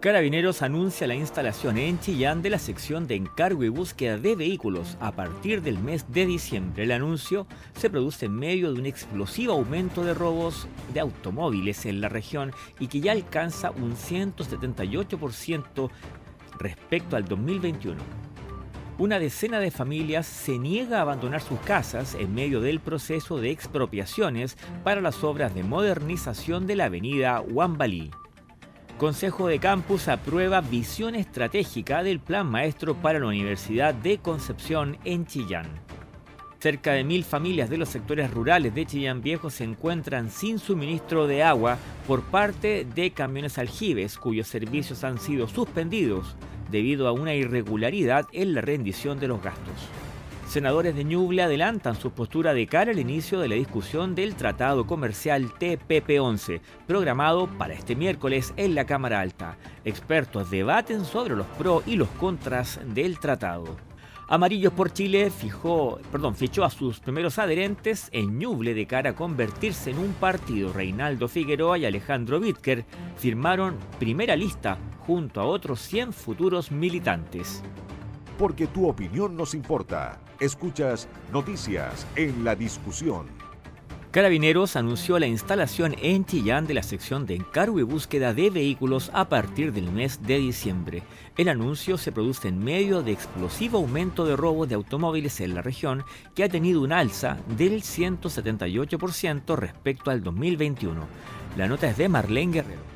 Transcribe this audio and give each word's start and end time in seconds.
Carabineros 0.00 0.62
anuncia 0.62 1.06
la 1.06 1.14
instalación 1.14 1.76
en 1.76 2.00
Chillán 2.00 2.40
de 2.40 2.48
la 2.48 2.58
sección 2.58 3.06
de 3.06 3.16
encargo 3.16 3.64
y 3.64 3.68
búsqueda 3.68 4.16
de 4.16 4.34
vehículos 4.34 4.96
a 4.98 5.12
partir 5.12 5.60
del 5.60 5.78
mes 5.78 6.10
de 6.10 6.24
diciembre. 6.24 6.84
El 6.84 6.92
anuncio 6.92 7.46
se 7.74 7.90
produce 7.90 8.24
en 8.24 8.32
medio 8.32 8.72
de 8.72 8.80
un 8.80 8.86
explosivo 8.86 9.52
aumento 9.52 10.02
de 10.02 10.14
robos 10.14 10.68
de 10.94 11.00
automóviles 11.00 11.84
en 11.84 12.00
la 12.00 12.08
región 12.08 12.54
y 12.78 12.86
que 12.86 13.02
ya 13.02 13.12
alcanza 13.12 13.72
un 13.72 13.94
178% 13.94 15.90
respecto 16.58 17.16
al 17.16 17.26
2021. 17.26 18.00
Una 18.96 19.18
decena 19.18 19.60
de 19.60 19.70
familias 19.70 20.26
se 20.26 20.58
niega 20.58 20.96
a 20.96 21.02
abandonar 21.02 21.42
sus 21.42 21.60
casas 21.60 22.14
en 22.14 22.34
medio 22.34 22.62
del 22.62 22.80
proceso 22.80 23.36
de 23.36 23.50
expropiaciones 23.50 24.56
para 24.82 25.02
las 25.02 25.22
obras 25.24 25.54
de 25.54 25.62
modernización 25.62 26.66
de 26.66 26.76
la 26.76 26.86
avenida 26.86 27.42
Huambalí. 27.42 28.10
Consejo 29.00 29.48
de 29.48 29.58
Campus 29.58 30.08
aprueba 30.08 30.60
visión 30.60 31.14
estratégica 31.14 32.02
del 32.02 32.20
Plan 32.20 32.46
Maestro 32.46 32.94
para 32.94 33.18
la 33.18 33.28
Universidad 33.28 33.94
de 33.94 34.18
Concepción 34.18 34.98
en 35.06 35.24
Chillán. 35.24 35.64
Cerca 36.58 36.92
de 36.92 37.02
mil 37.02 37.24
familias 37.24 37.70
de 37.70 37.78
los 37.78 37.88
sectores 37.88 38.30
rurales 38.30 38.74
de 38.74 38.84
Chillán 38.84 39.22
Viejo 39.22 39.48
se 39.48 39.64
encuentran 39.64 40.30
sin 40.30 40.58
suministro 40.58 41.26
de 41.26 41.42
agua 41.42 41.78
por 42.06 42.24
parte 42.24 42.86
de 42.94 43.10
camiones 43.12 43.56
aljibes 43.56 44.18
cuyos 44.18 44.48
servicios 44.48 45.02
han 45.02 45.18
sido 45.18 45.48
suspendidos 45.48 46.36
debido 46.70 47.08
a 47.08 47.12
una 47.12 47.34
irregularidad 47.34 48.26
en 48.32 48.52
la 48.52 48.60
rendición 48.60 49.18
de 49.18 49.28
los 49.28 49.42
gastos. 49.42 50.09
Senadores 50.50 50.96
de 50.96 51.04
Ñuble 51.04 51.44
adelantan 51.44 51.94
su 51.94 52.10
postura 52.10 52.52
de 52.54 52.66
cara 52.66 52.90
al 52.90 52.98
inicio 52.98 53.38
de 53.38 53.46
la 53.46 53.54
discusión 53.54 54.16
del 54.16 54.34
Tratado 54.34 54.84
Comercial 54.84 55.48
TPP-11, 55.48 56.60
programado 56.88 57.46
para 57.56 57.74
este 57.74 57.94
miércoles 57.94 58.52
en 58.56 58.74
la 58.74 58.84
Cámara 58.84 59.20
Alta. 59.20 59.58
Expertos 59.84 60.50
debaten 60.50 61.04
sobre 61.04 61.36
los 61.36 61.46
pros 61.46 61.84
y 61.86 61.94
los 61.94 62.08
contras 62.08 62.80
del 62.84 63.20
tratado. 63.20 63.76
Amarillos 64.26 64.72
por 64.72 64.92
Chile 64.92 65.30
fijó, 65.30 66.00
perdón, 66.10 66.34
fichó 66.34 66.64
a 66.64 66.70
sus 66.70 66.98
primeros 66.98 67.38
adherentes 67.38 68.08
en 68.10 68.36
Ñuble 68.40 68.74
de 68.74 68.86
cara 68.88 69.10
a 69.10 69.14
convertirse 69.14 69.90
en 69.90 70.00
un 70.00 70.14
partido. 70.14 70.72
Reinaldo 70.72 71.28
Figueroa 71.28 71.78
y 71.78 71.86
Alejandro 71.86 72.40
Wittker 72.40 72.84
firmaron 73.16 73.76
primera 74.00 74.34
lista 74.34 74.78
junto 75.06 75.40
a 75.40 75.44
otros 75.44 75.78
100 75.82 76.12
futuros 76.12 76.72
militantes. 76.72 77.62
Porque 78.40 78.66
tu 78.66 78.88
opinión 78.88 79.36
nos 79.36 79.52
importa. 79.52 80.18
Escuchas 80.40 81.08
Noticias 81.30 82.06
en 82.16 82.42
la 82.42 82.56
discusión. 82.56 83.26
Carabineros 84.12 84.76
anunció 84.76 85.18
la 85.18 85.26
instalación 85.26 85.94
en 86.00 86.24
Chillán 86.24 86.66
de 86.66 86.72
la 86.72 86.82
sección 86.82 87.26
de 87.26 87.34
encargo 87.34 87.80
y 87.80 87.82
búsqueda 87.82 88.32
de 88.32 88.48
vehículos 88.48 89.10
a 89.12 89.28
partir 89.28 89.74
del 89.74 89.92
mes 89.92 90.22
de 90.22 90.38
diciembre. 90.38 91.02
El 91.36 91.50
anuncio 91.50 91.98
se 91.98 92.12
produce 92.12 92.48
en 92.48 92.64
medio 92.64 93.02
de 93.02 93.12
explosivo 93.12 93.76
aumento 93.76 94.24
de 94.24 94.36
robos 94.36 94.70
de 94.70 94.74
automóviles 94.74 95.38
en 95.42 95.54
la 95.54 95.60
región 95.60 96.02
que 96.34 96.42
ha 96.42 96.48
tenido 96.48 96.80
un 96.80 96.92
alza 96.92 97.36
del 97.58 97.82
178% 97.82 99.54
respecto 99.54 100.10
al 100.10 100.22
2021. 100.22 101.06
La 101.58 101.68
nota 101.68 101.90
es 101.90 101.98
de 101.98 102.08
Marlene 102.08 102.54
Guerrero. 102.54 102.89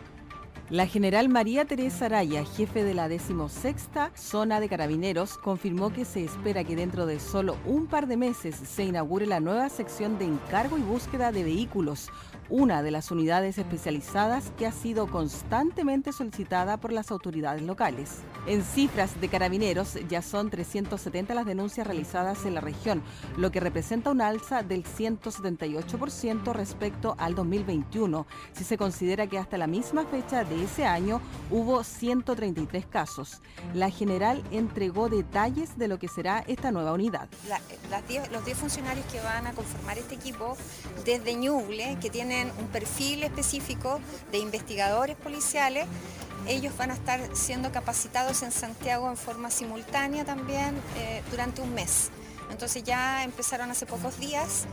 La 0.71 0.87
general 0.87 1.29
María 1.29 1.67
Teresa 1.67 2.07
Araya, 2.07 2.43
jefe 2.43 2.85
de 2.85 2.95
la 2.95 3.07
16 3.07 3.91
Zona 4.15 4.61
de 4.61 4.69
Carabineros, 4.71 5.37
confirmó 5.37 5.93
que 5.93 6.07
se 6.07 6.25
espera 6.25 6.65
que 6.65 6.75
dentro 6.75 7.05
de 7.05 7.21
solo 7.21 7.59
un 7.67 7.87
par 7.87 8.07
de 8.07 8.17
meses 8.17 8.57
se 8.57 8.83
inaugure 8.83 9.27
la 9.27 9.41
nueva 9.41 9.69
sección 9.69 10.19
de 10.19 10.25
encargo 10.25 10.79
y 10.79 10.81
búsqueda 10.81 11.33
de 11.33 11.45
vehículos, 11.45 12.09
una 12.51 12.83
de 12.83 12.91
las 12.91 13.11
unidades 13.11 13.59
especializadas 13.59 14.53
que 14.59 14.67
ha 14.67 14.73
sido 14.73 15.07
constantemente 15.07 16.13
solicitada 16.13 16.77
por 16.77 16.93
las 16.93 17.11
autoridades 17.11 17.63
locales. 17.63 18.19
En 18.47 18.63
cifras 18.63 19.21
de 19.21 19.29
carabineros 19.29 19.99
ya 20.09 20.23
son 20.23 20.51
370 20.51 21.35
las 21.35 21.47
denuncias 21.47 21.87
realizadas 21.87 22.45
en 22.45 22.55
la 22.55 22.61
región, 22.61 23.03
lo 23.37 23.51
que 23.51 23.61
representa 23.61 24.11
un 24.11 24.21
alza 24.21 24.63
del 24.63 24.85
178% 24.85 26.53
respecto 26.53 27.15
al 27.19 27.35
2021, 27.35 28.27
si 28.53 28.65
se 28.65 28.77
considera 28.77 29.27
que 29.27 29.39
hasta 29.39 29.59
la 29.59 29.67
misma 29.67 30.05
fecha 30.05 30.45
de 30.45 30.65
ese 30.65 30.85
año 30.85 31.21
hubo 31.51 31.83
133 31.83 32.87
casos. 32.87 33.41
La 33.73 33.91
general 33.91 34.43
entregó 34.51 35.09
detalles 35.09 35.79
de 35.79 35.89
lo 35.89 35.99
que 35.99 36.09
será 36.09 36.45
esta 36.47 36.71
nueva 36.71 36.93
unidad. 36.93 37.29
los 38.31 38.45
10 38.45 38.59
funcionarios 38.59 39.07
que 39.07 39.21
van 39.21 39.47
a 39.47 39.53
conformar 39.53 39.99
este 39.99 40.15
equipo 40.15 40.57
desde 41.05 41.35
Ñuble, 41.35 41.99
que 42.01 42.11
tienen 42.11 42.44
un 42.59 42.67
perfil 42.69 43.23
específico 43.23 44.01
de 44.33 44.39
investigadores 44.39 45.17
policiales. 45.17 45.87
Ellos 46.47 46.77
van 46.77 46.91
a 46.91 46.95
estar 46.95 47.21
siendo 47.35 47.73
capacitados 47.73 48.43
en 48.43 48.53
Santiago 48.53 49.09
en 49.09 49.17
forma 49.17 49.51
simultánea 49.51 50.25
también 50.25 50.75
eh, 50.99 51.23
durante 51.31 51.63
un 51.63 51.75
mes. 51.75 52.11
Entonces 52.51 52.85
ya 52.85 53.25
empezaron 53.25 53.71
hace 53.71 53.87
pocos 53.87 54.19
días 54.19 54.67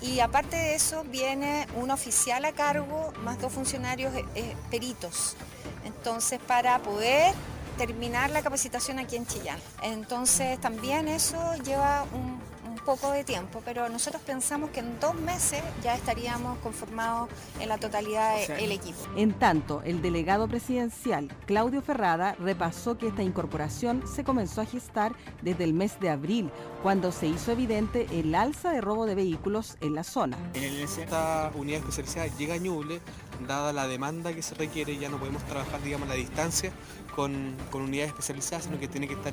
y 0.00 0.20
aparte 0.20 0.56
de 0.56 0.74
eso 0.74 1.04
viene 1.04 1.66
un 1.76 1.90
oficial 1.90 2.44
a 2.44 2.52
cargo 2.52 3.12
más 3.22 3.40
dos 3.40 3.52
funcionarios 3.52 4.14
eh, 4.14 4.24
eh, 4.34 4.56
peritos. 4.70 5.36
Entonces 5.84 6.38
para 6.46 6.78
poder 6.80 7.34
terminar 7.78 8.30
la 8.30 8.42
capacitación 8.42 8.98
aquí 8.98 9.16
en 9.16 9.26
Chillán. 9.26 9.58
Entonces 9.82 10.60
también 10.60 11.08
eso 11.08 11.38
lleva 11.64 12.04
un 12.12 12.38
poco 12.84 13.10
de 13.12 13.24
tiempo, 13.24 13.62
pero 13.64 13.88
nosotros 13.88 14.22
pensamos 14.22 14.70
que 14.70 14.80
en 14.80 14.98
dos 15.00 15.14
meses 15.14 15.62
ya 15.82 15.94
estaríamos 15.94 16.58
conformados 16.58 17.28
en 17.60 17.68
la 17.68 17.78
totalidad 17.78 18.46
del 18.46 18.72
equipo. 18.72 18.98
En 19.16 19.32
tanto, 19.32 19.82
el 19.84 20.02
delegado 20.02 20.48
presidencial, 20.48 21.28
Claudio 21.46 21.82
Ferrada, 21.82 22.34
repasó 22.38 22.98
que 22.98 23.08
esta 23.08 23.22
incorporación 23.22 24.04
se 24.06 24.24
comenzó 24.24 24.60
a 24.60 24.66
gestar 24.66 25.14
desde 25.42 25.64
el 25.64 25.72
mes 25.72 25.98
de 26.00 26.10
abril, 26.10 26.50
cuando 26.82 27.12
se 27.12 27.26
hizo 27.26 27.52
evidente 27.52 28.06
el 28.12 28.34
alza 28.34 28.70
de 28.70 28.80
robo 28.80 29.06
de 29.06 29.14
vehículos 29.14 29.76
en 29.80 29.94
la 29.94 30.04
zona. 30.04 30.36
En 30.54 30.74
esta 30.74 31.50
unidad 31.54 31.80
especializada 31.80 32.26
llega 32.36 32.54
a 32.54 32.58
Ñuble, 32.58 33.00
dada 33.48 33.72
la 33.72 33.88
demanda 33.88 34.32
que 34.34 34.42
se 34.42 34.54
requiere, 34.54 34.96
ya 34.98 35.08
no 35.08 35.18
podemos 35.18 35.42
trabajar, 35.44 35.82
digamos, 35.82 36.08
a 36.08 36.10
la 36.10 36.16
distancia 36.16 36.72
con, 37.14 37.56
unidades 37.72 38.10
especializadas, 38.10 38.64
sino 38.64 38.78
que 38.78 38.88
tiene 38.88 39.08
que 39.08 39.14
estar 39.14 39.32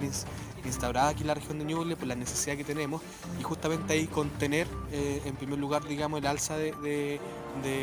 instaurada 0.66 1.10
aquí 1.10 1.22
en 1.22 1.28
la 1.28 1.34
región 1.34 1.60
de 1.60 1.66
Ñuble 1.66 1.96
por 1.96 2.08
la 2.08 2.16
necesidad 2.16 2.58
que 2.58 2.64
tenemos 2.64 3.02
y 3.40 3.44
justamente 3.44 3.94
ahí 3.94 4.08
contener 4.08 4.68
eh, 4.92 5.22
en 5.26 5.36
primer 5.36 5.60
lugar 5.60 5.84
digamos 5.88 6.20
el 6.20 6.28
alza 6.28 6.58
de, 6.58 7.20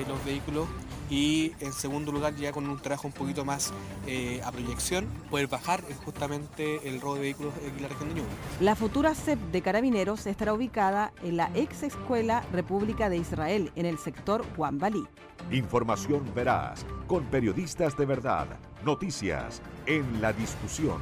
los 0.08 0.24
vehículos 0.24 0.66
y 1.10 1.52
en 1.60 1.72
segundo 1.72 2.10
lugar 2.10 2.34
ya 2.36 2.52
con 2.52 2.68
un 2.68 2.78
trabajo 2.78 3.06
un 3.06 3.12
poquito 3.12 3.44
más 3.44 3.72
eh, 4.06 4.40
a 4.44 4.50
proyección 4.50 5.06
poder 5.30 5.46
bajar 5.46 5.82
justamente 6.04 6.88
el 6.88 7.00
robo 7.00 7.14
de 7.16 7.20
vehículos 7.20 7.52
en 7.64 7.82
la 7.82 7.88
región 7.88 8.08
de 8.08 8.14
Ñuble. 8.16 8.30
La 8.60 8.74
futura 8.74 9.14
CEP 9.14 9.38
de 9.52 9.62
Carabineros 9.62 10.26
estará 10.26 10.52
ubicada 10.54 11.12
en 11.22 11.36
la 11.36 11.50
ex 11.54 11.82
escuela 11.82 12.44
República 12.52 13.08
de 13.08 13.18
Israel 13.18 13.72
en 13.76 13.86
el 13.86 13.98
sector 13.98 14.44
Juan 14.56 14.78
Balí. 14.78 15.06
Información 15.50 16.30
veraz 16.34 16.84
con 17.06 17.24
periodistas 17.24 17.96
de 17.96 18.06
verdad. 18.06 18.48
Noticias 18.88 19.60
en 19.84 20.22
la 20.22 20.32
discusión. 20.32 20.96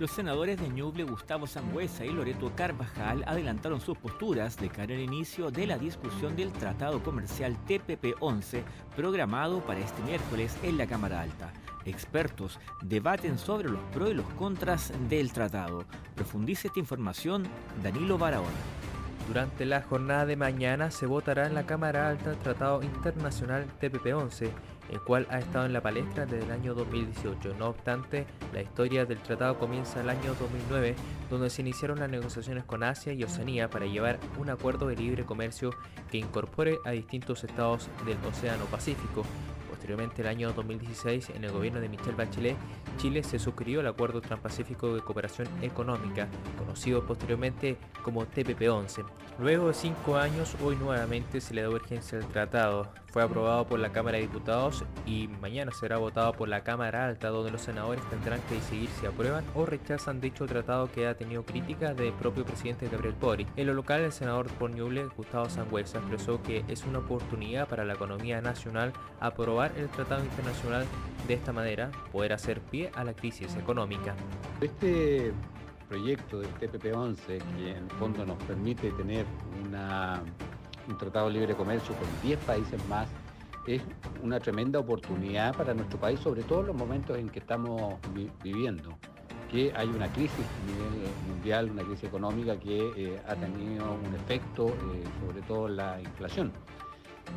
Los 0.00 0.10
senadores 0.10 0.60
de 0.60 0.68
Ñuble, 0.68 1.04
Gustavo 1.04 1.46
Sangüesa 1.46 2.04
y 2.04 2.10
Loreto 2.10 2.50
Carvajal 2.56 3.22
adelantaron 3.28 3.80
sus 3.80 3.96
posturas 3.96 4.56
de 4.56 4.70
cara 4.70 4.92
al 4.92 5.00
inicio 5.00 5.52
de 5.52 5.68
la 5.68 5.78
discusión 5.78 6.34
del 6.34 6.50
Tratado 6.50 7.00
Comercial 7.04 7.56
TPP-11 7.68 8.64
programado 8.96 9.60
para 9.60 9.78
este 9.78 10.02
miércoles 10.02 10.56
en 10.64 10.78
la 10.78 10.88
Cámara 10.88 11.20
Alta. 11.20 11.52
Expertos 11.84 12.58
debaten 12.82 13.38
sobre 13.38 13.68
los 13.68 13.82
pros 13.94 14.10
y 14.10 14.14
los 14.14 14.28
contras 14.30 14.92
del 15.08 15.30
tratado. 15.32 15.84
Profundice 16.16 16.66
esta 16.66 16.80
información 16.80 17.44
Danilo 17.84 18.18
Barahona. 18.18 18.50
Durante 19.28 19.64
la 19.64 19.82
jornada 19.82 20.26
de 20.26 20.36
mañana 20.36 20.90
se 20.90 21.06
votará 21.06 21.46
en 21.46 21.54
la 21.54 21.66
Cámara 21.66 22.08
Alta 22.08 22.30
el 22.30 22.38
Tratado 22.38 22.82
Internacional 22.82 23.66
TPP-11 23.80 24.50
el 24.90 25.00
cual 25.00 25.26
ha 25.30 25.38
estado 25.38 25.66
en 25.66 25.72
la 25.72 25.80
palestra 25.80 26.26
desde 26.26 26.44
el 26.44 26.50
año 26.50 26.74
2018. 26.74 27.54
No 27.58 27.68
obstante, 27.68 28.26
la 28.52 28.62
historia 28.62 29.04
del 29.04 29.18
tratado 29.18 29.58
comienza 29.58 30.00
en 30.00 30.08
el 30.08 30.10
año 30.10 30.34
2009, 30.38 30.94
donde 31.30 31.50
se 31.50 31.62
iniciaron 31.62 32.00
las 32.00 32.10
negociaciones 32.10 32.64
con 32.64 32.82
Asia 32.82 33.12
y 33.12 33.24
Oceanía 33.24 33.68
para 33.70 33.86
llevar 33.86 34.18
un 34.38 34.50
acuerdo 34.50 34.86
de 34.86 34.96
libre 34.96 35.24
comercio 35.24 35.70
que 36.10 36.18
incorpore 36.18 36.78
a 36.84 36.90
distintos 36.90 37.44
estados 37.44 37.88
del 38.04 38.18
Océano 38.24 38.64
Pacífico. 38.66 39.24
Posteriormente, 39.86 40.22
el 40.22 40.26
año 40.26 40.52
2016, 40.52 41.30
en 41.36 41.44
el 41.44 41.52
gobierno 41.52 41.78
de 41.78 41.88
Michelle 41.88 42.16
Bachelet, 42.16 42.56
Chile 42.98 43.22
se 43.22 43.38
suscribió 43.38 43.78
al 43.78 43.86
Acuerdo 43.86 44.20
Transpacífico 44.20 44.92
de 44.92 45.00
Cooperación 45.00 45.46
Económica, 45.62 46.26
conocido 46.58 47.06
posteriormente 47.06 47.76
como 48.02 48.26
TPP-11. 48.26 49.04
Luego 49.38 49.68
de 49.68 49.74
cinco 49.74 50.16
años, 50.16 50.56
hoy 50.64 50.74
nuevamente 50.74 51.40
se 51.40 51.54
le 51.54 51.62
da 51.62 51.68
urgencia 51.68 52.18
al 52.18 52.26
tratado. 52.26 52.88
Fue 53.12 53.22
aprobado 53.22 53.66
por 53.66 53.78
la 53.78 53.92
Cámara 53.92 54.16
de 54.16 54.24
Diputados 54.24 54.84
y 55.06 55.28
mañana 55.40 55.72
será 55.72 55.96
votado 55.96 56.32
por 56.32 56.48
la 56.48 56.64
Cámara 56.64 57.06
Alta, 57.06 57.28
donde 57.28 57.50
los 57.50 57.62
senadores 57.62 58.04
tendrán 58.10 58.40
que 58.42 58.56
decidir 58.56 58.90
si 59.00 59.06
aprueban 59.06 59.44
o 59.54 59.64
rechazan 59.64 60.20
dicho 60.20 60.46
tratado 60.46 60.90
que 60.90 61.06
ha 61.06 61.16
tenido 61.16 61.44
críticas 61.44 61.96
del 61.96 62.12
propio 62.12 62.44
presidente 62.44 62.88
Gabriel 62.88 63.14
Boric. 63.18 63.48
En 63.56 63.68
lo 63.68 63.74
local, 63.74 64.02
el 64.02 64.12
senador 64.12 64.48
por 64.48 64.70
Ñuble, 64.70 65.06
Gustavo 65.16 65.48
Sangüesa, 65.48 65.98
expresó 65.98 66.42
que 66.42 66.64
es 66.68 66.84
una 66.84 66.98
oportunidad 66.98 67.68
para 67.68 67.84
la 67.84 67.94
economía 67.94 68.42
nacional 68.42 68.92
aprobar 69.20 69.72
el 69.76 69.88
tratado 69.88 70.24
internacional 70.24 70.86
de 71.26 71.34
esta 71.34 71.52
manera, 71.52 71.90
poder 72.12 72.32
hacer 72.32 72.60
pie 72.60 72.90
a 72.94 73.04
la 73.04 73.14
crisis 73.14 73.54
económica. 73.56 74.14
Este 74.60 75.32
proyecto 75.88 76.40
del 76.40 76.52
TPP-11, 76.54 77.16
que 77.56 77.70
en 77.70 77.84
el 77.84 77.90
fondo 77.98 78.24
nos 78.24 78.42
permite 78.44 78.90
tener 78.92 79.26
un 80.88 80.98
tratado 80.98 81.26
de 81.28 81.34
libre 81.34 81.54
comercio 81.54 81.94
con 81.94 82.08
10 82.22 82.38
países 82.40 82.88
más, 82.88 83.08
es 83.66 83.82
una 84.22 84.38
tremenda 84.38 84.78
oportunidad 84.78 85.54
para 85.56 85.74
nuestro 85.74 85.98
país, 85.98 86.20
sobre 86.20 86.42
todo 86.42 86.60
en 86.60 86.66
los 86.68 86.76
momentos 86.76 87.18
en 87.18 87.28
que 87.28 87.40
estamos 87.40 87.94
viviendo, 88.42 88.96
que 89.50 89.72
hay 89.74 89.88
una 89.88 90.08
crisis 90.12 90.44
a 90.44 90.66
nivel 90.66 91.10
mundial, 91.28 91.70
una 91.70 91.82
crisis 91.82 92.04
económica 92.04 92.58
que 92.58 92.92
eh, 92.96 93.20
ha 93.26 93.34
tenido 93.34 93.92
un 93.92 94.14
efecto 94.14 94.68
eh, 94.68 95.04
sobre 95.26 95.42
todo 95.42 95.66
en 95.68 95.76
la 95.76 96.00
inflación. 96.00 96.52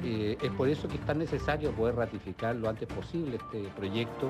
Eh, 0.03 0.37
es 0.41 0.51
por 0.51 0.69
eso 0.69 0.87
que 0.87 0.95
es 0.95 1.05
tan 1.05 1.19
necesario 1.19 1.71
poder 1.71 1.95
ratificar 1.95 2.55
lo 2.55 2.69
antes 2.69 2.87
posible 2.87 3.37
este 3.37 3.63
proyecto, 3.75 4.29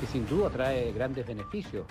que 0.00 0.06
sin 0.06 0.26
duda 0.26 0.50
trae 0.50 0.92
grandes 0.92 1.26
beneficios 1.26 1.84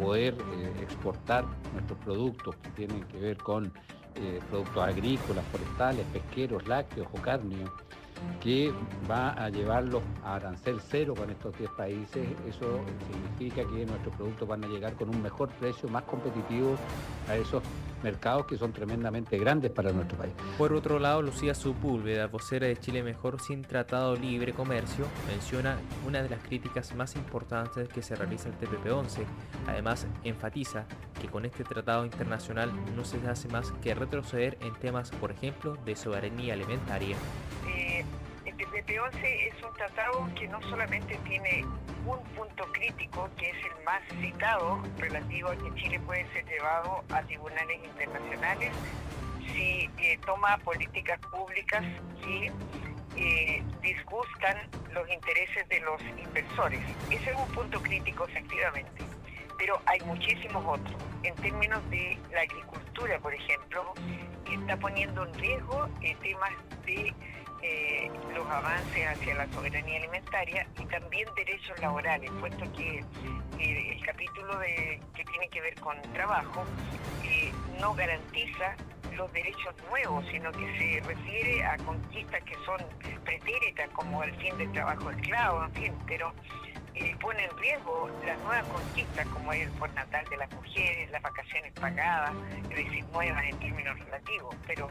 poder 0.00 0.34
eh, 0.34 0.72
exportar 0.82 1.44
nuestros 1.72 1.98
productos 2.00 2.54
que 2.56 2.70
tienen 2.70 3.02
que 3.04 3.18
ver 3.18 3.36
con 3.36 3.72
eh, 4.14 4.40
productos 4.48 4.82
agrícolas, 4.82 5.44
forestales, 5.46 6.04
pesqueros, 6.12 6.66
lácteos 6.66 7.06
o 7.12 7.22
cárneos, 7.22 7.70
que 8.40 8.72
va 9.08 9.30
a 9.30 9.48
llevarlos 9.48 10.02
a 10.24 10.36
arancel 10.36 10.80
cero 10.80 11.14
con 11.16 11.30
estos 11.30 11.56
10 11.56 11.70
países. 11.72 12.26
Eso 12.48 12.80
significa 13.12 13.62
que 13.68 13.86
nuestros 13.86 14.14
productos 14.16 14.48
van 14.48 14.64
a 14.64 14.68
llegar 14.68 14.94
con 14.94 15.08
un 15.08 15.22
mejor 15.22 15.48
precio, 15.50 15.88
más 15.88 16.02
competitivo 16.04 16.74
a 17.28 17.36
esos 17.36 17.62
mercados 18.02 18.46
que 18.46 18.56
son 18.56 18.72
tremendamente 18.72 19.38
grandes 19.38 19.70
para 19.70 19.92
nuestro 19.92 20.18
país. 20.18 20.32
Por 20.56 20.72
otro 20.72 20.98
lado, 20.98 21.22
Lucía 21.22 21.54
Supúlveda, 21.54 22.26
vocera 22.26 22.66
de 22.66 22.76
Chile 22.76 23.02
Mejor 23.02 23.40
sin 23.40 23.62
Tratado 23.62 24.16
Libre 24.16 24.52
Comercio, 24.52 25.06
menciona 25.28 25.78
una 26.06 26.22
de 26.22 26.28
las 26.28 26.42
críticas 26.42 26.94
más 26.94 27.16
importantes 27.16 27.88
que 27.88 28.02
se 28.02 28.14
realiza 28.14 28.48
el 28.48 28.58
TPP-11. 28.58 29.24
Además, 29.66 30.06
enfatiza 30.24 30.86
que 31.20 31.28
con 31.28 31.44
este 31.44 31.64
tratado 31.64 32.04
internacional 32.04 32.70
no 32.96 33.04
se 33.04 33.18
hace 33.28 33.48
más 33.48 33.72
que 33.82 33.94
retroceder 33.94 34.56
en 34.60 34.74
temas, 34.74 35.10
por 35.10 35.30
ejemplo, 35.30 35.76
de 35.84 35.96
soberanía 35.96 36.54
alimentaria. 36.54 37.16
Eh, 37.68 38.04
el 38.58 38.66
TPP-11 38.66 39.22
es 39.22 39.62
un 39.62 39.72
tratado 39.74 40.28
que 40.34 40.48
no 40.48 40.60
solamente 40.62 41.16
tiene 41.26 41.64
un 42.06 42.22
punto 42.34 42.64
crítico, 42.72 43.28
que 43.36 43.50
es 43.50 43.56
el 43.64 43.84
más 43.84 44.02
citado, 44.20 44.82
relativo 44.98 45.50
a 45.50 45.56
que 45.56 45.74
Chile 45.74 46.00
puede 46.00 46.26
ser 46.32 46.44
llevado 46.46 47.04
a 47.10 47.22
tribunales 47.22 47.78
internacionales 47.84 48.72
si 49.52 49.90
eh, 49.98 50.18
toma 50.26 50.58
políticas 50.58 51.18
públicas 51.30 51.84
que 52.22 52.52
eh, 53.16 53.62
disgustan 53.82 54.56
los 54.92 55.08
intereses 55.08 55.68
de 55.68 55.80
los 55.80 56.00
inversores. 56.02 56.80
Ese 57.10 57.30
es 57.30 57.36
un 57.36 57.48
punto 57.54 57.80
crítico, 57.80 58.26
efectivamente. 58.28 59.02
Pero 59.56 59.80
hay 59.86 60.00
muchísimos 60.00 60.64
otros. 60.66 60.96
En 61.22 61.34
términos 61.36 61.88
de 61.90 62.18
la 62.32 62.42
agricultura, 62.42 63.18
por 63.18 63.34
ejemplo, 63.34 63.94
que 64.44 64.54
está 64.54 64.76
poniendo 64.76 65.26
en 65.26 65.34
riesgo 65.34 65.88
eh, 66.02 66.16
temas 66.22 66.52
de 66.86 67.12
eh, 67.62 68.10
los 68.34 68.46
avances 68.46 69.06
hacia 69.06 69.34
la 69.34 69.46
soberanía 69.48 69.98
alimentaria 69.98 70.66
y 70.78 70.84
también 70.86 71.28
derechos 71.34 71.78
laborales, 71.80 72.30
puesto 72.40 72.72
que 72.72 73.04
eh, 73.58 73.92
el 73.92 74.04
capítulo 74.04 74.58
de, 74.58 75.00
que 75.14 75.24
tiene 75.24 75.48
que 75.48 75.60
ver 75.60 75.74
con 75.80 76.00
trabajo 76.12 76.64
eh, 77.24 77.52
no 77.80 77.94
garantiza 77.94 78.76
los 79.16 79.32
derechos 79.32 79.74
nuevos, 79.90 80.24
sino 80.30 80.52
que 80.52 80.78
se 80.78 81.00
refiere 81.08 81.64
a 81.64 81.76
conquistas 81.78 82.42
que 82.44 82.54
son 82.64 82.78
pretéritas, 83.24 83.90
como 83.90 84.22
el 84.22 84.34
fin 84.36 84.56
del 84.56 84.70
trabajo 84.70 85.10
esclavo, 85.10 85.64
en 85.64 85.72
fin, 85.72 85.94
pero 86.06 86.32
pone 87.20 87.44
en 87.44 87.56
riesgo 87.58 88.08
las 88.24 88.38
nuevas 88.40 88.66
conquistas, 88.68 89.26
como 89.28 89.52
es 89.52 89.62
el 89.62 89.70
postnatal 89.72 90.24
de 90.28 90.36
las 90.36 90.50
mujeres, 90.52 91.10
las 91.10 91.22
vacaciones 91.22 91.72
pagadas, 91.72 92.32
es 92.70 92.76
decir, 92.76 93.04
nuevas 93.12 93.44
en 93.44 93.58
términos 93.58 93.98
relativos, 93.98 94.54
pero 94.66 94.88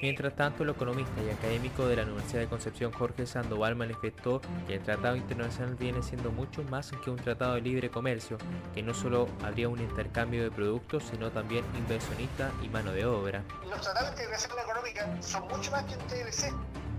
Mientras 0.00 0.36
tanto, 0.36 0.62
el 0.62 0.70
economista 0.70 1.20
y 1.22 1.30
académico 1.30 1.86
de 1.86 1.96
la 1.96 2.04
Universidad 2.04 2.40
de 2.40 2.46
Concepción 2.46 2.92
Jorge 2.92 3.26
Sandoval 3.26 3.74
manifestó 3.74 4.40
que 4.68 4.76
el 4.76 4.82
Tratado 4.82 5.16
Internacional 5.16 5.74
viene 5.74 6.04
siendo 6.04 6.30
mucho 6.30 6.62
más 6.62 6.92
que 7.04 7.10
un 7.10 7.16
tratado 7.16 7.54
de 7.54 7.62
libre 7.62 7.90
comercio, 7.90 8.38
que 8.74 8.82
no 8.82 8.94
solo 8.94 9.28
habría 9.42 9.68
un 9.68 9.80
intercambio 9.80 10.44
de 10.44 10.52
productos, 10.52 11.02
sino 11.10 11.32
también 11.32 11.64
inversionista 11.76 12.52
y 12.62 12.68
mano 12.68 12.92
de 12.92 13.06
obra. 13.06 13.42
Los 13.68 13.80
tratados 13.80 14.10
de 14.10 14.22
integración 14.22 14.58
económica 14.60 15.16
son 15.20 15.48
mucho 15.48 15.72
más 15.72 15.84
que 15.84 15.94
un 15.96 16.06
TLC. 16.06 16.44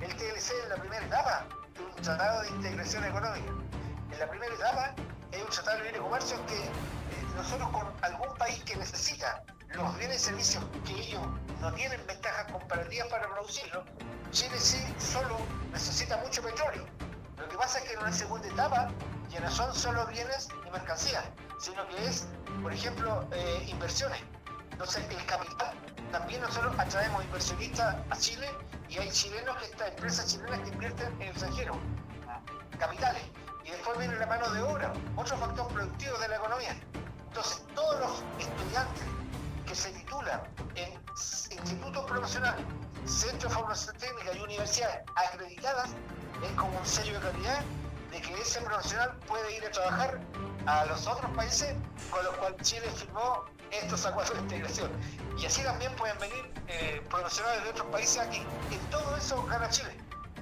El 0.01 0.15
TLC 0.15 0.51
es 0.61 0.69
la 0.69 0.75
primera 0.75 1.05
etapa 1.05 1.47
de 1.77 1.81
un 1.81 1.95
tratado 2.01 2.41
de 2.41 2.49
integración 2.49 3.05
económica. 3.05 3.51
En 4.11 4.19
la 4.19 4.29
primera 4.29 4.53
etapa 4.53 4.93
es 5.31 5.41
un 5.41 5.49
tratado 5.49 5.77
de 5.77 5.83
libre 5.85 5.99
comercio 5.99 6.45
que 6.47 6.63
eh, 6.63 6.69
nosotros 7.37 7.69
con 7.69 7.87
algún 8.01 8.35
país 8.37 8.61
que 8.65 8.75
necesita 8.75 9.41
los 9.73 9.97
bienes 9.97 10.21
y 10.21 10.25
servicios 10.25 10.63
que 10.85 10.93
ellos 10.93 11.21
no 11.61 11.71
tienen 11.73 12.05
ventajas 12.07 12.51
comparativas 12.51 13.07
para 13.07 13.27
producirlo, 13.29 13.83
Chile 14.31 14.57
sí 14.59 14.77
solo 14.97 15.37
necesita 15.71 16.17
mucho 16.17 16.41
petróleo. 16.41 16.85
Lo 17.37 17.47
que 17.47 17.57
pasa 17.57 17.79
es 17.79 17.85
que 17.85 17.93
en 17.93 17.99
una 17.99 18.11
segunda 18.11 18.47
etapa 18.47 18.89
ya 19.29 19.39
no 19.39 19.51
son 19.51 19.73
solo 19.73 20.05
bienes 20.07 20.49
y 20.67 20.71
mercancías, 20.71 21.23
sino 21.59 21.87
que 21.89 22.05
es, 22.05 22.27
por 22.61 22.73
ejemplo, 22.73 23.27
eh, 23.31 23.65
inversiones. 23.67 24.21
Entonces, 24.71 25.03
el 25.09 25.25
capital, 25.25 25.75
también 26.11 26.41
nosotros 26.41 26.73
atraemos 26.77 27.23
inversionistas 27.25 27.95
a 28.09 28.17
Chile 28.17 28.49
y 28.87 28.97
hay 28.97 29.11
chilenos 29.11 29.57
que 29.57 29.65
estas 29.65 29.89
empresas 29.89 30.25
chilenas 30.27 30.59
que 30.61 30.69
invierten 30.69 31.07
en 31.15 31.21
el 31.21 31.29
extranjero, 31.29 31.77
capitales. 32.79 33.23
Y 33.65 33.71
después 33.71 33.97
viene 33.99 34.15
la 34.15 34.25
mano 34.25 34.49
de 34.51 34.61
obra, 34.61 34.93
otro 35.15 35.37
factor 35.37 35.67
productivo 35.67 36.17
de 36.17 36.27
la 36.27 36.35
economía. 36.37 36.75
Entonces, 37.27 37.63
todos 37.75 37.99
los 37.99 38.23
estudiantes 38.39 39.03
que 39.69 39.75
se 39.75 39.91
titulan 39.91 40.41
en 40.73 40.93
institutos 41.51 42.03
profesionales, 42.05 42.65
centros 43.05 43.51
de 43.51 43.59
formación 43.59 43.95
técnica 43.97 44.33
y 44.33 44.39
universidades 44.39 44.97
acreditadas 45.15 45.91
es 46.43 46.51
como 46.53 46.75
un 46.75 46.85
sello 46.85 47.13
de 47.19 47.31
calidad 47.31 47.61
de 48.09 48.19
que 48.19 48.33
ese 48.41 48.61
profesional 48.61 49.15
puede 49.27 49.57
ir 49.57 49.63
a 49.65 49.69
trabajar 49.69 50.19
a 50.65 50.85
los 50.85 51.05
otros 51.05 51.29
países 51.35 51.75
con 52.09 52.25
los 52.25 52.35
cuales 52.37 52.59
Chile 52.63 52.89
firmó 52.95 53.45
estos 53.69 54.07
acuerdos 54.07 54.33
de 54.37 54.41
integración. 54.41 54.91
Y 55.37 55.45
así 55.45 55.61
también 55.61 55.95
pueden 55.97 56.17
venir 56.17 56.51
eh, 56.67 57.03
profesionales 57.07 57.63
de 57.63 57.69
otros 57.69 57.87
países 57.91 58.17
aquí. 58.17 58.43
En 58.71 58.79
todo 58.89 59.15
eso 59.17 59.45
gana 59.45 59.69
Chile. 59.69 59.95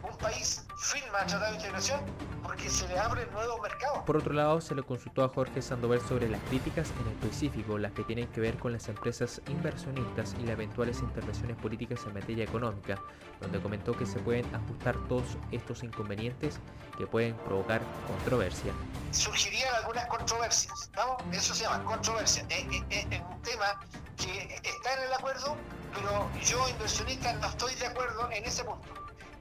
Un 0.04 0.18
país 0.18 0.66
firma 0.77 1.20
el 1.20 1.27
tratado 1.27 1.51
de 1.51 1.56
integración 1.58 2.01
porque 2.44 2.70
se 2.70 2.88
le 2.88 2.98
abre 2.98 3.25
nuevos 3.27 3.60
mercados. 3.62 4.00
Por 4.06 4.18
otro 4.18 4.34
lado, 4.34 4.62
se 4.62 4.75
le 4.75 4.84
consultó 4.84 5.24
a 5.24 5.30
Jorge 5.30 5.62
Sandoval 5.62 6.00
sobre 6.01 6.30
las 6.30 6.42
críticas 6.44 6.92
en 7.01 7.12
específico, 7.12 7.77
las 7.77 7.92
que 7.92 8.04
tienen 8.04 8.27
que 8.27 8.39
ver 8.39 8.58
con 8.58 8.72
las 8.72 8.88
empresas 8.88 9.42
inversionistas 9.48 10.36
y 10.39 10.44
las 10.44 10.51
eventuales 10.51 11.00
intervenciones 11.01 11.58
políticas 11.58 12.00
en 12.06 12.13
materia 12.13 12.44
económica, 12.44 13.01
donde 13.42 13.60
comentó 13.60 13.98
que 13.98 14.06
se 14.06 14.20
pueden 14.20 14.46
ajustar 14.56 14.96
todos 15.08 15.38
estos 15.51 15.84
inconvenientes 15.84 16.60
que 16.98 17.06
pueden 17.06 17.36
provocar 17.38 17.82
controversia. 18.08 18.72
Surgirían 19.12 19.74
algunas 19.75 20.06
controversias, 20.08 20.89
¿no? 20.96 21.18
Eso 21.32 21.54
se 21.54 21.63
llama 21.63 21.84
controversia. 21.84 22.46
Es, 22.50 22.66
un 22.66 23.42
tema 23.42 23.80
que 24.16 24.62
está 24.63 24.94
en 24.94 25.04
el 25.04 25.13
acuerdo, 25.13 25.56
pero 25.94 26.30
yo 26.44 26.68
inversionista 26.70 27.34
no 27.34 27.48
estoy 27.48 27.75
de 27.75 27.88
acuerdo 27.88 28.30
en 28.32 28.46
ese 28.46 28.63
punto. 28.63 28.88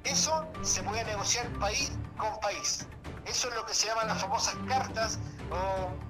Eso 0.07 0.47
se 0.63 0.83
puede 0.83 1.05
negociar 1.05 1.49
país 1.59 1.93
con 2.17 2.39
país. 2.41 2.87
Eso 3.27 3.49
es 3.49 3.55
lo 3.57 3.67
que 3.67 3.75
se 3.75 3.89
llaman 3.89 4.07
las 4.09 4.21
famosas 4.21 4.55
cartas 4.69 5.19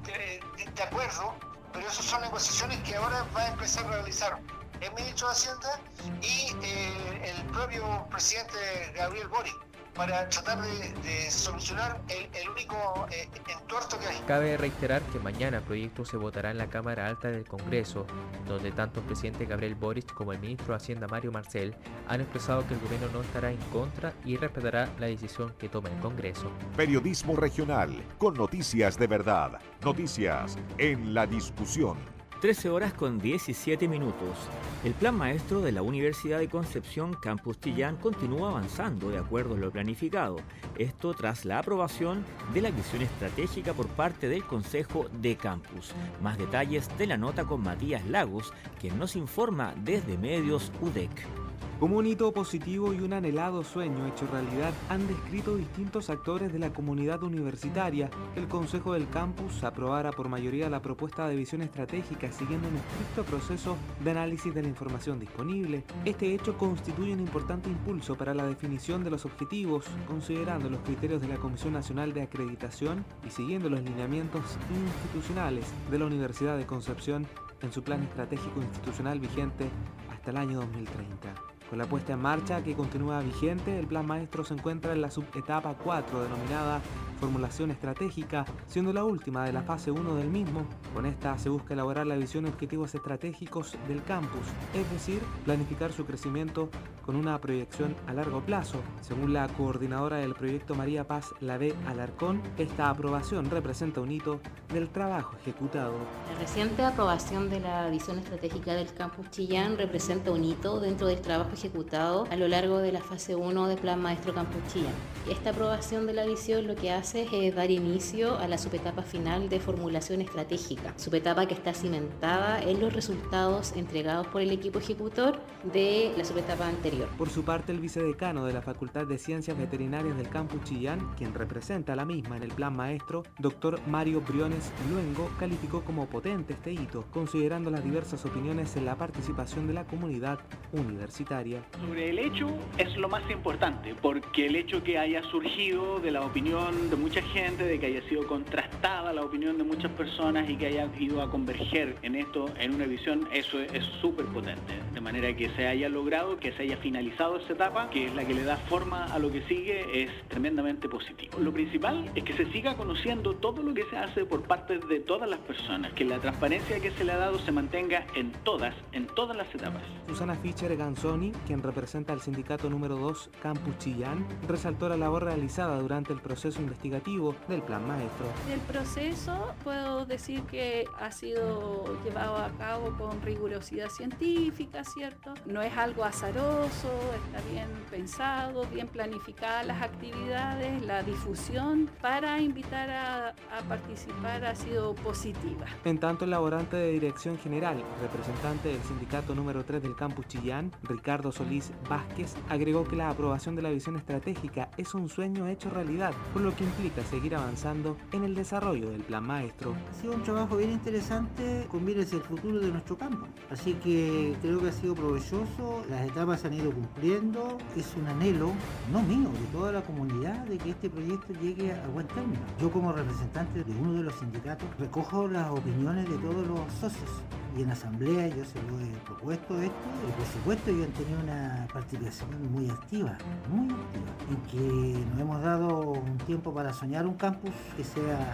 de, 0.04 0.82
acuerdo, 0.82 1.34
pero 1.72 1.88
esas 1.88 2.04
son 2.04 2.20
negociaciones 2.20 2.78
que 2.82 2.94
ahora 2.96 3.26
va 3.34 3.40
a 3.40 3.48
empezar 3.48 3.86
a 3.86 3.88
realizar 3.88 4.40
el 4.80 4.92
ministro 4.92 5.28
de 5.28 5.32
Hacienda 5.32 5.80
y 6.20 6.54
eh, 6.62 7.34
el 7.34 7.46
propio 7.46 8.06
presidente 8.10 8.92
Gabriel 8.94 9.28
Boric. 9.28 9.56
Para 9.96 10.28
tratar 10.28 10.62
de, 10.62 11.30
solucionar 11.30 12.00
el, 12.08 12.48
único 12.50 13.06
eh, 13.10 13.28
entuerto 13.48 13.98
que 13.98 14.06
hay. 14.06 14.20
Cabe 14.26 14.56
reiterar 14.56 15.02
que 15.02 15.18
mañana 15.18 15.58
el 15.58 15.62
proyecto 15.64 16.04
se 16.04 16.16
votará 16.16 16.50
en 16.50 16.58
la 16.58 16.68
Cámara 16.68 17.06
Alta 17.06 17.28
del 17.28 17.46
Congreso, 17.46 18.06
donde 18.46 18.72
tanto 18.72 19.00
el 19.00 19.06
presidente 19.06 19.46
Gabriel 19.46 19.74
Boric 19.74 20.12
como 20.12 20.32
el 20.32 20.38
ministro 20.38 20.68
de 20.68 20.76
Hacienda 20.76 21.06
Mario 21.08 21.32
Marcel 21.32 21.74
han 22.08 22.20
expresado 22.20 22.66
que 22.66 22.74
el 22.74 22.80
gobierno 22.80 23.08
no 23.12 23.22
estará 23.22 23.50
en 23.50 23.58
contra 23.72 24.12
y 24.24 24.36
respetará 24.36 24.88
la 24.98 25.06
decisión 25.06 25.54
que 25.58 25.68
tome 25.68 25.90
el 25.90 25.98
Congreso. 26.00 26.50
Periodismo 26.76 27.36
regional, 27.36 27.90
con 28.18 28.34
noticias 28.34 28.98
de 28.98 29.06
verdad, 29.06 29.58
noticias 29.82 30.58
en 30.78 31.14
la 31.14 31.26
discusión. 31.26 32.15
13 32.40 32.68
horas 32.68 32.92
con 32.92 33.18
17 33.18 33.88
minutos. 33.88 34.36
El 34.84 34.92
plan 34.92 35.16
maestro 35.16 35.62
de 35.62 35.72
la 35.72 35.82
Universidad 35.82 36.38
de 36.38 36.48
Concepción 36.48 37.14
Campus 37.14 37.58
Chillán 37.60 37.96
continúa 37.96 38.50
avanzando 38.50 39.08
de 39.10 39.18
acuerdo 39.18 39.54
a 39.54 39.58
lo 39.58 39.70
planificado. 39.70 40.36
Esto 40.78 41.14
tras 41.14 41.44
la 41.44 41.58
aprobación 41.58 42.24
de 42.52 42.60
la 42.60 42.70
visión 42.70 43.02
estratégica 43.02 43.72
por 43.72 43.88
parte 43.88 44.28
del 44.28 44.44
Consejo 44.44 45.06
de 45.20 45.36
Campus. 45.36 45.92
Más 46.22 46.36
detalles 46.36 46.88
de 46.98 47.06
la 47.06 47.16
nota 47.16 47.44
con 47.44 47.62
Matías 47.62 48.04
Lagos, 48.06 48.52
quien 48.78 48.98
nos 48.98 49.16
informa 49.16 49.74
desde 49.82 50.18
Medios 50.18 50.70
UDEC. 50.80 51.45
Como 51.78 51.98
un 51.98 52.06
hito 52.06 52.32
positivo 52.32 52.94
y 52.94 53.00
un 53.00 53.12
anhelado 53.12 53.62
sueño 53.62 54.06
hecho 54.06 54.26
realidad 54.32 54.72
han 54.88 55.06
descrito 55.06 55.56
distintos 55.56 56.08
actores 56.08 56.50
de 56.50 56.58
la 56.58 56.72
comunidad 56.72 57.22
universitaria 57.22 58.08
el 58.34 58.48
Consejo 58.48 58.94
del 58.94 59.10
Campus 59.10 59.62
aprobara 59.62 60.10
por 60.10 60.30
mayoría 60.30 60.70
la 60.70 60.80
propuesta 60.80 61.28
de 61.28 61.36
visión 61.36 61.60
estratégica 61.60 62.32
siguiendo 62.32 62.68
un 62.68 62.76
estricto 62.76 63.24
proceso 63.24 63.76
de 64.02 64.10
análisis 64.10 64.54
de 64.54 64.62
la 64.62 64.68
información 64.68 65.20
disponible. 65.20 65.84
Este 66.06 66.34
hecho 66.34 66.56
constituye 66.56 67.12
un 67.12 67.20
importante 67.20 67.68
impulso 67.68 68.16
para 68.16 68.32
la 68.32 68.46
definición 68.46 69.04
de 69.04 69.10
los 69.10 69.26
objetivos, 69.26 69.84
considerando 70.08 70.70
los 70.70 70.80
criterios 70.80 71.20
de 71.20 71.28
la 71.28 71.36
Comisión 71.36 71.74
Nacional 71.74 72.14
de 72.14 72.22
Acreditación 72.22 73.04
y 73.26 73.28
siguiendo 73.28 73.68
los 73.68 73.82
lineamientos 73.82 74.56
institucionales 74.74 75.66
de 75.90 75.98
la 75.98 76.06
Universidad 76.06 76.56
de 76.56 76.64
Concepción 76.64 77.26
en 77.60 77.70
su 77.70 77.82
plan 77.82 78.02
estratégico 78.02 78.62
institucional 78.62 79.20
vigente 79.20 79.68
hasta 80.10 80.30
el 80.30 80.38
año 80.38 80.60
2030. 80.60 81.55
Con 81.68 81.78
la 81.78 81.86
puesta 81.86 82.12
en 82.12 82.20
marcha 82.20 82.62
que 82.62 82.74
continúa 82.74 83.20
vigente, 83.20 83.76
el 83.76 83.88
plan 83.88 84.06
maestro 84.06 84.44
se 84.44 84.54
encuentra 84.54 84.92
en 84.92 85.02
la 85.02 85.10
subetapa 85.10 85.74
4 85.74 86.22
denominada 86.22 86.80
formulación 87.16 87.70
estratégica, 87.70 88.44
siendo 88.66 88.92
la 88.92 89.04
última 89.04 89.44
de 89.44 89.52
la 89.52 89.62
fase 89.62 89.90
1 89.90 90.14
del 90.14 90.28
mismo. 90.28 90.66
Con 90.94 91.06
esta 91.06 91.36
se 91.38 91.48
busca 91.48 91.74
elaborar 91.74 92.06
la 92.06 92.16
visión 92.16 92.46
y 92.46 92.48
objetivos 92.48 92.94
estratégicos 92.94 93.76
del 93.88 94.02
campus, 94.02 94.46
es 94.74 94.90
decir, 94.90 95.20
planificar 95.44 95.92
su 95.92 96.04
crecimiento 96.04 96.68
con 97.04 97.16
una 97.16 97.40
proyección 97.40 97.94
a 98.06 98.12
largo 98.12 98.40
plazo. 98.40 98.78
Según 99.00 99.32
la 99.32 99.46
coordinadora 99.48 100.16
del 100.16 100.34
proyecto 100.34 100.74
María 100.74 101.06
Paz 101.06 101.34
Lave 101.40 101.74
Alarcón, 101.86 102.42
esta 102.58 102.90
aprobación 102.90 103.48
representa 103.48 104.00
un 104.00 104.10
hito 104.10 104.40
del 104.72 104.88
trabajo 104.88 105.36
ejecutado. 105.40 105.94
La 106.32 106.38
reciente 106.40 106.82
aprobación 106.82 107.48
de 107.48 107.60
la 107.60 107.88
visión 107.88 108.18
estratégica 108.18 108.74
del 108.74 108.92
campus 108.92 109.30
Chillán 109.30 109.78
representa 109.78 110.32
un 110.32 110.44
hito 110.44 110.80
dentro 110.80 111.06
del 111.06 111.20
trabajo 111.20 111.52
ejecutado 111.52 112.26
a 112.30 112.36
lo 112.36 112.48
largo 112.48 112.78
de 112.78 112.92
la 112.92 113.00
fase 113.00 113.36
1 113.36 113.68
del 113.68 113.78
Plan 113.78 114.02
Maestro 114.02 114.34
Campus 114.34 114.60
Chillán. 114.72 114.92
Esta 115.30 115.50
aprobación 115.50 116.06
de 116.06 116.12
la 116.12 116.26
visión 116.26 116.66
lo 116.66 116.74
que 116.74 116.90
hace 116.90 117.05
es 117.14 117.54
dar 117.54 117.70
inicio 117.70 118.36
a 118.36 118.48
la 118.48 118.58
subetapa 118.58 119.02
final 119.02 119.48
de 119.48 119.60
formulación 119.60 120.20
estratégica, 120.20 120.92
subetapa 120.96 121.46
que 121.46 121.54
está 121.54 121.72
cimentada 121.72 122.60
en 122.60 122.80
los 122.80 122.92
resultados 122.92 123.74
entregados 123.76 124.26
por 124.26 124.40
el 124.40 124.50
equipo 124.50 124.80
ejecutor 124.80 125.38
de 125.72 126.12
la 126.16 126.24
subetapa 126.24 126.66
anterior. 126.66 127.08
Por 127.16 127.30
su 127.30 127.44
parte, 127.44 127.70
el 127.70 127.78
vicedecano 127.78 128.44
de 128.44 128.52
la 128.52 128.60
Facultad 128.60 129.06
de 129.06 129.18
Ciencias 129.18 129.56
Veterinarias 129.56 130.16
del 130.16 130.28
Campus 130.28 130.64
Chillán, 130.64 131.14
quien 131.16 131.32
representa 131.32 131.92
a 131.92 131.96
la 131.96 132.04
misma 132.04 132.38
en 132.38 132.42
el 132.42 132.50
plan 132.50 132.74
maestro, 132.74 133.22
doctor 133.38 133.78
Mario 133.86 134.20
Briones 134.20 134.72
Luengo, 134.90 135.30
calificó 135.38 135.82
como 135.84 136.06
potente 136.06 136.54
este 136.54 136.72
hito, 136.72 137.04
considerando 137.12 137.70
las 137.70 137.84
diversas 137.84 138.24
opiniones 138.26 138.76
en 138.76 138.84
la 138.84 138.96
participación 138.96 139.68
de 139.68 139.74
la 139.74 139.84
comunidad 139.84 140.40
universitaria. 140.72 141.62
Sobre 141.80 142.10
el 142.10 142.18
hecho 142.18 142.48
es 142.78 142.96
lo 142.96 143.08
más 143.08 143.22
importante, 143.30 143.94
porque 144.02 144.46
el 144.46 144.56
hecho 144.56 144.82
que 144.82 144.98
haya 144.98 145.22
surgido 145.30 146.00
de 146.00 146.10
la 146.10 146.22
opinión 146.22 146.90
de 146.90 146.95
mucha 146.96 147.22
gente, 147.22 147.64
de 147.64 147.78
que 147.78 147.86
haya 147.86 148.02
sido 148.08 148.26
contrastada 148.26 149.12
la 149.12 149.22
opinión 149.22 149.58
de 149.58 149.64
muchas 149.64 149.90
personas 149.92 150.48
y 150.48 150.56
que 150.56 150.66
haya 150.66 150.88
ido 150.98 151.22
a 151.22 151.30
converger 151.30 151.96
en 152.02 152.14
esto, 152.14 152.46
en 152.58 152.74
una 152.74 152.86
visión, 152.86 153.28
eso 153.32 153.60
es 153.60 153.84
súper 154.00 154.26
potente. 154.26 154.74
De 154.94 155.00
manera 155.00 155.34
que 155.36 155.50
se 155.50 155.66
haya 155.66 155.88
logrado, 155.88 156.38
que 156.38 156.52
se 156.52 156.62
haya 156.62 156.76
finalizado 156.78 157.36
esa 157.36 157.52
etapa, 157.52 157.90
que 157.90 158.06
es 158.06 158.14
la 158.14 158.24
que 158.24 158.34
le 158.34 158.44
da 158.44 158.56
forma 158.56 159.04
a 159.04 159.18
lo 159.18 159.30
que 159.30 159.42
sigue, 159.42 160.02
es 160.02 160.10
tremendamente 160.28 160.88
positivo. 160.88 161.38
Lo 161.38 161.52
principal 161.52 162.10
es 162.14 162.24
que 162.24 162.32
se 162.32 162.50
siga 162.52 162.76
conociendo 162.76 163.34
todo 163.34 163.62
lo 163.62 163.74
que 163.74 163.84
se 163.84 163.96
hace 163.96 164.24
por 164.24 164.42
parte 164.42 164.78
de 164.78 165.00
todas 165.00 165.28
las 165.28 165.40
personas, 165.40 165.92
que 165.92 166.04
la 166.04 166.18
transparencia 166.18 166.80
que 166.80 166.90
se 166.92 167.04
le 167.04 167.12
ha 167.12 167.18
dado 167.18 167.38
se 167.40 167.52
mantenga 167.52 168.06
en 168.14 168.32
todas, 168.44 168.74
en 168.92 169.06
todas 169.06 169.36
las 169.36 169.52
etapas. 169.54 169.82
Susana 170.08 170.34
Fischer 170.34 170.74
Ganzoni, 170.76 171.32
quien 171.46 171.62
representa 171.62 172.12
al 172.12 172.20
sindicato 172.20 172.70
número 172.70 172.96
2 172.96 173.30
Campus 173.42 173.78
Chillán, 173.78 174.26
resaltó 174.48 174.88
la 174.88 174.96
labor 174.96 175.24
realizada 175.24 175.78
durante 175.78 176.12
el 176.12 176.20
proceso 176.20 176.60
investigativo 176.60 176.85
del 176.90 177.62
plan 177.62 177.86
maestro. 177.86 178.26
El 178.50 178.60
proceso 178.60 179.54
puedo 179.64 180.06
decir 180.06 180.42
que 180.42 180.84
ha 181.00 181.10
sido 181.10 181.84
llevado 182.04 182.36
a 182.36 182.50
cabo 182.58 182.96
con 182.96 183.20
rigurosidad 183.22 183.88
científica, 183.88 184.84
¿cierto? 184.84 185.34
No 185.46 185.62
es 185.62 185.76
algo 185.76 186.04
azaroso, 186.04 186.90
está 187.26 187.46
bien 187.50 187.68
pensado, 187.90 188.66
bien 188.72 188.88
planificadas 188.88 189.66
las 189.66 189.82
actividades, 189.82 190.82
la 190.86 191.02
difusión 191.02 191.90
para 192.00 192.40
invitar 192.40 192.90
a, 192.90 193.28
a 193.28 193.62
participar 193.68 194.44
ha 194.44 194.54
sido 194.54 194.94
positiva. 194.94 195.66
En 195.84 195.98
tanto, 195.98 196.24
el 196.24 196.30
laborante 196.30 196.76
de 196.76 196.92
dirección 196.92 197.38
general, 197.38 197.82
representante 198.00 198.68
del 198.68 198.82
sindicato 198.82 199.34
número 199.34 199.64
3 199.64 199.82
del 199.82 199.96
campus 199.96 200.26
Chillán, 200.28 200.72
Ricardo 200.82 201.32
Solís 201.32 201.72
Vázquez, 201.88 202.34
agregó 202.48 202.84
que 202.84 202.96
la 202.96 203.10
aprobación 203.10 203.56
de 203.56 203.62
la 203.62 203.70
visión 203.70 203.96
estratégica 203.96 204.70
es 204.76 204.94
un 204.94 205.08
sueño 205.08 205.46
hecho 205.46 205.70
realidad, 205.70 206.12
por 206.32 206.42
lo 206.42 206.54
que 206.54 206.64
implica 206.76 207.02
seguir 207.08 207.34
avanzando 207.34 207.96
en 208.12 208.24
el 208.24 208.34
desarrollo 208.34 208.90
del 208.90 209.00
plan 209.00 209.24
maestro. 209.24 209.74
Ha 209.90 210.00
sido 210.00 210.14
un 210.14 210.22
trabajo 210.22 210.56
bien 210.56 210.72
interesante 210.72 211.66
con 211.70 211.84
miras 211.84 212.12
el 212.12 212.20
futuro 212.20 212.60
de 212.60 212.70
nuestro 212.70 212.98
campo. 212.98 213.26
Así 213.50 213.74
que 213.74 214.36
creo 214.42 214.60
que 214.60 214.68
ha 214.68 214.72
sido 214.72 214.94
provechoso, 214.94 215.82
las 215.88 216.06
etapas 216.06 216.40
se 216.40 216.48
han 216.48 216.54
ido 216.54 216.70
cumpliendo, 216.72 217.56
es 217.76 217.94
un 217.96 218.06
anhelo, 218.08 218.52
no 218.92 219.02
mío, 219.02 219.30
de 219.30 219.46
toda 219.52 219.72
la 219.72 219.82
comunidad, 219.82 220.44
de 220.46 220.58
que 220.58 220.70
este 220.70 220.90
proyecto 220.90 221.32
llegue 221.40 221.72
a 221.72 221.86
buen 221.88 222.06
término. 222.08 222.40
Yo 222.60 222.70
como 222.70 222.92
representante 222.92 223.64
de 223.64 223.72
uno 223.72 223.94
de 223.94 224.02
los 224.02 224.14
sindicatos 224.16 224.68
recojo 224.78 225.28
las 225.28 225.50
opiniones 225.50 226.08
de 226.08 226.18
todos 226.18 226.46
los 226.46 226.60
socios 226.78 227.10
y 227.56 227.62
en 227.62 227.70
asamblea 227.70 228.28
yo 228.28 228.44
se 228.44 228.60
lo 228.64 228.78
he 228.80 228.88
propuesto 229.04 229.60
esto 229.62 229.74
y 230.08 230.12
por 230.12 230.26
supuesto 230.26 230.70
yo 230.70 230.84
he 230.84 230.86
tenido 230.88 231.20
una 231.22 231.66
participación 231.72 232.52
muy 232.52 232.68
activa, 232.68 233.16
muy 233.50 233.70
activa, 233.70 234.10
en 234.30 234.36
que 234.50 235.04
nos 235.10 235.20
hemos 235.20 235.42
dado 235.42 235.92
un 235.92 236.18
tiempo 236.26 236.52
para 236.52 236.65
soñar 236.72 237.06
un 237.06 237.14
campus 237.14 237.50
que 237.76 237.84
sea 237.84 238.32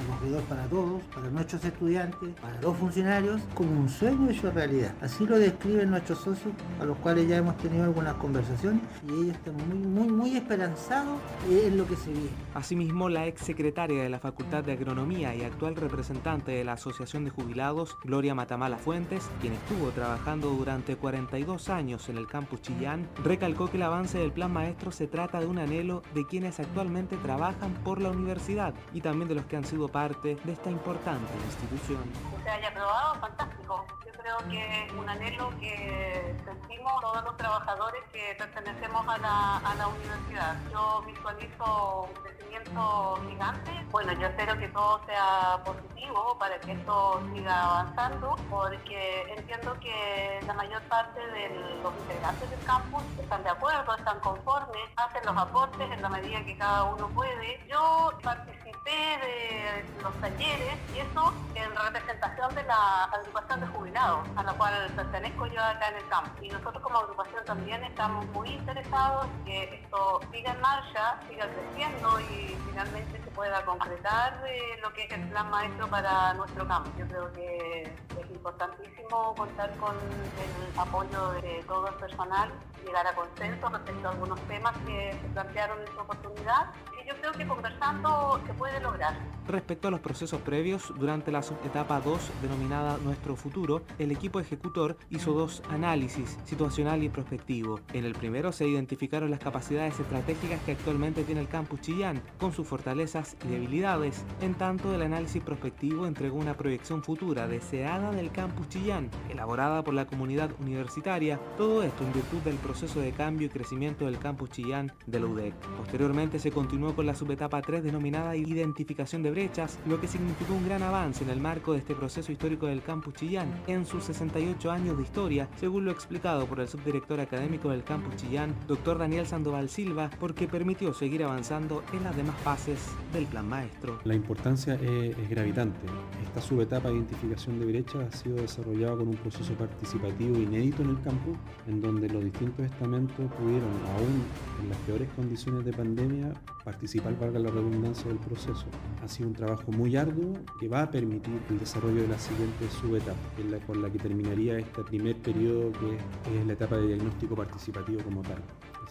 acogedor 0.00 0.42
para 0.44 0.64
todos, 0.64 1.02
para 1.14 1.28
nuestros 1.28 1.64
estudiantes, 1.64 2.30
para 2.40 2.60
los 2.60 2.76
funcionarios, 2.76 3.42
como 3.54 3.78
un 3.80 3.88
sueño 3.88 4.30
hecho 4.30 4.50
realidad. 4.50 4.94
Así 5.00 5.26
lo 5.26 5.38
describen 5.38 5.90
nuestros 5.90 6.18
socios, 6.18 6.54
a 6.80 6.84
los 6.84 6.96
cuales 6.98 7.28
ya 7.28 7.36
hemos 7.36 7.56
tenido 7.58 7.84
algunas 7.84 8.14
conversaciones 8.14 8.82
y 9.06 9.12
ellos 9.12 9.36
están 9.36 9.54
muy, 9.68 9.78
muy, 9.78 10.08
muy 10.08 10.36
esperanzados 10.36 11.20
en 11.48 11.76
lo 11.76 11.86
que 11.86 11.96
se 11.96 12.10
viene. 12.10 12.28
Asimismo, 12.54 13.08
la 13.08 13.26
ex 13.26 13.42
secretaria 13.42 14.02
de 14.02 14.08
la 14.08 14.18
Facultad 14.18 14.64
de 14.64 14.72
Agronomía 14.72 15.34
y 15.34 15.42
actual 15.42 15.76
representante 15.76 16.52
de 16.52 16.64
la 16.64 16.72
Asociación 16.72 17.24
de 17.24 17.30
Jubilados, 17.30 17.96
Gloria 18.04 18.34
Matamar 18.34 18.62
Mala 18.62 18.78
Fuentes, 18.78 19.28
quien 19.40 19.54
estuvo 19.54 19.90
trabajando 19.90 20.50
durante 20.50 20.94
42 20.94 21.68
años 21.68 22.08
en 22.08 22.16
el 22.16 22.28
campus 22.28 22.62
Chillán, 22.62 23.08
recalcó 23.24 23.68
que 23.68 23.76
el 23.76 23.82
avance 23.82 24.18
del 24.18 24.30
plan 24.30 24.52
maestro 24.52 24.92
se 24.92 25.08
trata 25.08 25.40
de 25.40 25.46
un 25.46 25.58
anhelo 25.58 26.04
de 26.14 26.24
quienes 26.24 26.60
actualmente 26.60 27.16
trabajan 27.16 27.71
por 27.74 28.00
la 28.00 28.10
universidad 28.10 28.74
y 28.92 29.00
también 29.00 29.28
de 29.28 29.34
los 29.34 29.44
que 29.46 29.56
han 29.56 29.64
sido 29.64 29.88
parte 29.88 30.36
de 30.44 30.52
esta 30.52 30.70
importante 30.70 31.32
institución. 31.46 32.02
Se 32.42 32.50
haya 32.50 32.68
aprobado, 32.68 33.14
fantástico. 33.20 33.86
Yo 34.06 34.12
creo 34.12 34.38
que 34.50 34.84
es 34.84 34.92
un 34.92 35.08
anhelo 35.08 35.50
que 35.60 36.36
sentimos 36.44 37.00
todos 37.00 37.24
los 37.24 37.36
trabajadores 37.36 38.02
que 38.12 38.34
pertenecemos 38.38 39.06
a 39.08 39.18
la, 39.18 39.56
a 39.58 39.74
la 39.74 39.88
universidad. 39.88 40.56
Yo 40.70 41.02
visualizo 41.06 42.08
un 42.08 42.22
crecimiento 42.22 43.18
gigante. 43.28 43.70
Bueno, 43.90 44.12
yo 44.14 44.26
espero 44.26 44.58
que 44.58 44.68
todo 44.68 45.00
sea 45.06 45.60
positivo 45.64 46.36
para 46.38 46.58
que 46.60 46.72
esto 46.72 47.22
siga 47.34 47.62
avanzando 47.62 48.36
porque 48.50 49.34
entiendo 49.36 49.74
que 49.80 50.40
la 50.46 50.54
mayor 50.54 50.82
parte 50.82 51.20
de 51.20 51.48
los 51.82 51.92
integrantes 52.02 52.50
del 52.50 52.60
campus 52.64 53.02
están 53.18 53.42
de 53.42 53.50
acuerdo, 53.50 53.94
están 53.96 54.20
conformes, 54.20 54.82
hacen 54.96 55.24
los 55.24 55.36
aportes 55.36 55.90
en 55.90 56.02
la 56.02 56.08
medida 56.08 56.44
que 56.44 56.56
cada 56.56 56.84
uno 56.84 57.08
puede. 57.08 57.60
Yo 57.68 58.12
participé 58.22 58.90
de 58.90 60.02
los 60.02 60.14
talleres 60.20 60.76
y 60.94 60.98
eso 60.98 61.32
en 61.54 61.74
representación 61.74 62.54
de 62.54 62.62
la 62.64 63.04
agrupación 63.04 63.60
de 63.60 63.66
jubilados, 63.68 64.28
a 64.36 64.42
la 64.42 64.52
cual 64.54 64.92
pertenezco 64.94 65.46
yo 65.46 65.60
acá 65.62 65.88
en 65.88 65.96
el 65.96 66.08
campus. 66.08 66.42
Y 66.42 66.48
nosotros 66.48 66.82
como 66.82 66.98
agrupación 66.98 67.44
también 67.44 67.82
estamos 67.84 68.26
muy 68.26 68.50
interesados 68.50 69.26
que 69.44 69.74
esto 69.82 70.20
siga 70.32 70.52
en 70.52 70.60
marcha, 70.60 71.20
siga 71.28 71.46
creciendo 71.48 72.20
y 72.20 72.56
finalmente 72.68 73.22
se 73.22 73.30
pueda 73.30 73.64
concretar 73.64 74.42
eh, 74.46 74.78
lo 74.82 74.92
que 74.92 75.04
es 75.04 75.12
el 75.12 75.28
plan 75.28 75.50
maestro 75.50 75.88
para 75.88 76.34
nuestro 76.34 76.66
campo. 76.66 76.90
Yo 76.98 77.06
creo 77.06 77.32
que 77.32 77.82
es 77.82 78.30
importantísimo 78.30 79.34
contar 79.34 79.70
con 79.76 79.94
el 79.96 80.78
apoyo 80.78 81.32
de 81.40 81.62
todo 81.66 81.88
el 81.88 81.94
personal, 81.94 82.50
llegar 82.84 83.06
a 83.06 83.14
consenso 83.14 83.68
respecto 83.68 84.08
a 84.08 84.10
algunos 84.10 84.40
temas 84.42 84.76
que 84.86 85.12
se 85.12 85.28
plantearon 85.28 85.80
en 85.80 85.86
su 85.86 85.98
oportunidad 86.00 86.72
y 87.00 87.08
yo 87.08 87.14
creo 87.16 87.32
que 87.32 87.41
conversando 87.46 88.40
se 88.46 88.54
puede 88.54 88.80
lograr. 88.80 89.14
Respecto 89.48 89.88
a 89.88 89.90
los 89.90 89.98
procesos 89.98 90.40
previos, 90.40 90.92
durante 90.96 91.32
la 91.32 91.42
subetapa 91.42 92.00
2 92.00 92.30
denominada 92.42 92.96
Nuestro 93.02 93.34
Futuro, 93.34 93.82
el 93.98 94.12
equipo 94.12 94.38
ejecutor 94.38 94.96
hizo 95.10 95.32
dos 95.32 95.64
análisis, 95.68 96.38
situacional 96.44 97.02
y 97.02 97.08
prospectivo. 97.08 97.80
En 97.92 98.04
el 98.04 98.14
primero 98.14 98.52
se 98.52 98.68
identificaron 98.68 99.32
las 99.32 99.40
capacidades 99.40 99.98
estratégicas 99.98 100.60
que 100.62 100.72
actualmente 100.72 101.24
tiene 101.24 101.40
el 101.40 101.48
campus 101.48 101.80
Chillán, 101.80 102.22
con 102.38 102.52
sus 102.52 102.68
fortalezas 102.68 103.36
y 103.44 103.48
debilidades. 103.48 104.24
En 104.40 104.54
tanto, 104.54 104.94
el 104.94 105.02
análisis 105.02 105.42
prospectivo 105.42 106.06
entregó 106.06 106.36
una 106.36 106.54
proyección 106.54 107.02
futura 107.02 107.48
deseada 107.48 108.12
del 108.12 108.30
campus 108.30 108.68
Chillán, 108.68 109.10
elaborada 109.28 109.82
por 109.82 109.94
la 109.94 110.06
comunidad 110.06 110.50
universitaria, 110.60 111.40
todo 111.56 111.82
esto 111.82 112.04
en 112.04 112.12
virtud 112.12 112.38
del 112.42 112.56
proceso 112.56 113.00
de 113.00 113.10
cambio 113.10 113.48
y 113.48 113.50
crecimiento 113.50 114.04
del 114.04 114.20
campus 114.20 114.50
Chillán 114.50 114.92
de 115.06 115.18
la 115.18 115.26
UDEC. 115.26 115.54
Posteriormente 115.76 116.38
se 116.38 116.52
continuó 116.52 116.94
con 116.94 117.06
la 117.06 117.16
subetapa 117.16 117.31
3 117.36 117.82
denominada 117.82 118.36
Identificación 118.36 119.22
de 119.22 119.30
brechas, 119.30 119.78
lo 119.86 120.00
que 120.00 120.08
significó 120.08 120.54
un 120.54 120.66
gran 120.66 120.82
avance 120.82 121.24
en 121.24 121.30
el 121.30 121.40
marco 121.40 121.72
de 121.72 121.78
este 121.78 121.94
proceso 121.94 122.32
histórico 122.32 122.66
del 122.66 122.82
campus 122.82 123.14
Chillán 123.14 123.48
en 123.66 123.86
sus 123.86 124.04
68 124.04 124.70
años 124.70 124.96
de 124.96 125.02
historia, 125.02 125.48
según 125.56 125.84
lo 125.84 125.90
explicado 125.90 126.46
por 126.46 126.60
el 126.60 126.68
subdirector 126.68 127.20
académico 127.20 127.70
del 127.70 127.84
campus 127.84 128.16
Chillán, 128.16 128.54
doctor 128.66 128.98
Daniel 128.98 129.26
Sandoval 129.26 129.68
Silva, 129.68 130.10
porque 130.20 130.48
permitió 130.48 130.92
seguir 130.94 131.24
avanzando 131.24 131.82
en 131.92 132.04
las 132.04 132.16
demás 132.16 132.36
fases 132.42 132.78
del 133.12 133.26
plan 133.26 133.48
maestro. 133.48 133.98
La 134.04 134.14
importancia 134.14 134.74
es, 134.74 135.16
es 135.16 135.28
gravitante. 135.28 135.86
Esta 136.24 136.40
subetapa 136.40 136.88
de 136.88 136.96
identificación 136.96 137.58
de 137.58 137.66
brechas 137.66 138.14
ha 138.14 138.16
sido 138.16 138.36
desarrollada 138.36 138.96
con 138.96 139.08
un 139.08 139.16
proceso 139.16 139.54
participativo 139.54 140.36
inédito 140.36 140.82
en 140.82 140.90
el 140.90 141.02
campus, 141.02 141.36
en 141.66 141.80
donde 141.80 142.08
los 142.08 142.24
distintos 142.24 142.66
estamentos 142.66 143.30
pudieron, 143.32 143.70
aún 143.96 144.22
en 144.62 144.68
las 144.68 144.78
peores 144.78 145.08
condiciones 145.16 145.64
de 145.64 145.72
pandemia, 145.72 146.32
participar, 146.64 147.14
valga 147.22 147.38
la 147.38 147.50
redundancia, 147.50 148.08
del 148.08 148.18
proceso. 148.18 148.66
Ha 149.02 149.08
sido 149.08 149.28
un 149.28 149.34
trabajo 149.34 149.70
muy 149.72 149.96
arduo 149.96 150.34
que 150.58 150.68
va 150.68 150.82
a 150.82 150.90
permitir 150.90 151.40
el 151.50 151.58
desarrollo 151.58 152.02
de 152.02 152.08
la 152.08 152.18
siguiente 152.18 152.68
subetapa, 152.68 153.18
con 153.66 153.82
la 153.82 153.90
que 153.90 153.98
terminaría 153.98 154.58
este 154.58 154.82
primer 154.82 155.16
periodo 155.16 155.72
que 155.72 156.38
es 156.38 156.46
la 156.46 156.52
etapa 156.52 156.76
de 156.76 156.88
diagnóstico 156.88 157.34
participativo 157.34 158.02
como 158.02 158.22
tal. 158.22 158.42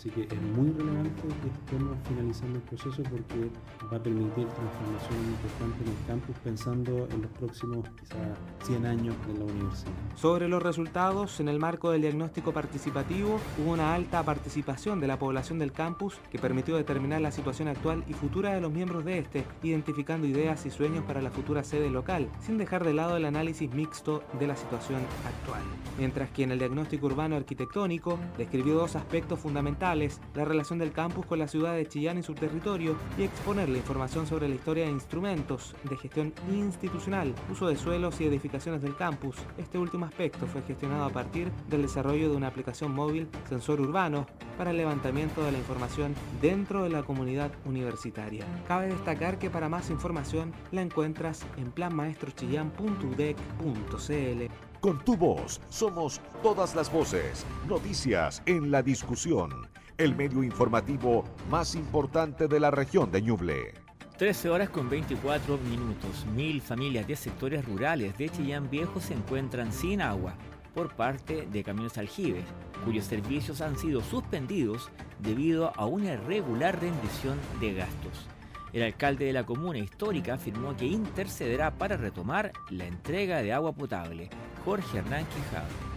Así 0.01 0.09
que 0.09 0.23
es 0.23 0.41
muy 0.57 0.71
relevante 0.71 1.21
que 1.21 1.47
estemos 1.47 1.95
finalizando 2.07 2.55
el 2.55 2.63
proceso 2.63 3.03
porque 3.03 3.51
va 3.93 3.97
a 3.97 4.01
permitir 4.01 4.47
transformación 4.47 5.19
importante 5.27 5.83
en 5.83 5.89
el 5.89 6.07
campus 6.07 6.35
pensando 6.43 7.07
en 7.11 7.21
los 7.21 7.31
próximos 7.33 7.87
quizá 7.99 8.17
100 8.65 8.85
años 8.87 9.15
de 9.27 9.37
la 9.37 9.45
universidad. 9.45 9.91
Sobre 10.15 10.47
los 10.47 10.63
resultados, 10.63 11.39
en 11.39 11.49
el 11.49 11.59
marco 11.59 11.91
del 11.91 12.01
diagnóstico 12.01 12.51
participativo 12.51 13.39
hubo 13.59 13.73
una 13.73 13.93
alta 13.93 14.23
participación 14.23 14.99
de 14.99 15.05
la 15.05 15.19
población 15.19 15.59
del 15.59 15.71
campus 15.71 16.19
que 16.31 16.39
permitió 16.39 16.77
determinar 16.77 17.21
la 17.21 17.31
situación 17.31 17.67
actual 17.67 18.03
y 18.07 18.13
futura 18.13 18.55
de 18.55 18.61
los 18.61 18.71
miembros 18.71 19.05
de 19.05 19.19
este, 19.19 19.45
identificando 19.61 20.25
ideas 20.25 20.65
y 20.65 20.71
sueños 20.71 21.03
para 21.03 21.21
la 21.21 21.29
futura 21.29 21.63
sede 21.63 21.91
local, 21.91 22.27
sin 22.39 22.57
dejar 22.57 22.83
de 22.85 22.95
lado 22.95 23.17
el 23.17 23.25
análisis 23.25 23.71
mixto 23.71 24.23
de 24.39 24.47
la 24.47 24.55
situación 24.55 25.01
actual. 25.27 25.61
Mientras 25.99 26.31
que 26.31 26.41
en 26.41 26.53
el 26.53 26.57
diagnóstico 26.57 27.05
urbano 27.05 27.35
arquitectónico 27.35 28.17
describió 28.39 28.73
dos 28.73 28.95
aspectos 28.95 29.37
fundamentales 29.37 29.90
la 29.95 30.45
relación 30.45 30.79
del 30.79 30.91
campus 30.91 31.25
con 31.25 31.39
la 31.39 31.47
ciudad 31.47 31.75
de 31.75 31.85
Chillán 31.85 32.17
y 32.17 32.23
su 32.23 32.33
territorio 32.33 32.95
y 33.17 33.23
exponer 33.23 33.69
la 33.69 33.77
información 33.77 34.25
sobre 34.25 34.47
la 34.47 34.55
historia 34.55 34.85
de 34.85 34.91
instrumentos 34.91 35.75
de 35.83 35.97
gestión 35.97 36.33
institucional, 36.51 37.33
uso 37.51 37.67
de 37.67 37.75
suelos 37.75 38.21
y 38.21 38.25
edificaciones 38.25 38.81
del 38.81 38.95
campus. 38.95 39.35
Este 39.57 39.77
último 39.77 40.05
aspecto 40.05 40.47
fue 40.47 40.61
gestionado 40.61 41.05
a 41.05 41.09
partir 41.09 41.51
del 41.69 41.81
desarrollo 41.81 42.29
de 42.29 42.37
una 42.37 42.47
aplicación 42.47 42.93
móvil 42.93 43.27
sensor 43.49 43.81
urbano 43.81 44.27
para 44.57 44.71
el 44.71 44.77
levantamiento 44.77 45.43
de 45.43 45.51
la 45.51 45.57
información 45.57 46.15
dentro 46.41 46.83
de 46.83 46.89
la 46.89 47.03
comunidad 47.03 47.51
universitaria. 47.65 48.45
Cabe 48.67 48.87
destacar 48.87 49.39
que 49.39 49.49
para 49.49 49.69
más 49.69 49.89
información 49.89 50.53
la 50.71 50.81
encuentras 50.81 51.45
en 51.57 51.71
planmaestrochillán.udec.cl. 51.71 54.71
Con 54.81 54.97
tu 55.05 55.15
voz 55.15 55.61
somos 55.69 56.19
todas 56.41 56.75
las 56.75 56.91
voces. 56.91 57.45
Noticias 57.67 58.41
en 58.47 58.71
la 58.71 58.81
discusión. 58.81 59.69
El 60.01 60.15
medio 60.15 60.43
informativo 60.43 61.23
más 61.47 61.75
importante 61.75 62.47
de 62.47 62.59
la 62.59 62.71
región 62.71 63.11
de 63.11 63.21
Ñuble. 63.21 63.75
13 64.17 64.49
horas 64.49 64.69
con 64.71 64.89
24 64.89 65.59
minutos. 65.59 66.25
Mil 66.35 66.59
familias 66.59 67.05
de 67.05 67.15
sectores 67.15 67.63
rurales 67.63 68.17
de 68.17 68.27
Chillán 68.29 68.67
Viejo 68.67 68.99
se 68.99 69.13
encuentran 69.13 69.71
sin 69.71 70.01
agua 70.01 70.33
por 70.73 70.95
parte 70.95 71.47
de 71.51 71.63
Camiones 71.63 71.99
Aljibes, 71.99 72.45
cuyos 72.83 73.05
servicios 73.05 73.61
han 73.61 73.77
sido 73.77 74.01
suspendidos 74.01 74.89
debido 75.19 75.71
a 75.75 75.85
una 75.85 76.13
irregular 76.13 76.81
rendición 76.81 77.37
de 77.59 77.75
gastos. 77.75 78.25
El 78.73 78.81
alcalde 78.81 79.25
de 79.25 79.33
la 79.33 79.45
comuna 79.45 79.77
histórica 79.77 80.33
afirmó 80.33 80.75
que 80.75 80.87
intercederá 80.87 81.77
para 81.77 81.95
retomar 81.95 82.53
la 82.71 82.87
entrega 82.87 83.43
de 83.43 83.53
agua 83.53 83.71
potable. 83.73 84.31
Jorge 84.65 84.97
Hernán 84.97 85.25
Quijado. 85.25 85.90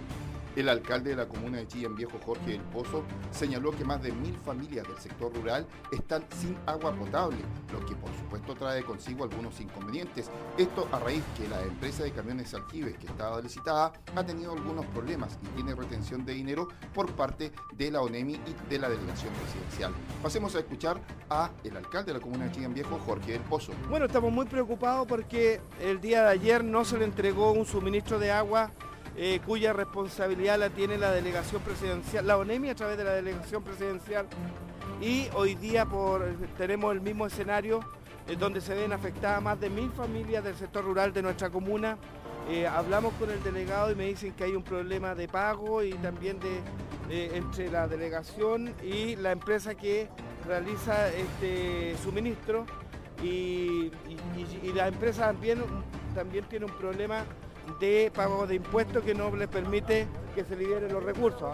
El 0.56 0.68
alcalde 0.68 1.10
de 1.10 1.16
la 1.16 1.26
comuna 1.26 1.58
de 1.58 1.66
Chillán 1.66 1.96
Viejo, 1.96 2.18
Jorge 2.24 2.52
del 2.52 2.60
Pozo, 2.60 3.02
señaló 3.32 3.72
que 3.72 3.84
más 3.84 4.00
de 4.00 4.12
mil 4.12 4.36
familias 4.44 4.86
del 4.86 4.96
sector 4.98 5.34
rural 5.34 5.66
están 5.90 6.24
sin 6.38 6.56
agua 6.66 6.94
potable, 6.94 7.38
lo 7.72 7.84
que 7.84 7.96
por 7.96 8.10
supuesto 8.14 8.54
trae 8.54 8.84
consigo 8.84 9.24
algunos 9.24 9.60
inconvenientes. 9.60 10.30
Esto 10.56 10.88
a 10.92 11.00
raíz 11.00 11.24
que 11.36 11.48
la 11.48 11.60
empresa 11.62 12.04
de 12.04 12.12
camiones 12.12 12.54
Aljibes, 12.54 12.96
que 12.98 13.06
estaba 13.06 13.40
licitada, 13.40 13.92
ha 14.14 14.24
tenido 14.24 14.52
algunos 14.52 14.86
problemas 14.86 15.38
y 15.42 15.48
tiene 15.56 15.74
retención 15.74 16.24
de 16.24 16.34
dinero 16.34 16.68
por 16.94 17.10
parte 17.12 17.50
de 17.72 17.90
la 17.90 18.00
ONEMI 18.02 18.34
y 18.34 18.70
de 18.70 18.78
la 18.78 18.88
delegación 18.88 19.32
presidencial. 19.34 19.92
Pasemos 20.22 20.54
a 20.54 20.60
escuchar 20.60 21.00
a 21.30 21.50
el 21.64 21.76
alcalde 21.76 22.12
de 22.12 22.18
la 22.18 22.22
comuna 22.22 22.44
de 22.44 22.52
Chillán 22.52 22.74
Viejo, 22.74 23.00
Jorge 23.04 23.32
del 23.32 23.42
Pozo. 23.42 23.72
Bueno, 23.90 24.06
estamos 24.06 24.32
muy 24.32 24.46
preocupados 24.46 25.08
porque 25.08 25.60
el 25.80 26.00
día 26.00 26.22
de 26.22 26.28
ayer 26.28 26.62
no 26.62 26.84
se 26.84 26.96
le 26.96 27.06
entregó 27.06 27.50
un 27.50 27.66
suministro 27.66 28.20
de 28.20 28.30
agua 28.30 28.70
eh, 29.16 29.40
cuya 29.46 29.72
responsabilidad 29.72 30.58
la 30.58 30.70
tiene 30.70 30.98
la 30.98 31.12
delegación 31.12 31.62
presidencial, 31.62 32.26
la 32.26 32.36
ONEMI 32.36 32.70
a 32.70 32.74
través 32.74 32.98
de 32.98 33.04
la 33.04 33.12
delegación 33.12 33.62
presidencial. 33.62 34.26
Y 35.00 35.28
hoy 35.34 35.54
día 35.54 35.86
por, 35.86 36.24
tenemos 36.58 36.92
el 36.92 37.00
mismo 37.00 37.26
escenario 37.26 37.80
eh, 38.26 38.36
donde 38.36 38.60
se 38.60 38.74
ven 38.74 38.92
afectadas 38.92 39.42
más 39.42 39.60
de 39.60 39.70
mil 39.70 39.90
familias 39.92 40.42
del 40.42 40.56
sector 40.56 40.84
rural 40.84 41.12
de 41.12 41.22
nuestra 41.22 41.50
comuna. 41.50 41.96
Eh, 42.48 42.66
hablamos 42.66 43.14
con 43.14 43.30
el 43.30 43.42
delegado 43.42 43.92
y 43.92 43.94
me 43.94 44.06
dicen 44.06 44.32
que 44.32 44.44
hay 44.44 44.54
un 44.54 44.62
problema 44.62 45.14
de 45.14 45.28
pago 45.28 45.82
y 45.82 45.92
también 45.94 46.38
de, 46.40 47.36
entre 47.36 47.70
la 47.70 47.86
delegación 47.86 48.74
y 48.82 49.16
la 49.16 49.32
empresa 49.32 49.74
que 49.74 50.08
realiza 50.46 51.08
este 51.08 51.96
suministro 52.02 52.66
y, 53.22 53.90
la 54.74 54.88
empresa 54.88 55.26
también, 55.26 55.62
también 56.14 56.44
tiene 56.46 56.66
un 56.66 56.72
problema 56.72 57.24
de 57.80 58.10
pago 58.14 58.46
de 58.46 58.56
impuestos 58.56 59.02
que 59.02 59.14
no 59.14 59.34
les 59.34 59.48
permite 59.48 60.06
que 60.34 60.44
se 60.44 60.56
liberen 60.56 60.92
los 60.92 61.02
recursos. 61.02 61.50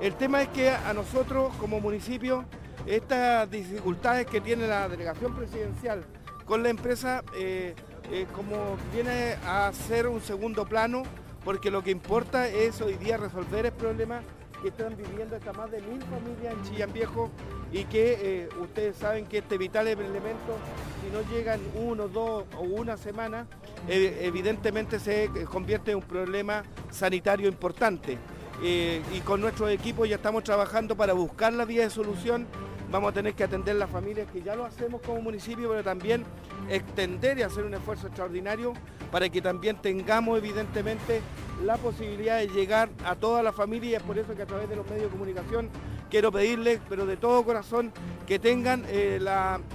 El 0.00 0.14
tema 0.14 0.42
es 0.42 0.48
que 0.48 0.70
a 0.70 0.92
nosotros 0.92 1.54
como 1.56 1.80
municipio 1.80 2.44
estas 2.86 3.50
dificultades 3.50 4.26
que 4.26 4.40
tiene 4.40 4.66
la 4.66 4.88
delegación 4.88 5.34
presidencial 5.34 6.04
con 6.44 6.62
la 6.62 6.68
empresa 6.68 7.24
eh, 7.34 7.74
eh, 8.12 8.26
como 8.32 8.76
viene 8.92 9.36
a 9.46 9.72
ser 9.72 10.06
un 10.06 10.20
segundo 10.20 10.66
plano 10.66 11.02
porque 11.44 11.70
lo 11.70 11.82
que 11.82 11.90
importa 11.90 12.48
es 12.48 12.80
hoy 12.80 12.94
día 12.94 13.16
resolver 13.16 13.66
el 13.66 13.72
problema 13.72 14.20
que 14.62 14.68
están 14.68 14.96
viviendo 14.96 15.36
estas 15.36 15.56
más 15.56 15.70
de 15.70 15.80
mil 15.82 16.02
familias 16.02 16.54
en 16.54 16.62
Chillán 16.62 16.92
Viejo 16.92 17.30
y 17.72 17.84
que 17.84 18.18
eh, 18.20 18.48
ustedes 18.60 18.96
saben 18.96 19.26
que 19.26 19.38
este 19.38 19.58
vital 19.58 19.86
elemento, 19.88 20.56
si 21.02 21.10
no 21.12 21.22
llegan 21.30 21.60
uno, 21.74 22.08
dos 22.08 22.44
o 22.56 22.62
una 22.62 22.96
semana, 22.96 23.46
evidentemente 23.88 24.98
se 24.98 25.30
convierte 25.50 25.92
en 25.92 25.98
un 25.98 26.02
problema 26.02 26.62
sanitario 26.90 27.48
importante. 27.48 28.18
Eh, 28.62 29.02
y 29.14 29.20
con 29.20 29.40
nuestros 29.40 29.70
equipos 29.70 30.08
ya 30.08 30.16
estamos 30.16 30.42
trabajando 30.42 30.96
para 30.96 31.12
buscar 31.12 31.52
la 31.52 31.66
vía 31.66 31.82
de 31.82 31.90
solución 31.90 32.46
vamos 32.90 33.10
a 33.10 33.12
tener 33.12 33.34
que 33.34 33.44
atender 33.44 33.76
las 33.76 33.90
familias 33.90 34.30
que 34.30 34.42
ya 34.42 34.54
lo 34.54 34.64
hacemos 34.64 35.00
como 35.02 35.20
municipio, 35.20 35.68
pero 35.68 35.82
también 35.82 36.24
extender 36.68 37.38
y 37.38 37.42
hacer 37.42 37.64
un 37.64 37.74
esfuerzo 37.74 38.06
extraordinario 38.06 38.74
para 39.10 39.28
que 39.28 39.40
también 39.40 39.76
tengamos 39.76 40.38
evidentemente 40.38 41.20
la 41.64 41.76
posibilidad 41.76 42.38
de 42.38 42.48
llegar 42.48 42.88
a 43.04 43.14
todas 43.14 43.42
las 43.42 43.54
familias. 43.54 44.02
es 44.02 44.06
por 44.06 44.18
eso 44.18 44.34
que 44.34 44.42
a 44.42 44.46
través 44.46 44.68
de 44.68 44.76
los 44.76 44.86
medios 44.86 45.04
de 45.04 45.10
comunicación 45.10 45.70
quiero 46.10 46.30
pedirles, 46.30 46.80
pero 46.88 47.06
de 47.06 47.16
todo 47.16 47.44
corazón, 47.44 47.92
que 48.26 48.38
tengan 48.38 48.84
eh, 48.88 49.20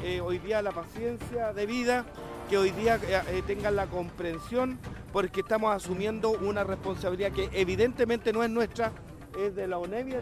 eh, 0.04 0.22
hoy 0.22 0.40
día 0.40 0.62
la 0.62 0.72
paciencia 0.72 1.54
de 1.54 1.66
vida, 1.66 2.06
que 2.52 2.58
hoy 2.58 2.72
día 2.72 3.00
eh, 3.08 3.42
tengan 3.48 3.78
la 3.78 3.88
comprensión, 3.88 4.78
porque 5.14 5.40
estamos 5.40 5.74
asumiendo 5.74 6.32
una 6.32 6.66
responsabilidad 6.66 7.32
que 7.32 7.50
evidentemente 7.54 8.34
no 8.34 8.44
es 8.44 8.50
nuestra, 8.50 8.92
es 9.40 9.56
de 9.56 9.68
la 9.68 9.78
ONEMI, 9.78 10.16
a 10.16 10.20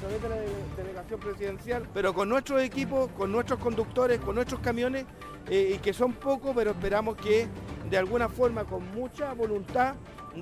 través 0.00 0.22
de 0.22 0.28
la 0.30 0.36
delegación 0.74 1.20
presidencial, 1.20 1.86
pero 1.92 2.14
con 2.14 2.30
nuestros 2.30 2.62
equipos, 2.62 3.10
con 3.10 3.30
nuestros 3.30 3.58
conductores, 3.58 4.20
con 4.20 4.36
nuestros 4.36 4.60
camiones, 4.60 5.04
y 5.50 5.76
que 5.80 5.92
son 5.92 6.14
pocos, 6.14 6.52
pero 6.56 6.70
esperamos 6.70 7.16
que 7.16 7.46
de 7.90 7.98
alguna 7.98 8.30
forma, 8.30 8.64
con 8.64 8.90
mucha 8.94 9.34
voluntad 9.34 9.96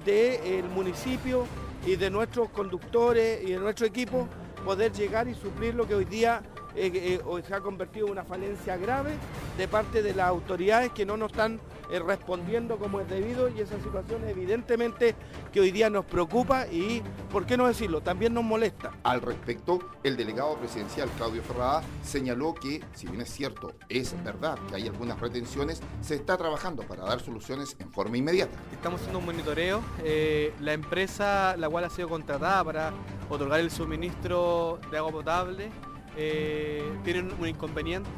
del 0.04 0.68
municipio 0.68 1.46
y 1.84 1.96
de 1.96 2.10
nuestros 2.10 2.48
conductores 2.50 3.42
y 3.42 3.50
de 3.50 3.58
nuestro 3.58 3.86
equipo, 3.86 4.28
poder 4.64 4.92
llegar 4.92 5.26
y 5.26 5.34
suplir 5.34 5.74
lo 5.74 5.88
que 5.88 5.96
hoy 5.96 6.04
día 6.04 6.42
eh, 6.82 7.20
eh, 7.22 7.42
se 7.46 7.54
ha 7.54 7.60
convertido 7.60 8.06
en 8.06 8.12
una 8.12 8.24
falencia 8.24 8.78
grave 8.78 9.12
de 9.58 9.68
parte 9.68 10.02
de 10.02 10.14
las 10.14 10.28
autoridades 10.28 10.90
que 10.92 11.04
no 11.04 11.18
nos 11.18 11.30
están 11.30 11.60
eh, 11.90 11.98
respondiendo 11.98 12.78
como 12.78 13.00
es 13.00 13.08
debido 13.08 13.50
y 13.50 13.60
esa 13.60 13.78
situación 13.82 14.26
evidentemente 14.26 15.14
que 15.52 15.60
hoy 15.60 15.72
día 15.72 15.90
nos 15.90 16.06
preocupa 16.06 16.66
y, 16.68 17.02
¿por 17.30 17.44
qué 17.44 17.58
no 17.58 17.66
decirlo?, 17.66 18.00
también 18.00 18.32
nos 18.32 18.44
molesta. 18.44 18.92
Al 19.02 19.20
respecto, 19.20 19.80
el 20.02 20.16
delegado 20.16 20.56
presidencial 20.56 21.10
Claudio 21.18 21.42
Ferrada 21.42 21.82
señaló 22.02 22.54
que, 22.54 22.82
si 22.94 23.06
bien 23.08 23.20
es 23.20 23.28
cierto, 23.28 23.74
es 23.90 24.14
verdad 24.24 24.58
que 24.70 24.76
hay 24.76 24.86
algunas 24.88 25.20
retenciones, 25.20 25.82
se 26.00 26.14
está 26.14 26.38
trabajando 26.38 26.82
para 26.84 27.04
dar 27.04 27.20
soluciones 27.20 27.76
en 27.78 27.92
forma 27.92 28.16
inmediata. 28.16 28.56
Estamos 28.72 29.00
haciendo 29.00 29.18
un 29.18 29.26
monitoreo. 29.26 29.82
la 30.60 30.72
empresa, 30.72 31.56
la 31.58 31.68
cual 31.68 31.84
ha 31.84 31.90
sido 31.90 32.08
contratada 32.08 32.64
para 32.64 32.92
otorgar 33.28 33.60
el 33.60 33.70
suministro 33.70 34.80
de 34.90 34.96
agua 34.96 35.12
potable, 35.12 35.70
eh, 36.22 36.82
tienen 37.02 37.32
un 37.38 37.48
inconveniente. 37.48 38.10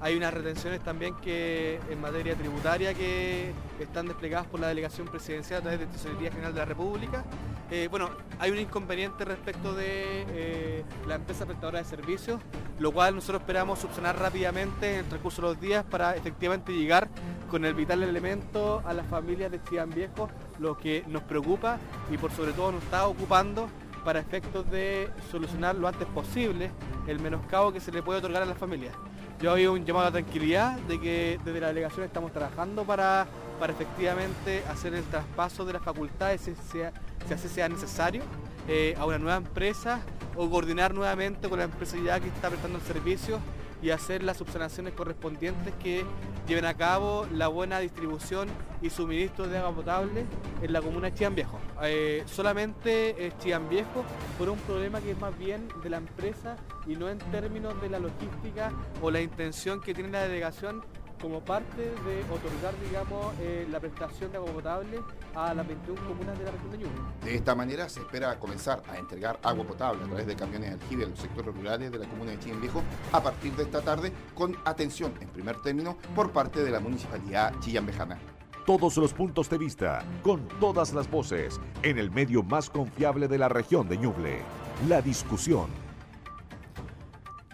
Hay 0.00 0.16
unas 0.16 0.34
retenciones 0.34 0.80
también 0.80 1.14
que 1.14 1.80
en 1.88 2.00
materia 2.00 2.34
tributaria 2.34 2.92
que 2.92 3.52
están 3.80 4.06
desplegadas 4.06 4.46
por 4.46 4.60
la 4.60 4.68
delegación 4.68 5.06
presidencial 5.06 5.60
a 5.60 5.62
través 5.62 5.80
de 5.80 5.86
Tesorería 5.86 6.30
General 6.30 6.52
de 6.52 6.58
la 6.58 6.64
República. 6.64 7.24
Eh, 7.70 7.88
bueno, 7.90 8.10
hay 8.38 8.50
un 8.50 8.58
inconveniente 8.58 9.24
respecto 9.24 9.74
de 9.74 10.24
eh, 10.28 10.84
la 11.06 11.14
empresa 11.14 11.46
prestadora 11.46 11.78
de 11.78 11.84
servicios, 11.84 12.40
lo 12.78 12.92
cual 12.92 13.14
nosotros 13.14 13.40
esperamos 13.40 13.78
subsanar 13.78 14.18
rápidamente 14.18 14.94
en 14.94 14.98
el 15.00 15.04
transcurso 15.06 15.42
de 15.42 15.48
los 15.48 15.60
días 15.60 15.84
para 15.84 16.14
efectivamente 16.14 16.72
llegar 16.72 17.08
con 17.48 17.64
el 17.64 17.74
vital 17.74 18.02
elemento 18.02 18.82
a 18.84 18.92
las 18.92 19.06
familias 19.06 19.50
de 19.50 19.62
Chillán 19.64 19.90
Viejo, 19.90 20.28
lo 20.58 20.76
que 20.76 21.04
nos 21.06 21.22
preocupa 21.22 21.78
y 22.10 22.18
por 22.18 22.32
sobre 22.32 22.52
todo 22.52 22.72
nos 22.72 22.82
está 22.82 23.06
ocupando 23.06 23.68
para 24.06 24.20
efectos 24.20 24.70
de 24.70 25.10
solucionar 25.32 25.74
lo 25.74 25.88
antes 25.88 26.06
posible 26.06 26.70
el 27.08 27.18
menoscabo 27.18 27.72
que 27.72 27.80
se 27.80 27.90
le 27.90 28.04
puede 28.04 28.20
otorgar 28.20 28.40
a 28.44 28.46
las 28.46 28.56
familias. 28.56 28.94
Yo 29.40 29.50
había 29.50 29.68
un 29.72 29.84
llamado 29.84 30.06
a 30.06 30.12
tranquilidad 30.12 30.78
de 30.78 31.00
que 31.00 31.40
desde 31.44 31.60
la 31.60 31.66
delegación 31.66 32.06
estamos 32.06 32.32
trabajando 32.32 32.84
para, 32.84 33.26
para 33.58 33.72
efectivamente 33.72 34.62
hacer 34.70 34.94
el 34.94 35.02
traspaso 35.02 35.64
de 35.64 35.72
las 35.72 35.82
facultades 35.82 36.40
si, 36.40 36.54
si 36.54 37.34
así 37.34 37.48
sea 37.48 37.68
necesario 37.68 38.22
eh, 38.68 38.94
a 38.96 39.04
una 39.04 39.18
nueva 39.18 39.38
empresa 39.38 39.98
o 40.36 40.48
coordinar 40.48 40.94
nuevamente 40.94 41.48
con 41.48 41.58
la 41.58 41.64
empresa 41.64 41.96
ya 41.98 42.20
que 42.20 42.28
está 42.28 42.48
prestando 42.48 42.78
el 42.78 42.84
servicio 42.84 43.40
y 43.86 43.92
hacer 43.92 44.24
las 44.24 44.38
subsanaciones 44.38 44.94
correspondientes 44.94 45.72
que 45.80 46.04
lleven 46.48 46.64
a 46.64 46.74
cabo 46.74 47.24
la 47.32 47.46
buena 47.46 47.78
distribución 47.78 48.48
y 48.82 48.90
suministro 48.90 49.46
de 49.46 49.58
agua 49.58 49.76
potable 49.76 50.24
en 50.60 50.72
la 50.72 50.82
comuna 50.82 51.10
de 51.10 51.14
Chillán 51.14 51.36
Viejo. 51.36 51.60
Eh, 51.84 52.24
solamente 52.26 53.32
Chillán 53.38 53.68
Viejo 53.68 54.04
por 54.38 54.48
un 54.48 54.58
problema 54.58 55.00
que 55.00 55.12
es 55.12 55.20
más 55.20 55.38
bien 55.38 55.68
de 55.84 55.90
la 55.90 55.98
empresa 55.98 56.56
y 56.84 56.96
no 56.96 57.08
en 57.08 57.18
términos 57.18 57.80
de 57.80 57.88
la 57.88 58.00
logística 58.00 58.72
o 59.00 59.12
la 59.12 59.20
intención 59.20 59.80
que 59.80 59.94
tiene 59.94 60.10
la 60.10 60.22
delegación 60.22 60.82
como 61.20 61.40
parte 61.40 61.82
de 61.82 62.22
otorgar, 62.32 62.74
digamos, 62.84 63.34
eh, 63.40 63.66
la 63.70 63.80
prestación 63.80 64.30
de 64.30 64.38
agua 64.38 64.52
potable 64.52 65.00
a 65.34 65.54
las 65.54 65.66
21 65.66 66.00
comunas 66.06 66.38
de 66.38 66.44
la 66.44 66.50
región 66.50 66.70
de 66.70 66.78
Ñuble. 66.78 67.00
De 67.24 67.34
esta 67.34 67.54
manera 67.54 67.88
se 67.88 68.00
espera 68.00 68.38
comenzar 68.38 68.82
a 68.88 68.98
entregar 68.98 69.38
agua 69.42 69.64
potable 69.64 70.04
a 70.04 70.06
través 70.06 70.26
de 70.26 70.36
camiones 70.36 70.70
de 70.70 70.74
aljibe 70.82 71.04
a 71.04 71.08
los 71.08 71.18
sectores 71.18 71.54
rurales 71.54 71.90
de 71.90 71.98
la 71.98 72.06
comuna 72.06 72.32
de 72.32 72.38
Chillán 72.38 72.60
Viejo 72.60 72.82
a 73.12 73.22
partir 73.22 73.54
de 73.54 73.64
esta 73.64 73.82
tarde 73.82 74.12
con 74.34 74.56
atención 74.64 75.12
en 75.20 75.28
primer 75.28 75.60
término 75.62 75.96
por 76.14 76.32
parte 76.32 76.62
de 76.62 76.70
la 76.70 76.80
municipalidad 76.80 77.52
chillanvejana. 77.60 78.18
Todos 78.66 78.96
los 78.96 79.12
puntos 79.12 79.48
de 79.48 79.58
vista, 79.58 80.04
con 80.22 80.48
todas 80.58 80.92
las 80.92 81.08
voces, 81.08 81.60
en 81.84 81.98
el 81.98 82.10
medio 82.10 82.42
más 82.42 82.68
confiable 82.68 83.28
de 83.28 83.38
la 83.38 83.48
región 83.48 83.88
de 83.88 83.96
Ñuble. 83.96 84.40
La 84.88 85.00
discusión 85.00 85.85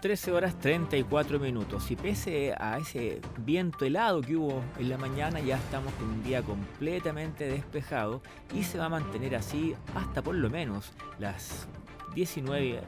13 0.03 0.33
horas 0.33 0.59
34 0.59 1.39
minutos 1.39 1.89
y 1.89 1.95
pese 1.95 2.53
a 2.59 2.77
ese 2.77 3.21
viento 3.37 3.85
helado 3.85 4.19
que 4.19 4.35
hubo 4.35 4.61
en 4.77 4.89
la 4.89 4.97
mañana 4.97 5.39
ya 5.39 5.55
estamos 5.55 5.93
con 5.93 6.09
un 6.09 6.21
día 6.23 6.41
completamente 6.41 7.47
despejado 7.47 8.21
y 8.53 8.63
se 8.63 8.77
va 8.77 8.87
a 8.87 8.89
mantener 8.89 9.33
así 9.33 9.73
hasta 9.95 10.21
por 10.21 10.35
lo 10.35 10.49
menos 10.49 10.91
las 11.19 11.69
19 12.15 12.81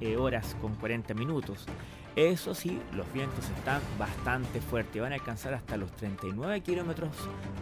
eh, 0.00 0.16
horas 0.16 0.56
con 0.62 0.74
40 0.76 1.12
minutos. 1.12 1.66
Eso 2.16 2.54
sí, 2.54 2.80
los 2.94 3.12
vientos 3.12 3.44
están 3.58 3.82
bastante 3.98 4.62
fuertes, 4.62 5.02
van 5.02 5.12
a 5.12 5.16
alcanzar 5.16 5.52
hasta 5.52 5.76
los 5.76 5.92
39 5.92 6.62
kilómetros 6.62 7.10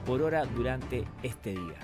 por 0.06 0.22
hora 0.22 0.44
durante 0.44 1.04
este 1.24 1.50
día. 1.50 1.80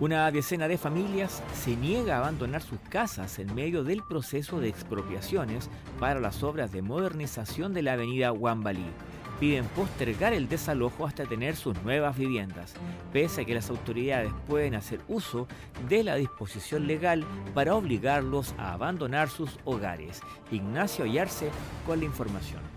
Una 0.00 0.28
decena 0.32 0.66
de 0.66 0.76
familias 0.76 1.40
se 1.54 1.76
niega 1.76 2.16
a 2.16 2.18
abandonar 2.18 2.62
sus 2.62 2.80
casas 2.80 3.38
en 3.38 3.54
medio 3.54 3.84
del 3.84 4.02
proceso 4.02 4.58
de 4.58 4.68
expropiaciones 4.68 5.70
para 6.00 6.18
las 6.18 6.42
obras 6.42 6.72
de 6.72 6.82
modernización 6.82 7.72
de 7.72 7.82
la 7.82 7.92
avenida 7.92 8.32
Wambalí. 8.32 8.86
Piden 9.38 9.66
postergar 9.66 10.32
el 10.32 10.48
desalojo 10.48 11.06
hasta 11.06 11.26
tener 11.26 11.54
sus 11.54 11.80
nuevas 11.84 12.18
viviendas, 12.18 12.74
pese 13.12 13.42
a 13.42 13.44
que 13.44 13.54
las 13.54 13.70
autoridades 13.70 14.32
pueden 14.48 14.74
hacer 14.74 14.98
uso 15.06 15.46
de 15.88 16.02
la 16.02 16.16
disposición 16.16 16.88
legal 16.88 17.24
para 17.54 17.76
obligarlos 17.76 18.52
a 18.58 18.72
abandonar 18.72 19.28
sus 19.28 19.58
hogares. 19.64 20.22
Ignacio 20.50 21.04
Ayarse 21.04 21.50
con 21.86 22.00
la 22.00 22.06
información 22.06 22.73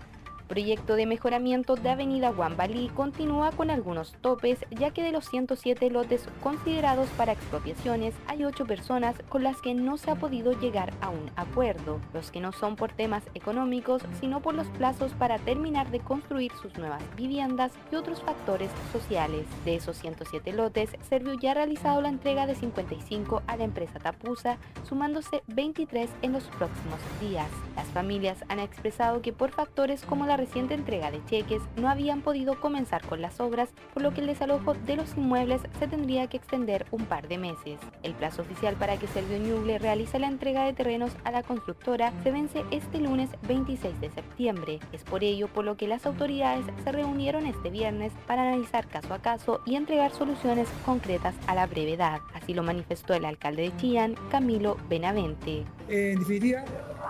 proyecto 0.48 0.96
de 0.96 1.06
mejoramiento 1.06 1.76
de 1.76 1.90
Avenida 1.90 2.30
Guambalí 2.30 2.88
continúa 2.88 3.52
con 3.52 3.70
algunos 3.70 4.14
topes, 4.20 4.64
ya 4.70 4.90
que 4.90 5.02
de 5.02 5.12
los 5.12 5.26
107 5.26 5.90
lotes 5.90 6.26
considerados 6.42 7.08
para 7.10 7.32
expropiaciones, 7.32 8.14
hay 8.26 8.44
8 8.44 8.66
personas 8.66 9.14
con 9.28 9.44
las 9.44 9.60
que 9.60 9.74
no 9.74 9.98
se 9.98 10.10
ha 10.10 10.16
podido 10.16 10.58
llegar 10.58 10.92
a 11.00 11.10
un 11.10 11.30
acuerdo, 11.36 12.00
los 12.12 12.30
que 12.30 12.40
no 12.40 12.52
son 12.52 12.76
por 12.76 12.92
temas 12.92 13.22
económicos, 13.34 14.02
sino 14.20 14.40
por 14.40 14.54
los 14.54 14.66
plazos 14.68 15.12
para 15.12 15.38
terminar 15.38 15.90
de 15.90 16.00
construir 16.00 16.50
sus 16.60 16.76
nuevas 16.78 17.02
viviendas 17.16 17.72
y 17.92 17.96
otros 17.96 18.22
factores 18.22 18.70
sociales. 18.90 19.46
De 19.64 19.76
esos 19.76 19.98
107 19.98 20.52
lotes, 20.52 20.90
Servio 21.08 21.34
ya 21.34 21.50
ha 21.50 21.54
realizado 21.54 22.00
la 22.00 22.08
entrega 22.08 22.46
de 22.46 22.54
55 22.54 23.42
a 23.46 23.56
la 23.56 23.64
empresa 23.64 23.98
Tapusa, 23.98 24.56
sumándose 24.88 25.42
23 25.48 26.08
en 26.22 26.32
los 26.32 26.44
próximos 26.44 26.98
días. 27.20 27.48
Las 27.76 27.86
familias 27.88 28.42
han 28.48 28.60
expresado 28.60 29.20
que 29.20 29.34
por 29.34 29.50
factores 29.50 30.02
como 30.04 30.24
la 30.24 30.37
reciente 30.38 30.72
entrega 30.72 31.10
de 31.10 31.22
cheques 31.26 31.60
no 31.76 31.88
habían 31.88 32.22
podido 32.22 32.58
comenzar 32.58 33.04
con 33.04 33.20
las 33.20 33.40
obras, 33.40 33.68
por 33.92 34.02
lo 34.02 34.14
que 34.14 34.22
el 34.22 34.26
desalojo 34.28 34.72
de 34.72 34.96
los 34.96 35.16
inmuebles 35.16 35.60
se 35.78 35.88
tendría 35.88 36.26
que 36.28 36.38
extender 36.38 36.86
un 36.90 37.04
par 37.04 37.28
de 37.28 37.36
meses. 37.36 37.78
El 38.02 38.14
plazo 38.14 38.42
oficial 38.42 38.76
para 38.76 38.96
que 38.96 39.06
Servio 39.06 39.38
Ñuble 39.38 39.78
realice 39.78 40.18
la 40.18 40.28
entrega 40.28 40.64
de 40.64 40.72
terrenos 40.72 41.12
a 41.24 41.30
la 41.30 41.42
constructora 41.42 42.12
se 42.22 42.30
vence 42.30 42.64
este 42.70 42.98
lunes 42.98 43.28
26 43.46 44.00
de 44.00 44.10
septiembre. 44.10 44.80
Es 44.92 45.02
por 45.02 45.22
ello 45.24 45.48
por 45.48 45.64
lo 45.64 45.76
que 45.76 45.88
las 45.88 46.06
autoridades 46.06 46.64
se 46.82 46.92
reunieron 46.92 47.46
este 47.46 47.70
viernes 47.70 48.12
para 48.26 48.42
analizar 48.42 48.86
caso 48.88 49.12
a 49.12 49.18
caso 49.18 49.60
y 49.66 49.76
entregar 49.76 50.12
soluciones 50.12 50.68
concretas 50.86 51.34
a 51.46 51.54
la 51.54 51.66
brevedad. 51.66 52.20
Así 52.34 52.54
lo 52.54 52.62
manifestó 52.62 53.14
el 53.14 53.24
alcalde 53.24 53.62
de 53.62 53.76
Chillán, 53.76 54.14
Camilo 54.30 54.76
Benavente. 54.88 55.64
En 55.88 56.18
definitiva, 56.18 56.64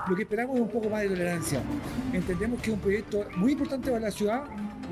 lo 0.08 0.16
que 0.16 0.22
esperamos 0.22 0.56
es 0.56 0.62
un 0.62 0.68
poco 0.68 0.88
más 0.88 1.02
de 1.02 1.08
tolerancia. 1.08 1.60
Entendemos 2.12 2.60
que 2.60 2.70
es 2.70 2.74
un 2.74 2.80
proyecto 2.80 3.17
muy 3.36 3.52
importante 3.52 3.90
para 3.90 4.00
la 4.00 4.10
ciudad, 4.10 4.44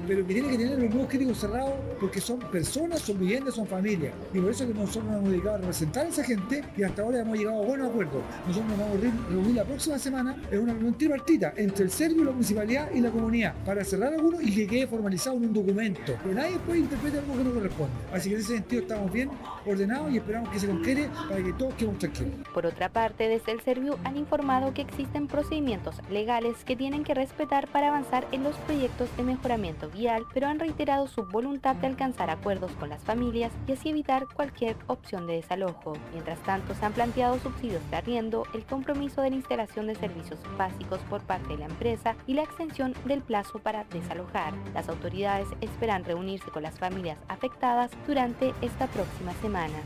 pero 0.06 0.26
que 0.26 0.34
tiene 0.34 0.48
que 0.50 0.58
tener 0.58 0.78
los 0.78 0.90
nuevos 0.90 1.08
críticos 1.08 1.38
cerrados 1.38 1.72
porque 2.00 2.20
son 2.20 2.38
personas, 2.38 3.00
son 3.00 3.18
viviendas, 3.18 3.54
son 3.54 3.66
familias. 3.66 4.12
Y 4.32 4.38
por 4.38 4.50
eso 4.50 4.66
que 4.66 4.74
nosotros 4.74 5.04
nos 5.04 5.16
hemos 5.16 5.30
dedicado 5.30 5.54
a 5.54 5.58
representar 5.58 6.06
a 6.06 6.08
esa 6.08 6.24
gente 6.24 6.64
y 6.76 6.82
hasta 6.82 7.02
ahora 7.02 7.20
hemos 7.20 7.38
llegado 7.38 7.62
a 7.62 7.66
buenos 7.66 7.90
acuerdos. 7.90 8.22
Nosotros 8.46 8.70
nos 8.70 8.78
vamos 8.78 8.96
a 8.96 9.30
reunir 9.30 9.54
la 9.54 9.64
próxima 9.64 9.98
semana 9.98 10.36
en 10.50 10.58
una 10.60 10.72
reunión 10.72 10.96
tripartita 10.96 11.52
entre 11.56 11.84
el 11.84 11.90
serbio, 11.90 12.24
la 12.24 12.32
municipalidad 12.32 12.90
y 12.94 13.00
la 13.00 13.10
comunidad 13.10 13.54
para 13.64 13.84
cerrar 13.84 14.12
algunos 14.12 14.42
y 14.42 14.54
que 14.54 14.66
quede 14.66 14.86
formalizado 14.86 15.36
en 15.36 15.44
un 15.44 15.52
documento. 15.52 16.14
Pero 16.22 16.34
nadie 16.34 16.58
puede 16.66 16.80
interpretar 16.80 17.20
algo 17.20 17.36
que 17.36 17.44
no 17.44 17.54
corresponde. 17.54 17.94
Así 18.12 18.28
que 18.28 18.34
en 18.36 18.40
ese 18.40 18.54
sentido 18.54 18.82
estamos 18.82 19.12
bien 19.12 19.30
ordenados 19.64 20.12
y 20.12 20.18
esperamos 20.18 20.50
que 20.50 20.60
se 20.60 20.66
concrete 20.66 21.08
para 21.28 21.42
que 21.42 21.52
todos 21.54 21.74
quedemos 21.74 21.98
tranquilos. 21.98 22.32
Por 22.52 22.66
otra 22.66 22.88
parte, 22.88 23.28
desde 23.28 23.52
el 23.52 23.60
Serviu 23.60 23.96
han 24.04 24.16
informado 24.16 24.72
que 24.72 24.82
existen 24.82 25.26
procedimientos 25.26 25.96
legales 26.10 26.56
que 26.64 26.76
tienen 26.76 27.04
que 27.04 27.14
respetar 27.14 27.68
para 27.68 27.88
avanzar 27.88 28.26
en 28.32 28.44
los 28.44 28.56
proyectos 28.58 29.08
de 29.16 29.22
mejoramiento 29.22 29.90
pero 30.34 30.46
han 30.46 30.58
reiterado 30.58 31.06
su 31.06 31.24
voluntad 31.24 31.76
de 31.76 31.86
alcanzar 31.86 32.30
acuerdos 32.30 32.72
con 32.72 32.88
las 32.88 33.02
familias 33.02 33.52
y 33.66 33.72
así 33.72 33.88
evitar 33.88 34.26
cualquier 34.34 34.76
opción 34.86 35.26
de 35.26 35.34
desalojo. 35.34 35.94
Mientras 36.12 36.38
tanto, 36.40 36.74
se 36.74 36.84
han 36.84 36.92
planteado 36.92 37.38
subsidios 37.38 37.82
de 37.90 37.96
arriendo, 37.96 38.44
el 38.54 38.64
compromiso 38.64 39.22
de 39.22 39.30
la 39.30 39.36
instalación 39.36 39.86
de 39.86 39.94
servicios 39.94 40.38
básicos 40.58 41.00
por 41.08 41.22
parte 41.22 41.48
de 41.48 41.58
la 41.58 41.66
empresa 41.66 42.14
y 42.26 42.34
la 42.34 42.42
extensión 42.42 42.94
del 43.04 43.22
plazo 43.22 43.58
para 43.58 43.84
desalojar. 43.84 44.52
Las 44.74 44.88
autoridades 44.88 45.48
esperan 45.60 46.04
reunirse 46.04 46.50
con 46.50 46.62
las 46.62 46.78
familias 46.78 47.18
afectadas 47.28 47.90
durante 48.06 48.52
esta 48.60 48.86
próxima 48.88 49.32
semana. 49.40 49.78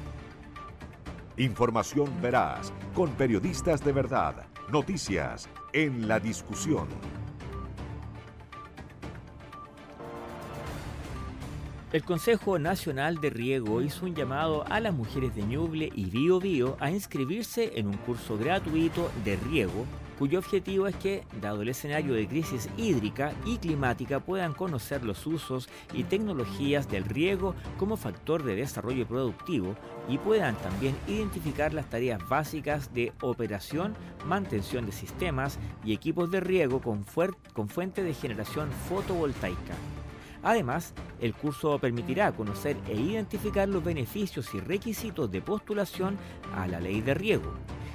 Información 1.37 2.11
veraz, 2.21 2.73
con 2.95 3.11
periodistas 3.13 3.83
de 3.83 3.93
verdad, 3.93 4.47
noticias 4.71 5.49
en 5.73 6.09
la 6.09 6.19
discusión. 6.19 6.89
El 11.93 12.05
Consejo 12.05 12.61
Nacional 12.61 13.21
de 13.21 13.31
Riego 13.31 13.83
hizo 13.83 14.07
un 14.07 14.15
llamado 14.15 14.65
a 14.69 14.79
las 14.79 14.95
mujeres 14.95 15.35
de 15.35 15.43
Ñuble 15.43 15.91
y 15.93 16.05
Bío 16.05 16.39
Bío 16.39 16.77
a 16.79 16.93
inscribirse 16.93 17.73
en 17.81 17.89
un 17.89 17.97
curso 17.97 18.39
gratuito 18.39 19.11
de 19.25 19.35
riego 19.35 19.87
cuyo 20.17 20.39
objetivo 20.39 20.87
es 20.87 20.95
que, 20.95 21.25
dado 21.41 21.63
el 21.63 21.71
escenario 21.71 22.13
de 22.13 22.29
crisis 22.29 22.69
hídrica 22.77 23.33
y 23.45 23.57
climática, 23.57 24.21
puedan 24.21 24.53
conocer 24.53 25.03
los 25.03 25.27
usos 25.27 25.69
y 25.93 26.05
tecnologías 26.05 26.89
del 26.89 27.07
riego 27.07 27.57
como 27.77 27.97
factor 27.97 28.45
de 28.45 28.55
desarrollo 28.55 29.09
productivo 29.09 29.75
y 30.09 30.19
puedan 30.19 30.55
también 30.59 30.95
identificar 31.09 31.75
las 31.75 31.91
tareas 31.91 32.21
básicas 32.29 32.95
de 32.95 33.13
operación, 33.21 33.95
mantención 34.27 34.87
de 34.87 34.93
sistemas 34.93 35.59
y 35.85 35.93
equipos 35.95 36.31
de 36.31 36.39
riego 36.39 36.81
con 36.81 37.69
fuente 37.69 38.05
de 38.05 38.15
generación 38.15 38.71
fotovoltaica. 38.89 39.75
Además, 40.43 40.95
el 41.21 41.35
curso 41.35 41.79
permitirá 41.79 42.33
conocer 42.33 42.77
e 42.89 42.95
identificar 42.95 43.69
los 43.69 43.85
beneficios 43.85 44.55
y 44.55 44.61
requisitos 44.61 45.31
de 45.31 45.43
postulación 45.43 46.17
a 46.55 46.67
la 46.67 46.81
ley 46.81 47.01
de 47.01 47.15
riego. 47.15 47.53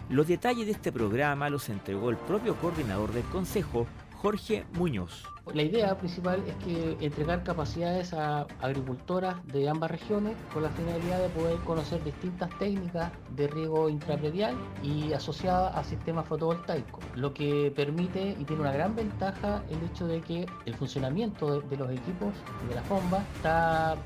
Los 0.09 0.27
detalles 0.27 0.67
de 0.67 0.73
este 0.73 0.91
programa 0.91 1.49
los 1.49 1.69
entregó 1.69 2.09
el 2.09 2.17
propio 2.17 2.55
coordinador 2.55 3.11
del 3.11 3.23
Consejo, 3.23 3.87
Jorge 4.21 4.65
Muñoz. 4.73 5.34
La 5.53 5.61
idea 5.61 5.95
principal 5.97 6.43
es 6.47 6.55
que 6.65 6.97
entregar 7.05 7.43
capacidades 7.43 8.13
a 8.13 8.47
agricultoras 8.61 9.35
de 9.47 9.69
ambas 9.69 9.91
regiones 9.91 10.35
con 10.53 10.63
la 10.63 10.69
finalidad 10.71 11.19
de 11.21 11.29
poder 11.29 11.57
conocer 11.59 12.03
distintas 12.03 12.49
técnicas 12.57 13.11
de 13.35 13.47
riego 13.47 13.87
intrapredial 13.87 14.55
y 14.81 15.13
asociadas 15.13 15.75
a 15.75 15.83
sistemas 15.83 16.27
fotovoltaicos, 16.27 17.03
lo 17.15 17.33
que 17.33 17.71
permite 17.75 18.35
y 18.39 18.43
tiene 18.43 18.63
una 18.63 18.71
gran 18.71 18.95
ventaja 18.95 19.63
el 19.69 19.81
hecho 19.83 20.07
de 20.07 20.21
que 20.21 20.45
el 20.65 20.75
funcionamiento 20.75 21.61
de, 21.61 21.77
los 21.77 21.91
equipos 21.91 22.33
y 22.65 22.69
de 22.69 22.75
las 22.75 22.89
bombas 22.89 23.23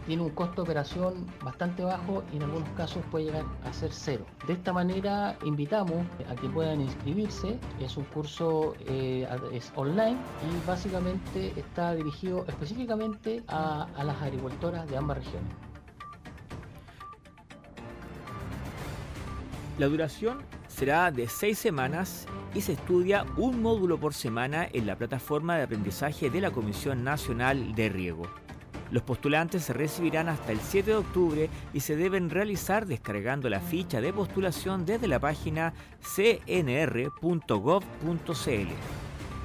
tiene 0.05 0.23
un 0.23 0.29
costo 0.31 0.57
de 0.57 0.61
operación 0.63 1.25
bastante 1.43 1.83
bajo 1.83 2.23
y 2.33 2.37
en 2.37 2.43
algunos 2.43 2.69
casos 2.69 3.03
puede 3.09 3.25
llegar 3.25 3.45
a 3.63 3.73
ser 3.73 3.91
cero. 3.93 4.25
De 4.45 4.53
esta 4.53 4.73
manera 4.73 5.37
invitamos 5.45 6.05
a 6.29 6.35
que 6.35 6.49
puedan 6.49 6.81
inscribirse, 6.81 7.57
es 7.79 7.95
un 7.97 8.03
curso 8.05 8.75
eh, 8.87 9.27
es 9.53 9.71
online 9.75 10.17
y 10.43 10.67
básicamente 10.67 11.28
está 11.35 11.93
dirigido 11.95 12.45
específicamente 12.47 13.43
a, 13.47 13.87
a 13.95 14.03
las 14.03 14.21
agricultoras 14.21 14.89
de 14.89 14.97
ambas 14.97 15.17
regiones. 15.17 15.51
La 19.77 19.87
duración 19.87 20.43
será 20.67 21.09
de 21.11 21.27
seis 21.27 21.57
semanas 21.57 22.27
y 22.53 22.61
se 22.61 22.73
estudia 22.73 23.25
un 23.37 23.61
módulo 23.61 23.99
por 23.99 24.13
semana 24.13 24.67
en 24.71 24.85
la 24.85 24.97
plataforma 24.97 25.55
de 25.55 25.63
aprendizaje 25.63 26.29
de 26.29 26.41
la 26.41 26.51
Comisión 26.51 27.03
Nacional 27.03 27.73
de 27.75 27.89
Riego. 27.89 28.23
Los 28.91 29.03
postulantes 29.03 29.63
se 29.63 29.73
recibirán 29.73 30.29
hasta 30.29 30.51
el 30.51 30.59
7 30.59 30.89
de 30.89 30.97
octubre 30.97 31.49
y 31.73 31.79
se 31.81 31.95
deben 31.95 32.29
realizar 32.29 32.87
descargando 32.87 33.47
la 33.49 33.59
ficha 33.59 34.01
de 34.01 34.11
postulación 34.11 34.85
desde 34.85 35.07
la 35.07 35.19
página 35.19 35.73
cnr.gov.cl 36.01 37.09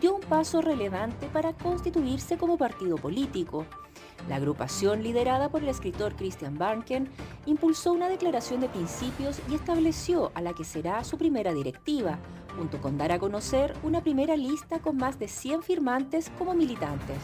dio 0.00 0.14
un 0.14 0.22
paso 0.22 0.62
relevante 0.62 1.26
para 1.26 1.52
constituirse 1.52 2.38
como 2.38 2.56
partido 2.56 2.96
político. 2.96 3.66
La 4.26 4.36
agrupación, 4.36 5.02
liderada 5.02 5.50
por 5.50 5.62
el 5.62 5.68
escritor 5.68 6.16
Christian 6.16 6.56
Barnken, 6.56 7.10
impulsó 7.44 7.92
una 7.92 8.08
declaración 8.08 8.62
de 8.62 8.70
principios 8.70 9.40
y 9.50 9.56
estableció 9.56 10.32
a 10.34 10.40
la 10.40 10.54
que 10.54 10.64
será 10.64 11.04
su 11.04 11.18
primera 11.18 11.52
directiva, 11.52 12.18
junto 12.56 12.80
con 12.80 12.98
dar 12.98 13.12
a 13.12 13.18
conocer 13.18 13.74
una 13.82 14.00
primera 14.00 14.36
lista 14.36 14.78
con 14.78 14.96
más 14.96 15.18
de 15.18 15.28
100 15.28 15.62
firmantes 15.62 16.30
como 16.38 16.54
militantes. 16.54 17.18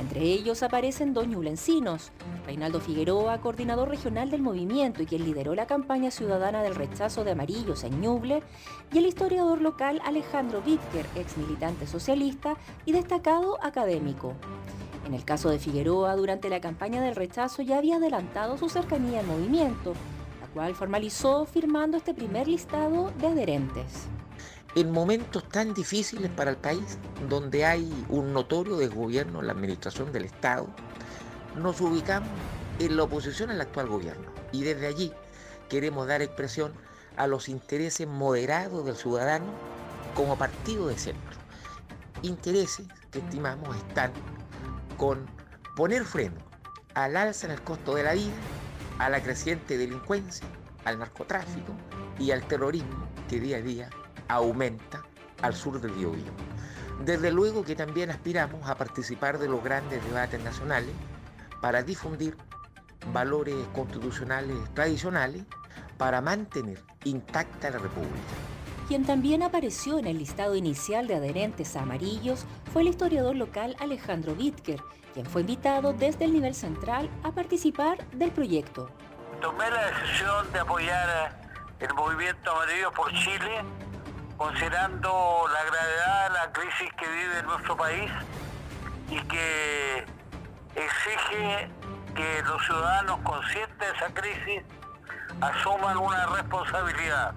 Entre 0.00 0.22
ellos 0.22 0.62
aparecen 0.62 1.12
Doña 1.12 1.36
Ulencinos, 1.36 2.10
Reinaldo 2.46 2.80
Figueroa, 2.80 3.38
coordinador 3.42 3.90
regional 3.90 4.30
del 4.30 4.40
movimiento 4.40 5.02
y 5.02 5.06
quien 5.06 5.24
lideró 5.24 5.54
la 5.54 5.66
campaña 5.66 6.10
ciudadana 6.10 6.62
del 6.62 6.74
rechazo 6.74 7.22
de 7.22 7.32
amarillos 7.32 7.84
en 7.84 8.02
y 8.02 8.98
el 8.98 9.04
historiador 9.04 9.60
local 9.60 10.00
Alejandro 10.06 10.62
Wittker, 10.66 11.04
ex 11.16 11.36
militante 11.36 11.86
socialista 11.86 12.56
y 12.86 12.92
destacado 12.92 13.62
académico. 13.62 14.32
En 15.06 15.12
el 15.12 15.24
caso 15.26 15.50
de 15.50 15.58
Figueroa, 15.58 16.16
durante 16.16 16.48
la 16.48 16.62
campaña 16.62 17.02
del 17.02 17.14
rechazo 17.14 17.60
ya 17.60 17.76
había 17.76 17.96
adelantado 17.96 18.56
su 18.56 18.70
cercanía 18.70 19.20
al 19.20 19.26
movimiento, 19.26 19.92
la 20.40 20.46
cual 20.54 20.74
formalizó 20.74 21.44
firmando 21.44 21.98
este 21.98 22.14
primer 22.14 22.48
listado 22.48 23.12
de 23.18 23.26
adherentes 23.26 24.08
en 24.74 24.92
momentos 24.92 25.48
tan 25.48 25.74
difíciles 25.74 26.30
para 26.30 26.52
el 26.52 26.56
país, 26.56 26.98
donde 27.28 27.64
hay 27.64 28.06
un 28.08 28.32
notorio 28.32 28.76
desgobierno 28.76 29.40
en 29.40 29.46
la 29.48 29.52
administración 29.52 30.12
del 30.12 30.24
Estado, 30.24 30.68
nos 31.56 31.80
ubicamos 31.80 32.28
en 32.78 32.96
la 32.96 33.02
oposición 33.02 33.50
al 33.50 33.60
actual 33.60 33.88
gobierno 33.88 34.30
y 34.52 34.62
desde 34.62 34.86
allí 34.86 35.12
queremos 35.68 36.06
dar 36.06 36.22
expresión 36.22 36.72
a 37.16 37.26
los 37.26 37.48
intereses 37.48 38.06
moderados 38.06 38.84
del 38.86 38.96
ciudadano 38.96 39.46
como 40.14 40.38
partido 40.38 40.86
de 40.86 40.96
centro. 40.96 41.38
Intereses 42.22 42.86
que 43.10 43.18
estimamos 43.18 43.76
están 43.76 44.12
con 44.96 45.26
poner 45.74 46.04
freno 46.04 46.36
al 46.94 47.16
alza 47.16 47.46
en 47.46 47.52
el 47.52 47.62
costo 47.62 47.94
de 47.94 48.04
la 48.04 48.14
vida, 48.14 48.32
a 48.98 49.08
la 49.08 49.22
creciente 49.22 49.78
delincuencia, 49.78 50.46
al 50.84 50.98
narcotráfico 50.98 51.72
y 52.18 52.30
al 52.30 52.46
terrorismo 52.46 53.08
que 53.28 53.40
día 53.40 53.58
a 53.58 53.62
día 53.62 53.90
aumenta 54.30 55.02
al 55.42 55.54
sur 55.54 55.80
del 55.80 55.92
Biobío. 55.92 56.32
Desde 57.04 57.32
luego 57.32 57.64
que 57.64 57.74
también 57.74 58.10
aspiramos 58.10 58.68
a 58.68 58.74
participar 58.74 59.38
de 59.38 59.48
los 59.48 59.62
grandes 59.62 60.04
debates 60.04 60.42
nacionales 60.42 60.94
para 61.60 61.82
difundir 61.82 62.36
valores 63.12 63.56
constitucionales 63.74 64.56
tradicionales 64.74 65.44
para 65.96 66.20
mantener 66.20 66.82
intacta 67.04 67.70
la 67.70 67.78
República. 67.78 68.34
Quien 68.88 69.04
también 69.04 69.42
apareció 69.42 69.98
en 69.98 70.06
el 70.06 70.18
listado 70.18 70.56
inicial 70.56 71.06
de 71.06 71.14
adherentes 71.14 71.76
a 71.76 71.82
amarillos 71.82 72.44
fue 72.72 72.82
el 72.82 72.88
historiador 72.88 73.36
local 73.36 73.76
Alejandro 73.78 74.32
Wittker, 74.32 74.80
quien 75.14 75.26
fue 75.26 75.42
invitado 75.42 75.92
desde 75.92 76.24
el 76.24 76.32
nivel 76.32 76.54
central 76.54 77.08
a 77.22 77.32
participar 77.32 78.04
del 78.10 78.30
proyecto. 78.30 78.90
Tomé 79.40 79.70
la 79.70 79.86
decisión 79.86 80.52
de 80.52 80.58
apoyar 80.58 81.40
el 81.78 81.94
movimiento 81.94 82.50
Amarillo 82.50 82.92
por 82.92 83.12
Chile, 83.12 83.62
considerando 84.40 85.44
la 85.52 85.64
gravedad 85.64 86.28
de 86.28 86.32
la 86.32 86.52
crisis 86.52 86.90
que 86.94 87.06
vive 87.06 87.42
nuestro 87.42 87.76
país 87.76 88.10
y 89.10 89.20
que 89.24 90.06
exige 90.74 91.70
que 92.14 92.42
los 92.44 92.64
ciudadanos 92.64 93.20
conscientes 93.20 93.78
de 93.78 93.90
esa 93.94 94.14
crisis 94.14 94.62
asuman 95.42 95.98
una 95.98 96.24
responsabilidad. 96.28 97.34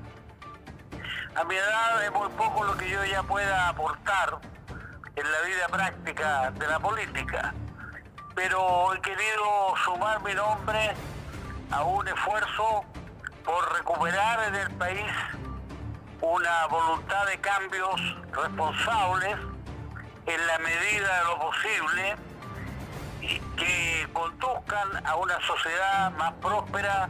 A 1.35 1.43
mi 1.43 1.55
edad 1.55 2.05
es 2.05 2.11
muy 2.13 2.29
poco 2.37 2.63
lo 2.63 2.77
que 2.77 2.89
yo 2.89 3.03
ya 3.03 3.21
pueda 3.23 3.67
aportar 3.67 4.37
en 5.17 5.29
la 5.29 5.41
vida 5.41 5.67
práctica 5.67 6.51
de 6.51 6.67
la 6.67 6.79
política, 6.79 7.53
pero 8.33 8.93
he 8.93 9.01
querido 9.01 9.75
sumar 9.83 10.23
mi 10.23 10.33
nombre 10.35 10.95
a 11.69 11.83
un 11.83 12.07
esfuerzo 12.07 12.85
por 13.43 13.73
recuperar 13.73 14.47
en 14.47 14.55
el 14.55 14.71
país 14.75 15.11
una 16.23 16.67
voluntad 16.67 17.25
de 17.25 17.37
cambios 17.41 17.99
responsables 18.31 19.35
en 20.25 20.47
la 20.47 20.57
medida 20.59 21.17
de 21.19 21.23
lo 21.25 21.39
posible 21.39 22.15
y 23.19 23.39
que 23.57 24.07
conduzcan 24.13 25.05
a 25.05 25.15
una 25.17 25.37
sociedad 25.41 26.11
más 26.13 26.31
próspera 26.35 27.09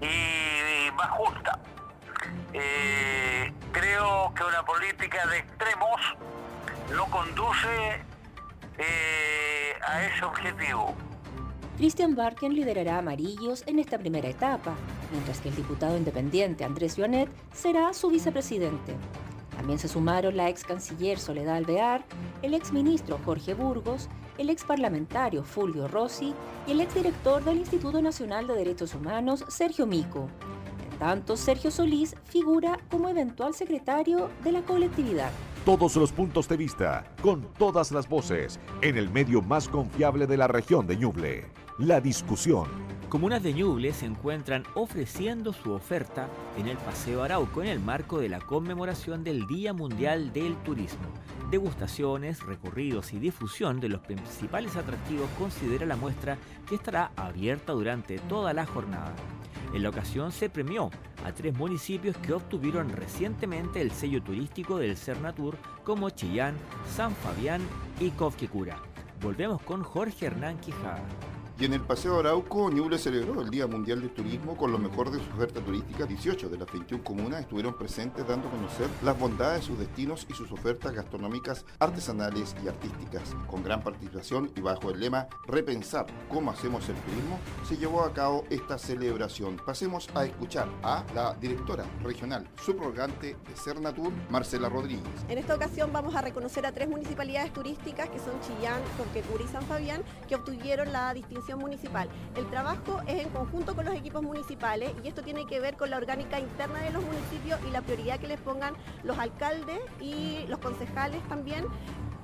y 0.00 0.90
más 0.92 1.10
justa. 1.10 1.58
Eh, 2.52 3.52
creo 3.70 4.34
que 4.34 4.42
una 4.42 4.64
política 4.64 5.24
de 5.28 5.38
extremos 5.38 6.00
no 6.90 7.06
conduce 7.06 8.02
eh, 8.76 9.78
a 9.86 10.02
ese 10.02 10.24
objetivo. 10.24 10.96
Christian 11.78 12.16
Barken 12.16 12.56
liderará 12.56 12.98
Amarillos 12.98 13.62
en 13.66 13.78
esta 13.78 13.98
primera 13.98 14.28
etapa, 14.28 14.74
mientras 15.12 15.38
que 15.38 15.48
el 15.48 15.54
diputado 15.54 15.96
independiente 15.96 16.64
Andrés 16.64 16.96
Joanet 16.96 17.30
será 17.54 17.94
su 17.94 18.10
vicepresidente. 18.10 18.96
También 19.56 19.78
se 19.78 19.86
sumaron 19.86 20.36
la 20.36 20.48
ex 20.48 20.64
canciller 20.64 21.20
Soledad 21.20 21.54
Alvear, 21.54 22.04
el 22.42 22.54
ex 22.54 22.72
ministro 22.72 23.20
Jorge 23.24 23.54
Burgos, 23.54 24.08
el 24.38 24.50
ex 24.50 24.64
parlamentario 24.64 25.44
Fulvio 25.44 25.86
Rossi 25.86 26.34
y 26.66 26.72
el 26.72 26.80
ex 26.80 26.96
director 26.96 27.44
del 27.44 27.58
Instituto 27.58 28.02
Nacional 28.02 28.48
de 28.48 28.56
Derechos 28.56 28.96
Humanos 28.96 29.44
Sergio 29.46 29.86
Mico. 29.86 30.28
En 30.90 30.98
tanto, 30.98 31.36
Sergio 31.36 31.70
Solís 31.70 32.16
figura 32.24 32.76
como 32.90 33.08
eventual 33.08 33.54
secretario 33.54 34.30
de 34.42 34.50
la 34.50 34.62
colectividad. 34.62 35.30
Todos 35.64 35.94
los 35.94 36.10
puntos 36.10 36.48
de 36.48 36.56
vista, 36.56 37.14
con 37.22 37.42
todas 37.56 37.92
las 37.92 38.08
voces, 38.08 38.58
en 38.82 38.96
el 38.96 39.08
medio 39.10 39.42
más 39.42 39.68
confiable 39.68 40.26
de 40.26 40.36
la 40.38 40.48
región 40.48 40.84
de 40.88 40.96
Ñuble. 40.96 41.57
La 41.78 42.00
discusión. 42.00 42.66
Comunas 43.08 43.40
de 43.40 43.54
Ñuble 43.54 43.92
se 43.92 44.04
encuentran 44.04 44.64
ofreciendo 44.74 45.52
su 45.52 45.70
oferta 45.70 46.28
en 46.58 46.66
el 46.66 46.76
Paseo 46.76 47.22
Arauco 47.22 47.62
en 47.62 47.68
el 47.68 47.78
marco 47.78 48.18
de 48.18 48.28
la 48.28 48.40
conmemoración 48.40 49.22
del 49.22 49.46
Día 49.46 49.72
Mundial 49.72 50.32
del 50.32 50.56
Turismo. 50.64 51.06
Degustaciones, 51.52 52.44
recorridos 52.44 53.12
y 53.12 53.20
difusión 53.20 53.78
de 53.78 53.90
los 53.90 54.00
principales 54.00 54.74
atractivos 54.74 55.30
considera 55.38 55.86
la 55.86 55.94
muestra 55.94 56.36
que 56.68 56.74
estará 56.74 57.12
abierta 57.14 57.74
durante 57.74 58.18
toda 58.18 58.52
la 58.52 58.66
jornada. 58.66 59.14
En 59.72 59.84
la 59.84 59.90
ocasión 59.90 60.32
se 60.32 60.50
premió 60.50 60.90
a 61.24 61.30
tres 61.30 61.56
municipios 61.56 62.16
que 62.16 62.32
obtuvieron 62.32 62.90
recientemente 62.90 63.80
el 63.80 63.92
sello 63.92 64.20
turístico 64.20 64.78
del 64.78 64.96
Cernatur 64.96 65.56
como 65.84 66.10
Chillán, 66.10 66.56
San 66.96 67.14
Fabián 67.14 67.60
y 68.00 68.10
Cofquecura. 68.10 68.82
Volvemos 69.22 69.62
con 69.62 69.84
Jorge 69.84 70.26
Hernán 70.26 70.58
Quijada. 70.58 71.04
Y 71.60 71.64
en 71.64 71.72
el 71.72 71.80
Paseo 71.80 72.20
Arauco, 72.20 72.70
Ñuble 72.70 72.98
celebró 72.98 73.40
el 73.40 73.50
Día 73.50 73.66
Mundial 73.66 74.00
del 74.00 74.14
Turismo 74.14 74.56
con 74.56 74.70
lo 74.70 74.78
mejor 74.78 75.10
de 75.10 75.18
su 75.18 75.28
oferta 75.32 75.60
turística. 75.60 76.06
18 76.06 76.48
de 76.48 76.56
las 76.56 76.70
21 76.70 77.02
comunas 77.02 77.40
estuvieron 77.40 77.76
presentes 77.76 78.24
dando 78.28 78.46
a 78.46 78.52
conocer 78.52 78.86
las 79.02 79.18
bondades 79.18 79.62
de 79.62 79.66
sus 79.66 79.76
destinos 79.76 80.24
y 80.30 80.34
sus 80.34 80.52
ofertas 80.52 80.92
gastronómicas, 80.92 81.64
artesanales 81.80 82.54
y 82.64 82.68
artísticas. 82.68 83.34
Con 83.48 83.64
gran 83.64 83.82
participación 83.82 84.52
y 84.54 84.60
bajo 84.60 84.90
el 84.90 85.00
lema 85.00 85.26
Repensar 85.48 86.06
cómo 86.28 86.52
hacemos 86.52 86.88
el 86.88 86.94
turismo, 86.94 87.40
se 87.68 87.76
llevó 87.76 88.04
a 88.04 88.12
cabo 88.12 88.44
esta 88.50 88.78
celebración. 88.78 89.56
Pasemos 89.66 90.08
a 90.14 90.26
escuchar 90.26 90.68
a 90.84 91.04
la 91.12 91.34
directora 91.34 91.84
regional 92.04 92.48
subrogante 92.62 93.36
de 93.48 93.56
Cernatur, 93.56 94.12
Marcela 94.30 94.68
Rodríguez. 94.68 95.02
En 95.28 95.38
esta 95.38 95.56
ocasión 95.56 95.92
vamos 95.92 96.14
a 96.14 96.20
reconocer 96.20 96.64
a 96.66 96.70
tres 96.70 96.88
municipalidades 96.88 97.52
turísticas 97.52 98.08
que 98.10 98.20
son 98.20 98.40
Chillán, 98.42 98.80
Conquecura 98.96 99.42
y 99.42 99.48
San 99.48 99.64
Fabián, 99.64 100.04
que 100.28 100.36
obtuvieron 100.36 100.92
la 100.92 101.12
distinción 101.12 101.47
municipal. 101.56 102.08
El 102.36 102.46
trabajo 102.50 103.00
es 103.06 103.24
en 103.24 103.30
conjunto 103.30 103.74
con 103.74 103.84
los 103.84 103.94
equipos 103.94 104.22
municipales 104.22 104.92
y 105.02 105.08
esto 105.08 105.22
tiene 105.22 105.46
que 105.46 105.60
ver 105.60 105.76
con 105.76 105.90
la 105.90 105.96
orgánica 105.96 106.38
interna 106.38 106.80
de 106.80 106.90
los 106.90 107.02
municipios 107.02 107.58
y 107.66 107.70
la 107.70 107.82
prioridad 107.82 108.18
que 108.18 108.28
les 108.28 108.40
pongan 108.40 108.74
los 109.04 109.18
alcaldes 109.18 109.80
y 110.00 110.44
los 110.48 110.58
concejales 110.58 111.22
también 111.28 111.64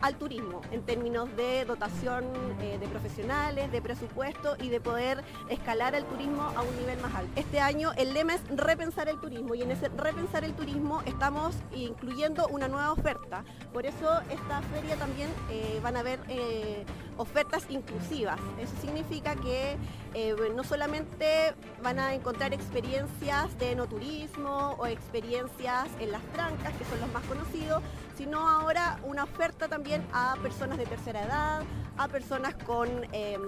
al 0.01 0.17
turismo 0.17 0.61
en 0.71 0.83
términos 0.83 1.35
de 1.37 1.65
dotación 1.65 2.25
eh, 2.61 2.79
de 2.79 2.89
profesionales, 2.89 3.71
de 3.73 3.81
presupuesto 3.81 4.57
y 4.61 4.69
de 4.69 4.81
poder 4.81 5.23
escalar 5.49 5.95
el 5.95 6.05
turismo 6.05 6.43
a 6.43 6.63
un 6.63 6.77
nivel 6.77 7.01
más 7.01 7.15
alto. 7.15 7.31
Este 7.37 7.61
año 7.61 7.93
el 7.97 8.13
lema 8.13 8.35
es 8.35 8.43
repensar 8.55 9.09
el 9.09 9.21
turismo 9.21 9.55
y 9.55 9.63
en 9.63 9.71
ese 9.71 9.89
repensar 9.89 10.45
el 10.45 10.55
turismo 10.55 11.03
estamos 11.07 11.55
incluyendo 11.75 12.47
una 12.49 12.69
nueva 12.69 12.93
oferta. 12.93 13.45
Por 13.73 13.87
eso 13.87 14.21
esta 14.31 14.61
feria 14.73 14.97
también 14.97 15.31
eh, 15.51 15.81
van 15.83 15.97
a 15.97 16.01
haber 16.01 16.21
eh, 16.29 16.85
ofertas 17.17 17.67
inclusivas. 17.69 18.39
Eso 18.61 18.75
significa 18.81 19.35
que 19.37 19.77
no 20.55 20.63
solamente 20.63 21.55
van 21.83 21.99
a 21.99 22.15
encontrar 22.15 22.55
experiencias 22.55 23.59
de 23.59 23.75
no 23.75 23.89
turismo 23.89 24.77
o 24.79 24.87
experiencias 24.87 25.89
en 25.99 26.13
las 26.13 26.23
trancas, 26.33 26.73
que 26.75 26.85
son 26.85 27.01
los 27.01 27.13
más 27.13 27.25
conocidos, 27.25 27.83
sino 28.17 28.49
ahora 28.49 28.99
una 29.05 29.25
oferta 29.25 29.69
también 29.69 30.07
a 30.13 30.37
personas 30.43 30.79
de 30.79 30.87
tercera 30.87 31.25
edad, 31.25 31.63
a 31.97 32.09
personas 32.09 32.55
con 32.55 32.89
em, 33.13 33.43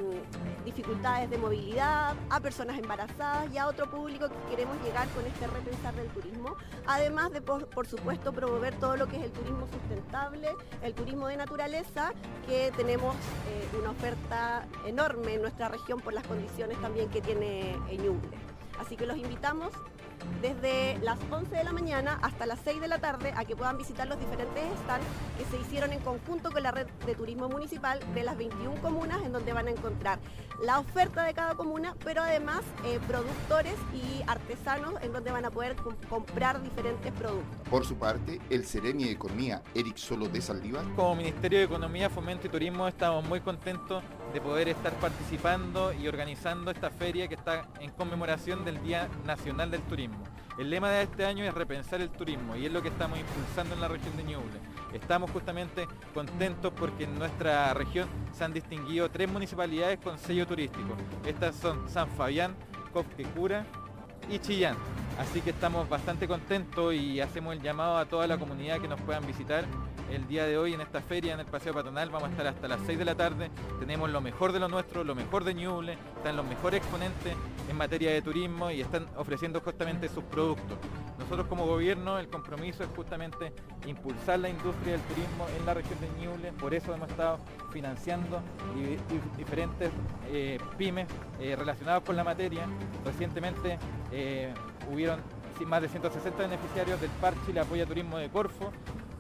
dificultades 0.65 1.29
de 1.31 1.39
movilidad, 1.39 2.15
a 2.31 2.41
personas 2.41 2.79
embarazadas 2.79 3.53
y 3.53 3.59
a 3.59 3.67
otro 3.67 3.91
público 3.91 4.29
que 4.29 4.57
queremos 4.57 4.77
llegar 4.85 5.09
con 5.09 5.27
este 5.27 5.47
repensar 5.47 5.95
del 5.95 6.09
turismo. 6.09 6.57
Además 6.87 7.33
de, 7.33 7.41
por, 7.41 7.87
supuesto, 7.87 8.33
promover 8.33 8.75
todo 8.75 8.97
lo 8.97 9.07
que 9.07 9.17
es 9.17 9.25
el 9.25 9.33
turismo 9.33 9.67
sustentable, 9.67 10.49
el 10.83 10.95
turismo 10.95 11.27
de 11.27 11.37
naturaleza, 11.37 12.13
que 12.47 12.73
tenemos 12.77 13.15
eh, 13.49 13.79
una 13.81 13.91
oferta 13.91 14.67
enorme 14.87 15.35
en 15.35 15.43
nuestra 15.43 15.69
región 15.69 16.01
por 16.01 16.13
las 16.13 16.27
condiciones 16.27 16.81
también 16.81 17.09
que 17.09 17.21
tiene 17.21 17.77
Ñuble. 17.91 18.37
Así 18.79 18.97
que 18.97 19.07
los 19.07 19.17
invitamos 19.17 19.73
desde 20.41 20.99
las 20.99 21.19
11 21.31 21.55
de 21.55 21.65
la 21.65 21.73
mañana 21.73 22.19
hasta 22.23 22.47
las 22.47 22.61
6 22.65 22.81
de 22.81 22.89
la 22.89 22.99
tarde 22.99 23.33
a 23.37 23.45
que 23.45 23.57
puedan 23.57 23.79
visitar 23.79 24.07
los 24.07 24.19
diferentes 24.19 24.65
stands 24.85 25.07
que 25.39 25.45
se 25.45 25.61
hicieron 25.63 25.93
en 25.93 26.01
conjunto 26.01 26.51
con 26.51 26.63
la 26.63 26.71
red 26.71 26.87
de 27.07 27.15
turismo 27.15 27.49
municipal 27.49 28.01
de 28.15 28.23
las 28.23 28.37
21 28.37 28.81
comunas 28.81 29.23
en 29.25 29.33
donde 29.33 29.53
van 29.53 29.69
a 29.69 29.71
encontrar 29.71 30.19
la 30.63 30.79
oferta 30.79 31.25
de 31.25 31.35
cada 31.35 31.55
comuna, 31.55 31.95
pero 32.05 32.23
además 32.23 32.63
eh, 32.85 32.99
productores 33.07 33.75
y 33.93 34.23
artesanos 34.27 34.95
en 35.03 35.13
donde 35.13 35.31
van 35.31 35.45
a 35.45 35.51
poder 35.51 35.77
comprar 36.09 36.63
diferentes 36.63 37.13
productos. 37.13 37.69
Por 37.71 37.85
su 37.85 37.97
parte, 37.97 38.41
el 38.51 38.65
Seremi 38.65 39.05
de 39.05 39.13
Economía, 39.13 39.63
Eric 39.75 39.97
Solo 39.97 40.29
de 40.29 40.41
Saldívar. 40.41 40.85
Como 40.95 41.17
Ministerio 41.17 41.59
de 41.59 41.65
Economía, 41.65 42.09
Fomento 42.09 42.47
y 42.47 42.51
Turismo 42.51 42.89
estamos 42.89 43.25
muy 43.27 43.41
contentos 43.41 44.03
de 44.33 44.41
poder 44.41 44.69
estar 44.69 44.93
participando 44.95 45.93
y 45.93 46.09
organizando 46.09 46.71
esta 46.71 46.91
feria 46.91 47.29
que 47.29 47.35
está 47.35 47.69
en 47.81 47.91
conmemoración 47.91 48.65
del 48.65 48.83
Día 48.83 49.09
Nacional 49.25 49.71
del 49.71 49.83
Turismo. 49.83 50.16
El 50.59 50.71
lema 50.71 50.91
de 50.91 51.03
este 51.03 51.27
año 51.27 51.45
es 51.45 51.53
repensar 51.53 52.01
el 52.01 52.09
turismo 52.09 52.57
y 52.57 52.65
es 52.65 52.73
lo 52.73 52.81
que 52.81 52.89
estamos 52.89 53.19
impulsando 53.19 53.75
en 53.75 53.81
la 53.81 53.89
región 53.89 54.17
de 54.17 54.23
Ñuble. 54.23 54.59
Estamos 54.95 55.31
justamente 55.31 55.87
contentos 56.15 56.73
porque 56.75 57.05
en 57.05 57.19
nuestra 57.19 57.75
región 57.75 58.09
se 58.33 58.45
han 58.45 58.55
distinguido 58.55 59.11
tres 59.11 59.31
municipalidades 59.31 59.99
con 59.99 60.19
sello 60.19 60.47
turístico. 60.47 60.97
Estas 61.27 61.57
son 61.57 61.87
San 61.91 62.09
Fabián, 62.09 62.55
Cofquecura 62.95 63.67
y 64.31 64.39
Chillán. 64.39 64.77
Así 65.19 65.43
que 65.43 65.51
estamos 65.51 65.89
bastante 65.89 66.27
contentos 66.27 66.95
y 66.95 67.21
hacemos 67.21 67.55
el 67.55 67.61
llamado 67.61 67.99
a 67.99 68.07
toda 68.07 68.27
la 68.27 68.39
comunidad 68.39 68.81
que 68.81 68.89
nos 68.89 69.01
puedan 69.03 69.27
visitar 69.27 69.65
el 70.11 70.27
día 70.29 70.45
de 70.47 70.59
hoy 70.59 70.75
en 70.75 70.81
esta 70.81 71.01
feria 71.01 71.35
en 71.35 71.41
el 71.41 71.47
Paseo 71.47 71.75
Patronal. 71.75 72.11
Vamos 72.11 72.29
a 72.29 72.31
estar 72.33 72.47
hasta 72.47 72.69
las 72.69 72.81
6 72.87 72.99
de 72.99 73.05
la 73.05 73.15
tarde. 73.15 73.51
Tenemos 73.81 74.11
lo 74.11 74.21
mejor 74.21 74.53
de 74.53 74.61
lo 74.61 74.69
nuestro, 74.69 75.05
lo 75.05 75.15
mejor 75.15 75.45
de 75.45 75.55
Ñuble. 75.55 75.99
Están 76.17 76.37
los 76.37 76.47
mejores 76.47 76.79
exponentes 76.79 77.35
en 77.69 77.77
materia 77.77 78.13
de 78.13 78.23
turismo 78.23 78.71
y 78.71 78.81
están 78.81 79.07
ofreciendo 79.17 79.61
justamente 79.61 80.09
sus 80.09 80.25
productos. 80.25 80.79
nosotros 81.19 81.47
como 81.49 81.67
gobierno 81.67 82.19
el 82.19 82.29
compromiso 82.29 82.85
es 82.85 82.91
justamente 82.95 83.53
impulsar 83.87 84.39
la 84.39 84.49
industria 84.49 84.93
del 84.93 85.03
turismo 85.03 85.47
en 85.59 85.67
la 85.67 85.75
región 85.75 85.99
de 86.01 86.09
Ñuble, 86.21 86.53
por 86.53 86.75
eso 86.75 86.95
hemos 86.95 87.09
estado 87.11 87.39
financiando 87.73 88.41
diferentes 89.37 89.91
eh, 90.29 90.59
pymes 90.79 91.09
eh, 91.41 91.57
relacionadas 91.57 92.03
con 92.03 92.17
la 92.17 92.25
materia. 92.25 92.67
Recientemente 93.05 93.79
eh, 94.13 94.53
hubieron 94.93 95.21
más 95.65 95.81
de 95.81 95.89
160 95.89 96.43
beneficiarios 96.43 97.01
del 97.01 97.11
Par 97.13 97.35
Chile 97.47 97.61
Apoya 97.61 97.87
Turismo 97.87 98.19
de 98.19 98.29
Corfo 98.29 98.73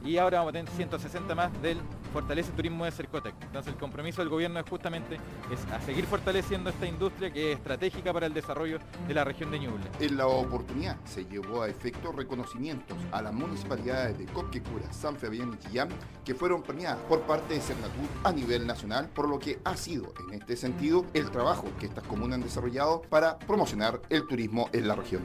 y 0.06 0.18
ahora 0.18 0.38
vamos 0.38 0.50
a 0.50 0.52
tener 0.52 0.70
160 0.72 1.34
más 1.34 1.62
del 1.62 1.78
Fortalece 2.12 2.52
Turismo 2.52 2.84
de 2.84 2.92
Cercotec. 2.92 3.34
Entonces 3.42 3.72
el 3.72 3.78
compromiso 3.78 4.22
del 4.22 4.28
gobierno 4.28 4.60
es 4.60 4.68
justamente 4.68 5.16
es 5.52 5.72
a 5.72 5.80
seguir 5.80 6.06
fortaleciendo 6.06 6.70
esta 6.70 6.86
industria 6.86 7.32
que 7.32 7.52
es 7.52 7.58
estratégica 7.58 8.12
para 8.12 8.26
el 8.26 8.32
desarrollo 8.32 8.78
de 9.06 9.14
la 9.14 9.24
región 9.24 9.50
de 9.50 9.58
Ñuble. 9.58 9.84
En 10.00 10.16
la 10.16 10.26
oportunidad 10.26 10.96
se 11.04 11.24
llevó 11.24 11.62
a 11.62 11.68
efecto 11.68 12.12
reconocimientos 12.12 12.96
a 13.10 13.20
las 13.20 13.34
municipalidades 13.34 14.16
de 14.18 14.26
Copquecura, 14.26 14.92
San 14.92 15.16
Fabián 15.16 15.52
y 15.54 15.66
Chillán 15.66 15.88
que 16.24 16.34
fueron 16.34 16.62
premiadas 16.62 16.98
por 17.08 17.22
parte 17.22 17.54
de 17.54 17.60
Cernatur 17.60 18.08
a 18.24 18.32
nivel 18.32 18.66
nacional, 18.66 19.08
por 19.08 19.28
lo 19.28 19.38
que 19.38 19.58
ha 19.64 19.76
sido 19.76 20.12
en 20.26 20.40
este 20.40 20.56
sentido 20.56 21.04
el 21.14 21.30
trabajo 21.30 21.66
que 21.80 21.86
estas 21.86 22.04
comunas 22.04 22.36
han 22.36 22.42
desarrollado 22.42 23.02
para 23.02 23.38
promocionar 23.38 24.00
el 24.08 24.26
turismo 24.26 24.68
en 24.72 24.88
la 24.88 24.94
región 24.94 25.22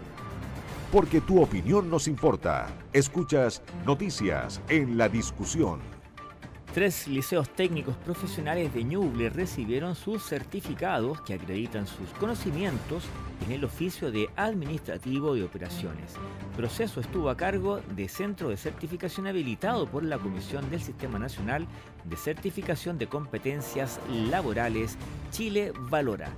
porque 0.92 1.22
tu 1.22 1.42
opinión 1.42 1.90
nos 1.90 2.08
importa. 2.08 2.68
Escuchas 2.92 3.62
Noticias 3.86 4.62
en 4.68 4.98
la 4.98 5.08
Discusión. 5.08 5.80
Tres 6.74 7.08
liceos 7.08 7.50
técnicos 7.50 7.96
profesionales 7.98 8.74
de 8.74 8.84
Ñuble 8.84 9.30
recibieron 9.30 9.94
sus 9.94 10.24
certificados 10.24 11.22
que 11.22 11.34
acreditan 11.34 11.86
sus 11.86 12.10
conocimientos 12.18 13.04
en 13.46 13.52
el 13.52 13.66
oficio 13.66 14.10
de 14.10 14.30
administrativo 14.38 15.36
de 15.36 15.44
operaciones. 15.44 16.16
El 16.16 16.58
proceso 16.58 17.02
estuvo 17.02 17.30
a 17.30 17.36
cargo 17.36 17.82
de 17.94 18.08
Centro 18.08 18.50
de 18.50 18.58
Certificación 18.58 19.28
habilitado 19.28 19.86
por 19.86 20.04
la 20.04 20.18
Comisión 20.18 20.70
del 20.70 20.82
Sistema 20.82 21.20
Nacional 21.20 21.68
de 22.06 22.16
Certificación 22.16 22.98
de 22.98 23.08
Competencias 23.08 24.00
Laborales 24.30 24.98
Chile 25.32 25.74
Valora. 25.90 26.30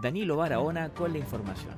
Danilo 0.00 0.36
Barahona 0.36 0.88
con 0.88 1.12
la 1.12 1.18
información. 1.18 1.74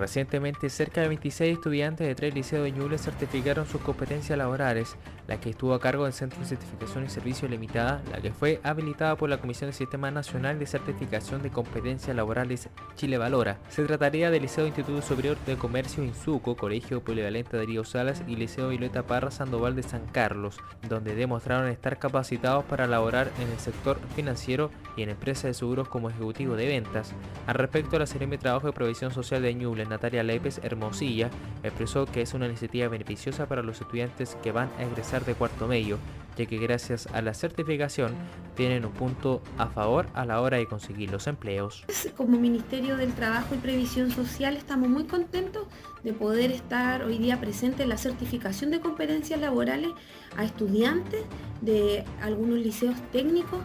Recientemente, 0.00 0.70
cerca 0.70 1.02
de 1.02 1.08
26 1.08 1.58
estudiantes 1.58 2.06
de 2.06 2.14
tres 2.14 2.34
liceos 2.34 2.64
de 2.64 2.72
Ñuble 2.72 2.96
certificaron 2.96 3.66
sus 3.66 3.82
competencias 3.82 4.38
laborales, 4.38 4.96
la 5.28 5.38
que 5.38 5.50
estuvo 5.50 5.74
a 5.74 5.78
cargo 5.78 6.04
del 6.04 6.14
Centro 6.14 6.40
de 6.40 6.46
Certificación 6.46 7.04
y 7.04 7.10
Servicio 7.10 7.46
Limitada, 7.46 8.00
la 8.10 8.18
que 8.22 8.32
fue 8.32 8.60
habilitada 8.62 9.16
por 9.16 9.28
la 9.28 9.42
Comisión 9.42 9.68
del 9.68 9.74
Sistema 9.74 10.10
Nacional 10.10 10.58
de 10.58 10.64
Certificación 10.64 11.42
de 11.42 11.50
Competencias 11.50 12.16
Laborales 12.16 12.70
Chile 12.96 13.18
Valora. 13.18 13.58
Se 13.68 13.84
trataría 13.84 14.30
del 14.30 14.40
Liceo 14.40 14.66
Instituto 14.66 15.02
Superior 15.02 15.36
de 15.44 15.56
Comercio 15.56 16.02
Insuco, 16.02 16.56
Colegio 16.56 17.04
Polivalente 17.04 17.58
Darío 17.58 17.84
Salas 17.84 18.22
y 18.26 18.36
Liceo 18.36 18.70
Violeta 18.70 19.02
Parra 19.02 19.30
Sandoval 19.30 19.76
de 19.76 19.82
San 19.82 20.06
Carlos, 20.06 20.56
donde 20.88 21.14
demostraron 21.14 21.68
estar 21.68 21.98
capacitados 21.98 22.64
para 22.64 22.86
laborar 22.86 23.30
en 23.38 23.50
el 23.50 23.58
sector 23.58 24.00
financiero 24.16 24.70
y 24.96 25.02
en 25.02 25.10
empresas 25.10 25.44
de 25.44 25.54
seguros 25.54 25.88
como 25.88 26.08
ejecutivo 26.08 26.56
de 26.56 26.68
ventas. 26.68 27.12
Al 27.46 27.56
respecto, 27.56 27.98
la 27.98 28.06
Serie 28.06 28.26
de 28.28 28.38
Trabajo 28.38 28.66
y 28.66 28.72
Provisión 28.72 29.12
Social 29.12 29.42
de 29.42 29.52
Ñuble 29.52 29.89
Natalia 29.90 30.22
Lépez 30.22 30.60
Hermosilla 30.62 31.28
expresó 31.62 32.06
que 32.06 32.22
es 32.22 32.32
una 32.32 32.46
iniciativa 32.46 32.88
beneficiosa 32.88 33.46
para 33.46 33.62
los 33.62 33.80
estudiantes 33.80 34.36
que 34.42 34.52
van 34.52 34.70
a 34.78 34.84
egresar 34.84 35.24
de 35.24 35.34
cuarto 35.34 35.66
medio, 35.66 35.98
ya 36.36 36.46
que 36.46 36.58
gracias 36.58 37.08
a 37.08 37.20
la 37.20 37.34
certificación 37.34 38.14
tienen 38.56 38.86
un 38.86 38.92
punto 38.92 39.42
a 39.58 39.66
favor 39.66 40.06
a 40.14 40.24
la 40.24 40.40
hora 40.40 40.56
de 40.56 40.66
conseguir 40.66 41.10
los 41.10 41.26
empleos. 41.26 41.84
Como 42.16 42.38
Ministerio 42.38 42.96
del 42.96 43.12
Trabajo 43.12 43.54
y 43.54 43.58
Previsión 43.58 44.10
Social 44.10 44.56
estamos 44.56 44.88
muy 44.88 45.04
contentos 45.04 45.66
de 46.04 46.12
poder 46.12 46.52
estar 46.52 47.02
hoy 47.02 47.18
día 47.18 47.40
presente 47.40 47.82
en 47.82 47.88
la 47.88 47.98
certificación 47.98 48.70
de 48.70 48.80
competencias 48.80 49.40
laborales 49.40 49.90
a 50.36 50.44
estudiantes 50.44 51.24
de 51.60 52.04
algunos 52.22 52.58
liceos 52.58 52.96
técnicos 53.12 53.60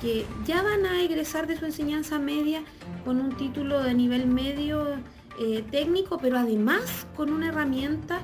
que 0.00 0.24
ya 0.46 0.62
van 0.62 0.86
a 0.86 1.02
egresar 1.02 1.46
de 1.46 1.56
su 1.56 1.64
enseñanza 1.64 2.18
media 2.18 2.62
con 3.04 3.20
un 3.20 3.36
título 3.36 3.82
de 3.82 3.94
nivel 3.94 4.26
medio 4.26 4.98
eh, 5.42 5.64
técnico, 5.70 6.18
pero 6.18 6.36
además 6.36 7.06
con 7.16 7.32
una 7.32 7.48
herramienta 7.48 8.20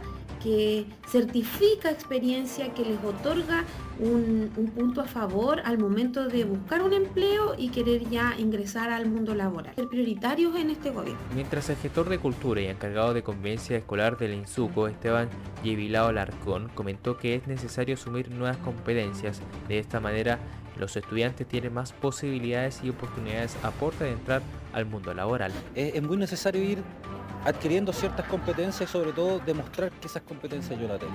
que 0.46 0.86
certifica 1.08 1.90
experiencia, 1.90 2.72
que 2.72 2.84
les 2.84 3.02
otorga 3.02 3.64
un, 3.98 4.48
un, 4.56 4.66
punto 4.68 5.00
a 5.00 5.04
favor 5.04 5.60
al 5.64 5.76
momento 5.76 6.28
de 6.28 6.44
buscar 6.44 6.84
un 6.84 6.92
empleo 6.92 7.56
y 7.58 7.70
querer 7.70 8.08
ya 8.08 8.32
ingresar 8.38 8.90
al 8.90 9.08
mundo 9.08 9.34
laboral. 9.34 9.74
Ser 9.74 9.88
prioritarios 9.88 10.54
en 10.54 10.70
este 10.70 10.90
gobierno. 10.90 11.18
Mientras 11.34 11.68
el 11.68 11.76
gestor 11.76 12.08
de 12.08 12.18
cultura 12.18 12.60
y 12.60 12.66
encargado 12.66 13.12
de 13.12 13.24
convivencia 13.24 13.76
escolar 13.76 14.18
del 14.18 14.34
INSUCO, 14.34 14.86
Esteban 14.86 15.28
Yevilao 15.64 16.12
Larcón, 16.12 16.68
comentó 16.76 17.16
que 17.16 17.34
es 17.34 17.48
necesario 17.48 17.96
asumir 17.96 18.30
nuevas 18.30 18.58
competencias. 18.58 19.40
De 19.66 19.80
esta 19.80 19.98
manera, 19.98 20.38
los 20.78 20.96
estudiantes 20.96 21.48
tienen 21.48 21.74
más 21.74 21.92
posibilidades 21.92 22.82
y 22.84 22.90
oportunidades 22.90 23.56
a 23.64 23.72
puerta 23.72 24.04
de 24.04 24.12
entrar 24.12 24.42
al 24.72 24.86
mundo 24.86 25.12
laboral. 25.12 25.50
Es 25.74 26.00
muy 26.04 26.18
necesario 26.18 26.62
ir 26.62 26.78
adquiriendo 27.46 27.92
ciertas 27.92 28.26
competencias 28.26 28.90
y 28.90 28.92
sobre 28.92 29.12
todo 29.12 29.38
demostrar 29.38 29.92
que 29.92 30.08
esas 30.08 30.22
competencias 30.22 30.78
yo 30.80 30.88
las 30.88 30.98
tengo. 30.98 31.14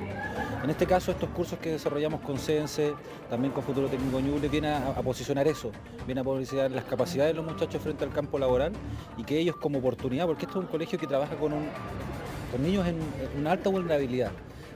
En 0.63 0.69
este 0.69 0.85
caso 0.85 1.11
estos 1.11 1.29
cursos 1.29 1.59
que 1.59 1.71
desarrollamos 1.71 2.21
con 2.21 2.37
CENSE, 2.37 2.93
también 3.29 3.53
con 3.53 3.63
Futuro 3.63 3.87
Técnico 3.87 4.21
Ñuble, 4.21 4.47
viene 4.47 4.69
a, 4.73 4.93
posicionar 5.01 5.45
eso, 5.49 5.71
viene 6.05 6.21
a 6.21 6.23
posicionar 6.23 6.71
las 6.71 6.85
capacidades 6.85 7.33
de 7.35 7.41
los 7.41 7.51
muchachos 7.51 7.81
frente 7.81 8.05
al 8.05 8.11
campo 8.11 8.39
laboral 8.39 8.71
y 9.17 9.23
que 9.23 9.37
ellos 9.37 9.57
como 9.57 9.79
oportunidad, 9.79 10.25
porque 10.25 10.45
esto 10.45 10.59
es 10.59 10.65
un 10.65 10.71
colegio 10.71 10.97
que 10.97 11.05
trabaja 11.05 11.35
con, 11.35 11.51
con 11.51 12.63
niños 12.63 12.87
en 12.87 12.97
una 13.37 13.51
alta 13.51 13.69
vulnerabilidad, 13.69 14.31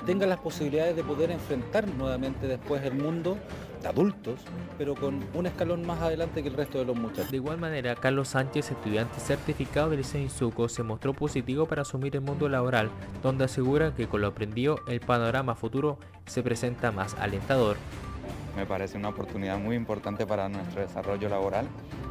tengan 0.06 0.28
las 0.30 0.40
posibilidades 0.40 0.98
de 0.98 1.04
poder 1.06 1.32
enfrentar 1.32 1.88
nuevamente 1.88 2.48
después 2.48 2.84
el 2.84 2.96
mundo 2.96 3.38
adultos, 3.86 4.40
pero 4.78 4.96
con 4.96 5.20
un 5.34 5.46
escalón 5.46 5.86
más 5.86 6.02
adelante 6.02 6.42
que 6.42 6.50
el 6.50 6.56
resto 6.56 6.80
de 6.80 6.86
los 6.86 6.96
muchachos. 6.96 7.32
De 7.32 7.38
igual 7.38 7.58
manera, 7.58 7.96
Carlos 7.96 8.30
Sánchez, 8.30 8.72
estudiante 8.72 9.20
certificado 9.20 9.90
del 9.90 10.00
Liceo 10.00 10.22
Insuco, 10.22 10.70
se 10.70 10.84
mostró 10.84 11.14
positivo 11.14 11.66
para 11.66 11.84
asumir 11.84 12.16
el 12.16 12.22
mundo 12.22 12.50
laboral, 12.50 12.90
donde 13.24 13.46
asegura 13.46 13.94
que 13.96 14.08
con 14.08 14.22
lo 14.22 14.28
aprendido 14.28 14.80
el 14.88 15.00
panorama 15.00 15.56
futuro 15.56 15.98
se 16.26 16.44
presenta 16.44 16.92
más 16.92 17.16
alentador. 17.16 17.78
Me 18.56 18.66
parece 18.66 18.98
una 18.98 19.10
oportunidad 19.10 19.60
muy 19.60 19.76
importante 19.76 20.26
para 20.26 20.48
nuestro 20.48 20.82
desarrollo 20.82 21.28
laboral 21.28 21.68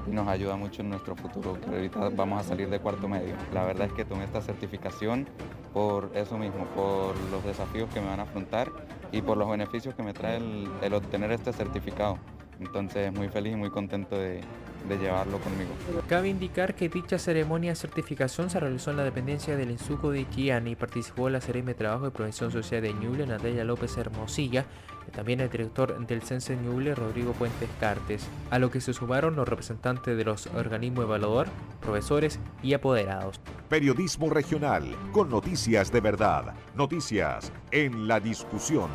y 0.06 0.10
nos 0.10 0.28
ayuda 0.28 0.56
mucho 0.56 0.82
en 0.82 0.90
nuestro 0.90 1.16
futuro, 1.16 1.58
que 1.58 1.70
ahorita 1.70 2.10
vamos 2.10 2.40
a 2.40 2.48
salir 2.48 2.68
de 2.68 2.80
cuarto 2.80 3.08
medio. 3.08 3.34
La 3.54 3.64
verdad 3.64 3.86
es 3.86 3.94
que 3.94 4.04
tomé 4.04 4.24
esta 4.24 4.42
certificación 4.42 5.26
por 5.72 6.10
eso 6.14 6.36
mismo, 6.36 6.66
por 6.76 7.16
los 7.30 7.42
desafíos 7.44 7.88
que 7.94 8.00
me 8.00 8.08
van 8.08 8.20
a 8.20 8.24
afrontar 8.24 8.70
y 9.14 9.22
por 9.22 9.36
los 9.36 9.48
beneficios 9.48 9.94
que 9.94 10.02
me 10.02 10.12
trae 10.12 10.38
el, 10.82 10.94
obtener 10.94 11.30
este 11.30 11.52
certificado. 11.52 12.18
Entonces 12.58 13.12
muy 13.12 13.28
feliz 13.28 13.52
y 13.52 13.56
muy 13.56 13.70
contento 13.70 14.18
de, 14.18 14.40
llevarlo 14.88 15.38
conmigo. 15.38 15.70
Cabe 16.08 16.28
indicar 16.28 16.74
que 16.74 16.88
dicha 16.88 17.18
ceremonia 17.18 17.70
de 17.70 17.76
certificación 17.76 18.50
se 18.50 18.60
realizó 18.60 18.90
en 18.90 18.98
la 18.98 19.04
dependencia 19.04 19.56
del 19.56 19.70
Insuco 19.70 20.10
de 20.10 20.28
Chillán 20.30 20.66
y 20.68 20.76
participó 20.76 21.28
la 21.30 21.40
Serie 21.40 21.62
de 21.62 21.74
Trabajo 21.74 22.04
de 22.04 22.10
Prevención 22.10 22.50
Social 22.52 22.82
de 22.82 22.92
Ñuble, 22.92 23.26
Natalia 23.26 23.64
López 23.64 23.96
Hermosilla, 23.96 24.66
también 25.12 25.40
el 25.40 25.50
director 25.50 26.06
del 26.06 26.22
Cense 26.22 26.56
Ñuble, 26.56 26.94
Rodrigo 26.94 27.32
Puentes 27.32 27.68
Cartes, 27.80 28.26
a 28.50 28.58
lo 28.58 28.70
que 28.70 28.80
se 28.80 28.92
sumaron 28.92 29.36
los 29.36 29.48
representantes 29.48 30.16
de 30.16 30.24
los 30.24 30.46
organismos 30.48 31.04
evaluador, 31.04 31.48
profesores 31.80 32.38
y 32.62 32.74
apoderados. 32.74 33.40
Periodismo 33.68 34.30
regional, 34.30 34.84
con 35.12 35.30
noticias 35.30 35.92
de 35.92 36.00
verdad, 36.00 36.54
noticias 36.74 37.52
en 37.70 38.08
la 38.08 38.20
discusión. 38.20 38.90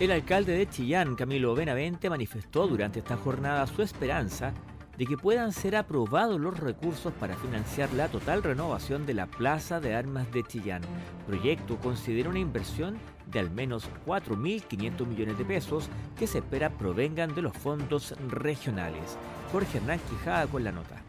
El 0.00 0.10
alcalde 0.10 0.56
de 0.56 0.68
Chillán, 0.68 1.14
Camilo 1.14 1.54
Benavente, 1.54 2.10
manifestó 2.10 2.66
durante 2.66 2.98
esta 2.98 3.16
jornada 3.16 3.66
su 3.66 3.80
esperanza 3.80 4.52
de 4.98 5.06
que 5.06 5.16
puedan 5.16 5.52
ser 5.52 5.76
aprobados 5.76 6.40
los 6.40 6.58
recursos 6.58 7.12
para 7.14 7.36
financiar 7.36 7.92
la 7.92 8.08
total 8.08 8.42
renovación 8.42 9.06
de 9.06 9.14
la 9.14 9.26
Plaza 9.26 9.80
de 9.80 9.94
Armas 9.94 10.30
de 10.32 10.42
Chillán. 10.42 10.82
proyecto 11.26 11.76
considera 11.78 12.30
una 12.30 12.38
inversión 12.38 12.96
de 13.26 13.40
al 13.40 13.50
menos 13.50 13.88
4.500 14.06 15.06
millones 15.06 15.38
de 15.38 15.44
pesos 15.44 15.88
que 16.18 16.26
se 16.26 16.38
espera 16.38 16.70
provengan 16.70 17.34
de 17.34 17.42
los 17.42 17.56
fondos 17.56 18.14
regionales. 18.28 19.18
Jorge 19.52 19.78
Hernán 19.78 20.00
Quijada 20.08 20.46
con 20.46 20.64
la 20.64 20.72
nota. 20.72 21.03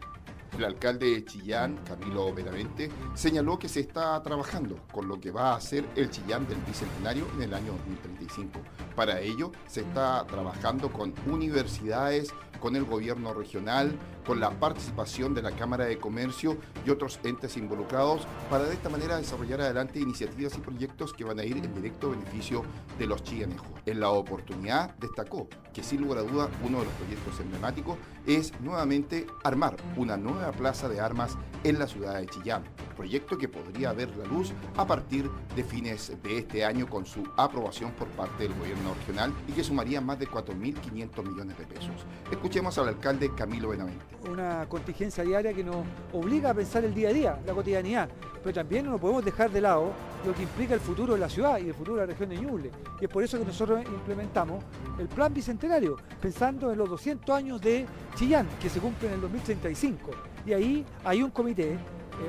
El 0.56 0.64
alcalde 0.64 1.10
de 1.10 1.24
Chillán, 1.24 1.76
Camilo 1.86 2.32
Benavente, 2.32 2.90
señaló 3.14 3.58
que 3.58 3.68
se 3.68 3.80
está 3.80 4.22
trabajando 4.22 4.78
con 4.92 5.08
lo 5.08 5.20
que 5.20 5.30
va 5.30 5.54
a 5.54 5.60
ser 5.60 5.84
el 5.96 6.10
Chillán 6.10 6.46
del 6.48 6.58
Bicentenario 6.66 7.26
en 7.34 7.42
el 7.42 7.54
año 7.54 7.72
2035. 7.72 8.60
Para 8.94 9.20
ello, 9.20 9.52
se 9.66 9.80
está 9.80 10.26
trabajando 10.26 10.90
con 10.92 11.14
universidades, 11.26 12.32
con 12.60 12.76
el 12.76 12.84
gobierno 12.84 13.34
regional, 13.34 13.98
con 14.26 14.40
la 14.40 14.50
participación 14.50 15.34
de 15.34 15.42
la 15.42 15.52
Cámara 15.52 15.84
de 15.84 15.98
Comercio 15.98 16.56
y 16.84 16.90
otros 16.90 17.20
entes 17.22 17.56
involucrados 17.56 18.26
para 18.50 18.64
de 18.64 18.74
esta 18.74 18.88
manera 18.88 19.16
desarrollar 19.16 19.60
adelante 19.60 20.00
iniciativas 20.00 20.56
y 20.56 20.60
proyectos 20.60 21.12
que 21.12 21.24
van 21.24 21.38
a 21.38 21.44
ir 21.44 21.56
en 21.56 21.74
directo 21.74 22.10
beneficio 22.10 22.62
de 22.98 23.06
los 23.06 23.22
chillanejos. 23.22 23.68
En 23.86 24.00
la 24.00 24.10
oportunidad 24.10 24.94
destacó 24.96 25.48
que 25.72 25.82
sin 25.82 26.02
lugar 26.02 26.18
a 26.18 26.22
duda 26.22 26.48
uno 26.64 26.80
de 26.80 26.84
los 26.86 26.94
proyectos 26.94 27.40
emblemáticos 27.40 27.96
es 28.26 28.52
nuevamente 28.60 29.26
armar 29.44 29.76
una 29.96 30.16
nueva 30.16 30.52
plaza 30.52 30.88
de 30.88 31.00
armas 31.00 31.36
en 31.62 31.78
la 31.78 31.86
ciudad 31.86 32.18
de 32.18 32.26
Chillán 32.26 32.64
proyecto 32.96 33.38
que 33.38 33.48
podría 33.48 33.92
ver 33.92 34.16
la 34.16 34.24
luz 34.24 34.52
a 34.76 34.86
partir 34.86 35.30
de 35.54 35.62
fines 35.62 36.12
de 36.22 36.38
este 36.38 36.64
año 36.64 36.88
con 36.88 37.06
su 37.06 37.22
aprobación 37.36 37.92
por 37.92 38.08
parte 38.08 38.44
del 38.44 38.54
gobierno 38.54 38.94
regional 38.94 39.32
y 39.46 39.52
que 39.52 39.62
sumaría 39.62 40.00
más 40.00 40.18
de 40.18 40.26
4.500 40.26 41.28
millones 41.28 41.58
de 41.58 41.66
pesos. 41.66 41.94
Escuchemos 42.30 42.76
al 42.78 42.88
alcalde 42.88 43.30
Camilo 43.36 43.68
Benavente. 43.68 44.15
Una 44.30 44.66
contingencia 44.68 45.22
diaria 45.22 45.52
que 45.52 45.62
nos 45.62 45.84
obliga 46.12 46.50
a 46.50 46.54
pensar 46.54 46.84
el 46.84 46.92
día 46.92 47.10
a 47.10 47.12
día, 47.12 47.38
la 47.46 47.52
cotidianidad, 47.52 48.08
pero 48.42 48.54
también 48.54 48.86
no 48.86 48.98
podemos 48.98 49.24
dejar 49.24 49.50
de 49.50 49.60
lado 49.60 49.92
lo 50.24 50.34
que 50.34 50.42
implica 50.42 50.74
el 50.74 50.80
futuro 50.80 51.14
de 51.14 51.20
la 51.20 51.28
ciudad 51.28 51.58
y 51.58 51.68
el 51.68 51.74
futuro 51.74 51.96
de 51.96 52.06
la 52.06 52.12
región 52.12 52.28
de 52.30 52.36
Ñuble. 52.36 52.70
Y 53.00 53.04
es 53.04 53.10
por 53.10 53.22
eso 53.22 53.38
que 53.38 53.44
nosotros 53.44 53.84
implementamos 53.84 54.64
el 54.98 55.06
plan 55.08 55.32
bicentenario, 55.32 55.96
pensando 56.20 56.72
en 56.72 56.78
los 56.78 56.88
200 56.88 57.36
años 57.36 57.60
de 57.60 57.86
Chillán, 58.16 58.48
que 58.60 58.68
se 58.68 58.80
cumplen 58.80 59.12
en 59.12 59.14
el 59.16 59.20
2035. 59.22 60.10
Y 60.46 60.52
ahí 60.52 60.86
hay 61.04 61.22
un 61.22 61.30
comité 61.30 61.72
eh, 61.72 61.78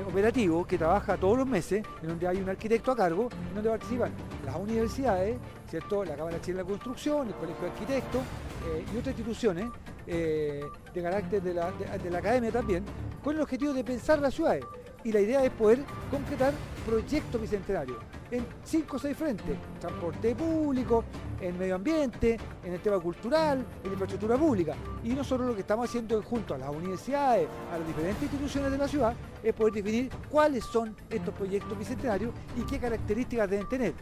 operativo 0.06 0.66
que 0.66 0.76
trabaja 0.76 1.16
todos 1.16 1.38
los 1.38 1.46
meses, 1.46 1.82
en 2.02 2.08
donde 2.08 2.28
hay 2.28 2.38
un 2.38 2.48
arquitecto 2.48 2.92
a 2.92 2.96
cargo, 2.96 3.28
en 3.48 3.54
donde 3.54 3.70
participan 3.70 4.12
las 4.44 4.56
universidades, 4.56 5.36
¿cierto? 5.68 6.04
la 6.04 6.14
Cámara 6.14 6.40
Chile 6.40 6.58
de 6.58 6.62
la 6.62 6.68
Construcción, 6.68 7.28
el 7.28 7.34
Colegio 7.34 7.62
de 7.62 7.70
Arquitectos 7.70 8.22
eh, 8.66 8.84
y 8.92 8.96
otras 8.96 9.18
instituciones 9.18 9.70
eh, 10.06 10.64
de 10.94 11.02
carácter 11.02 11.42
de 11.42 11.54
la, 11.54 11.70
de 11.72 12.10
la 12.10 12.18
academia 12.18 12.50
también, 12.50 12.84
con 13.22 13.36
el 13.36 13.42
objetivo 13.42 13.72
de 13.72 13.84
pensar 13.84 14.18
las 14.18 14.34
ciudades. 14.34 14.64
Y 15.04 15.12
la 15.12 15.20
idea 15.20 15.44
es 15.44 15.50
poder 15.50 15.78
concretar 16.10 16.52
proyectos 16.84 17.40
bicentenarios 17.40 17.98
en 18.30 18.44
cinco 18.64 18.96
o 18.96 18.98
seis 18.98 19.16
frentes, 19.16 19.56
transporte 19.80 20.34
público, 20.34 21.04
en 21.40 21.58
medio 21.58 21.76
ambiente, 21.76 22.36
en 22.64 22.74
el 22.74 22.80
tema 22.80 22.98
cultural, 22.98 23.64
en 23.84 23.90
infraestructura 23.90 24.36
pública. 24.36 24.74
Y 25.04 25.10
nosotros 25.10 25.48
lo 25.48 25.54
que 25.54 25.62
estamos 25.62 25.88
haciendo 25.88 26.20
junto 26.22 26.54
a 26.54 26.58
las 26.58 26.70
universidades, 26.70 27.48
a 27.72 27.78
las 27.78 27.86
diferentes 27.86 28.22
instituciones 28.22 28.70
de 28.70 28.78
la 28.78 28.88
ciudad, 28.88 29.14
es 29.42 29.54
poder 29.54 29.74
definir 29.74 30.10
cuáles 30.28 30.64
son 30.64 30.94
estos 31.08 31.32
proyectos 31.34 31.78
bicentenarios 31.78 32.32
y 32.56 32.62
qué 32.62 32.78
características 32.78 33.48
deben 33.48 33.68
tener 33.68 33.94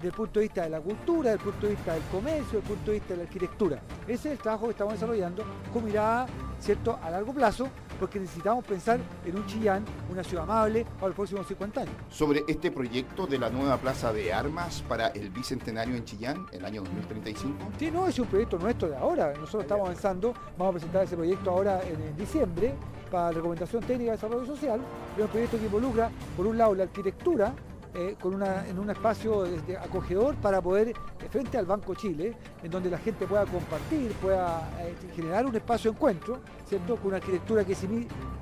desde 0.00 0.08
el 0.08 0.14
punto 0.14 0.40
de 0.40 0.46
vista 0.46 0.62
de 0.62 0.70
la 0.70 0.80
cultura, 0.80 1.32
desde 1.32 1.44
el 1.44 1.50
punto 1.52 1.66
de 1.66 1.74
vista 1.74 1.92
del 1.92 2.02
comercio, 2.04 2.44
desde 2.44 2.58
el 2.58 2.64
punto 2.64 2.90
de 2.90 2.92
vista 2.98 3.14
de 3.14 3.16
la 3.18 3.22
arquitectura. 3.24 3.82
Ese 4.08 4.28
es 4.28 4.32
el 4.32 4.38
trabajo 4.38 4.64
que 4.64 4.70
estamos 4.70 4.94
desarrollando 4.94 5.44
con 5.72 5.84
mirada 5.84 6.26
¿cierto? 6.58 6.98
a 7.02 7.10
largo 7.10 7.34
plazo 7.34 7.68
porque 8.00 8.18
necesitamos 8.18 8.64
pensar 8.64 8.98
en 9.26 9.36
un 9.36 9.46
Chillán, 9.46 9.84
una 10.10 10.24
ciudad 10.24 10.44
amable 10.44 10.86
para 10.94 11.08
los 11.08 11.16
próximos 11.16 11.46
50 11.46 11.82
años. 11.82 11.94
Sobre 12.08 12.42
este 12.48 12.70
proyecto 12.70 13.26
de 13.26 13.38
la 13.38 13.50
nueva 13.50 13.76
plaza 13.76 14.10
de 14.10 14.32
armas 14.32 14.82
para 14.88 15.08
el 15.08 15.28
bicentenario 15.28 15.94
en 15.94 16.04
Chillán, 16.06 16.46
el 16.50 16.64
año 16.64 16.80
2035. 16.80 17.56
Sí, 17.78 17.90
no, 17.90 18.08
es 18.08 18.18
un 18.18 18.26
proyecto 18.26 18.58
nuestro 18.58 18.88
de 18.88 18.96
ahora. 18.96 19.34
Nosotros 19.34 19.64
estamos 19.64 19.86
avanzando, 19.86 20.32
vamos 20.56 20.70
a 20.70 20.72
presentar 20.78 21.04
ese 21.04 21.14
proyecto 21.14 21.50
ahora 21.50 21.82
en, 21.82 22.16
diciembre 22.16 22.74
para 23.10 23.32
recomendación 23.32 23.82
técnica 23.82 24.12
de 24.12 24.16
desarrollo 24.16 24.46
social. 24.46 24.80
Es 25.16 25.22
un 25.22 25.28
proyecto 25.28 25.58
que 25.58 25.64
involucra, 25.66 26.10
por 26.36 26.46
un 26.46 26.56
lado, 26.56 26.74
la 26.74 26.84
arquitectura, 26.84 27.54
eh, 27.92 28.14
con 28.20 28.34
una, 28.34 28.68
en 28.68 28.78
un 28.78 28.88
espacio 28.88 29.44
acogedor 29.82 30.36
para 30.36 30.62
poder, 30.62 30.90
eh, 30.90 30.94
frente 31.28 31.58
al 31.58 31.66
Banco 31.66 31.92
Chile, 31.96 32.36
en 32.62 32.70
donde 32.70 32.88
la 32.88 32.98
gente 32.98 33.26
pueda 33.26 33.44
compartir, 33.46 34.12
pueda 34.12 34.70
eh, 34.80 34.94
generar 35.16 35.44
un 35.44 35.56
espacio 35.56 35.90
de 35.90 35.96
encuentro, 35.96 36.38
¿cierto? 36.68 36.94
Con 36.94 37.08
una 37.08 37.16
arquitectura 37.16 37.64
que, 37.64 37.74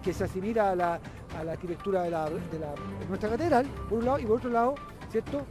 que 0.02 0.12
se 0.12 0.24
asimila 0.24 0.72
a 0.72 0.76
la, 0.76 1.00
arquitectura 1.50 2.02
de, 2.02 2.10
nuestra 3.08 3.30
catedral, 3.30 3.64
por 3.88 4.00
un 4.00 4.04
lado, 4.04 4.18
y 4.18 4.26
por 4.26 4.36
otro 4.36 4.50
lado, 4.50 4.74
¿cierto? 5.10 5.46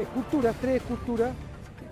esculturas, 0.00 0.56
tres 0.58 0.76
esculturas 0.76 1.32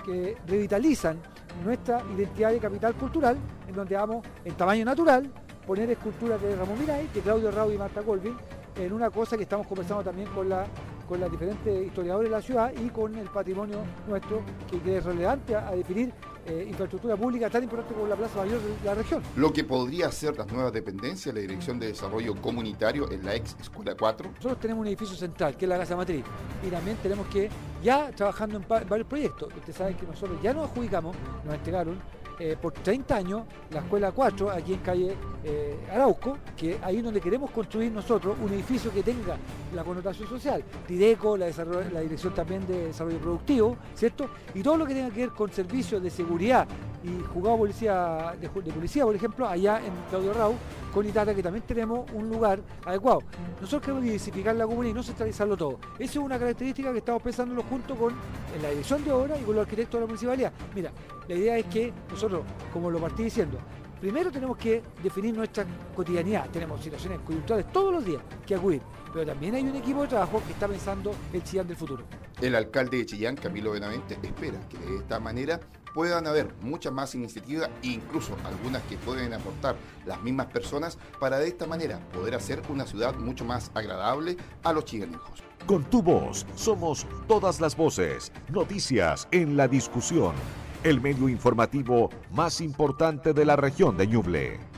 que 0.05 0.39
revitalizan 0.47 1.21
nuestra 1.65 2.03
identidad 2.17 2.51
de 2.51 2.59
capital 2.59 2.95
cultural, 2.95 3.37
en 3.69 3.75
donde 3.75 3.95
vamos 3.95 4.27
en 4.45 4.55
tamaño 4.55 4.85
natural, 4.85 5.31
poner 5.67 5.91
esculturas 5.91 6.41
de 6.43 6.57
Ramón 6.57 6.81
Miray, 6.81 7.09
de 7.15 7.21
Claudio 7.21 7.51
Raúl 7.51 7.75
y 7.75 7.79
Marta 7.79 8.03
Colvin, 8.03 8.35
en 8.77 8.93
una 8.93 9.11
cosa 9.11 9.37
que 9.37 9.43
estamos 9.45 9.67
conversando 9.67 10.05
también 10.05 10.29
con, 10.29 10.49
la, 10.49 10.67
con 11.09 11.21
las 11.21 11.31
diferentes 11.31 11.87
historiadores 11.87 12.31
de 12.31 12.37
la 12.37 12.43
ciudad 12.43 12.73
y 12.73 12.89
con 12.89 13.15
el 13.17 13.29
patrimonio 13.29 13.79
nuestro, 14.09 14.43
que, 14.71 14.97
es 14.97 15.05
relevante 15.05 15.55
a, 15.55 15.71
definir 15.73 16.13
eh, 16.47 16.67
infraestructura 16.69 17.17
pública 17.17 17.51
tan 17.51 17.63
importante 17.63 17.95
como 17.95 18.07
la 18.07 18.17
Plaza 18.17 18.39
Mayor 18.39 18.61
de 18.61 18.85
la 18.85 18.95
región. 18.95 19.23
Lo 19.37 19.53
que 19.53 19.65
podría 19.65 20.11
ser 20.11 20.37
las 20.37 20.51
nuevas 20.51 20.73
dependencias, 20.73 21.35
la 21.35 21.41
Dirección 21.41 21.79
de 21.79 21.89
Desarrollo 21.89 22.35
Comunitario 22.37 23.11
en 23.11 23.25
la 23.25 23.35
ex 23.35 23.57
Escuela 23.61 23.95
4. 23.99 24.31
Nosotros 24.37 24.61
tenemos 24.61 24.83
un 24.83 24.89
edificio 24.89 25.17
central, 25.17 25.57
que 25.57 25.65
es 25.65 25.69
la 25.69 25.79
Casa 25.79 25.97
Matriz, 25.97 26.25
y 26.67 26.71
también 26.71 26.97
tenemos 27.03 27.27
que, 27.29 27.51
ya 27.83 28.11
trabajando 28.11 28.57
en 28.57 28.65
varios 28.69 29.07
proyectos, 29.07 29.53
ustedes 29.55 29.77
saben 29.77 29.97
que 29.97 30.07
nosotros 30.07 30.41
ya 30.43 30.55
nos 30.55 30.71
adjudicamos, 30.71 31.17
nos 31.45 31.55
entregaron 31.55 31.99
eh, 32.41 32.57
por 32.61 32.73
30 32.73 33.15
años 33.15 33.43
la 33.71 33.81
Escuela 33.81 34.13
4 34.13 34.51
aquí 34.51 34.73
en 34.73 34.79
calle 34.81 35.15
eh, 35.45 35.77
Arauco, 35.93 36.39
que 36.57 36.79
ahí 36.83 36.97
es 36.97 37.05
donde 37.05 37.21
queremos 37.21 37.51
construir 37.51 37.93
nosotros 37.93 38.35
un 38.43 38.51
edificio 38.51 38.91
que 38.91 39.03
tenga 39.03 39.37
la 39.75 39.85
connotación 39.85 40.27
social, 40.27 40.65
Tideco, 40.87 41.37
la, 41.37 41.51
la 41.93 42.01
Dirección 42.01 42.35
también 42.35 42.67
de 42.67 42.87
Desarrollo 42.87 43.19
Productivo, 43.19 43.77
¿cierto? 43.95 44.31
Y 44.55 44.63
todo 44.63 44.79
lo 44.79 44.87
que 44.87 44.95
tenga 44.95 45.11
que 45.11 45.21
ver 45.21 45.31
con 45.31 45.53
servicios 45.53 46.03
de 46.03 46.09
seguridad 46.09 46.67
y 47.03 47.23
jugado 47.33 47.59
policía, 47.59 48.35
de, 48.41 48.49
policía, 48.49 49.05
por 49.05 49.15
ejemplo, 49.15 49.49
allá 49.49 49.79
en 49.79 49.93
Claudio 50.11 50.33
Rau, 50.35 50.55
con 50.93 51.07
Itata, 51.07 51.35
que 51.35 51.43
también 51.43 51.65
tenemos 51.67 52.11
un 52.13 52.29
lugar 52.29 52.61
adecuado. 52.85 53.23
Nosotros 53.61 53.83
queremos 53.83 54.03
diversificar 54.03 54.55
la 54.57 54.67
comunidad 54.67 54.93
y 54.93 54.95
no 54.95 55.03
centralizarlo 55.03 55.57
todo. 55.57 55.79
Esa 55.99 56.13
es 56.13 56.17
una 56.17 56.39
característica 56.39 56.93
que 56.93 56.99
estamos 56.99 57.23
pensándolo 57.23 57.63
junto 57.63 57.95
con 57.95 58.15
la 58.61 58.71
dirección 58.71 59.05
de 59.05 59.13
obra 59.13 59.39
y 59.39 59.43
con 59.43 59.55
los 59.55 59.63
arquitectos 59.63 59.95
de 59.95 60.01
la 60.01 60.07
municipalidad. 60.07 60.53
Mira, 60.75 60.93
la 61.29 61.35
idea 61.35 61.59
es 61.59 61.67
que 61.67 61.93
nosotros, 62.11 62.43
como 62.73 62.91
lo 62.91 62.99
partí 62.99 63.25
diciendo, 63.25 63.59
primero 64.01 64.31
tenemos 64.31 64.57
que 64.57 64.83
definir 65.03 65.35
nuestra 65.35 65.65
cotidianidad. 65.95 66.49
Tenemos 66.51 66.83
situaciones 66.83 67.21
coyunturales 67.21 67.71
todos 67.73 67.93
los 67.93 68.05
días 68.05 68.23
que 68.47 68.55
acudir, 68.55 68.83
pero 69.13 69.27
también 69.27 69.55
hay 69.55 69.63
un 69.63 69.77
equipo 69.77 70.03
de 70.03 70.09
trabajo 70.09 70.43
que 70.47 70.53
está 70.53 70.67
pensando 70.67 71.15
el 71.33 71.43
Chillán 71.45 71.69
del 71.69 71.77
futuro. 71.77 72.05
El 72.41 72.55
alcalde 72.55 72.99
de 72.99 73.07
Chillán, 73.07 73.37
Camilo 73.37 73.73
Benavente, 73.73 74.19
espera 74.23 74.59
que 74.69 74.79
de 74.79 74.97
esta 74.97 75.21
manera 75.21 75.61
puedan 75.95 76.27
haber 76.27 76.55
muchas 76.61 76.93
más 76.93 77.15
iniciativas, 77.15 77.71
incluso 77.83 78.37
algunas 78.45 78.83
que 78.85 78.97
pueden 78.97 79.33
aportar 79.33 79.77
las 80.07 80.23
mismas 80.23 80.47
personas, 80.47 80.99
para 81.19 81.39
de 81.39 81.49
esta 81.49 81.67
manera 81.67 82.01
poder 82.13 82.35
hacer 82.35 82.63
una 82.69 82.87
ciudad 82.87 83.15
mucho 83.17 83.45
más 83.45 83.71
agradable 83.75 84.37
a 84.63 84.73
los 84.73 84.85
chiganejos. 84.85 85.43
Con 85.67 85.85
tu 85.85 86.03
voz 86.03 86.47
somos 86.55 87.07
todas 87.29 87.61
las 87.61 87.77
voces, 87.77 88.33
noticias 88.49 89.29
en 89.31 89.57
la 89.57 89.69
discusión, 89.69 90.35
el 90.83 91.01
medio 91.01 91.29
informativo 91.29 92.11
más 92.33 92.61
importante 92.61 93.33
de 93.33 93.45
la 93.45 93.57
región 93.57 93.97
de 93.97 94.07
Ñuble. 94.07 94.71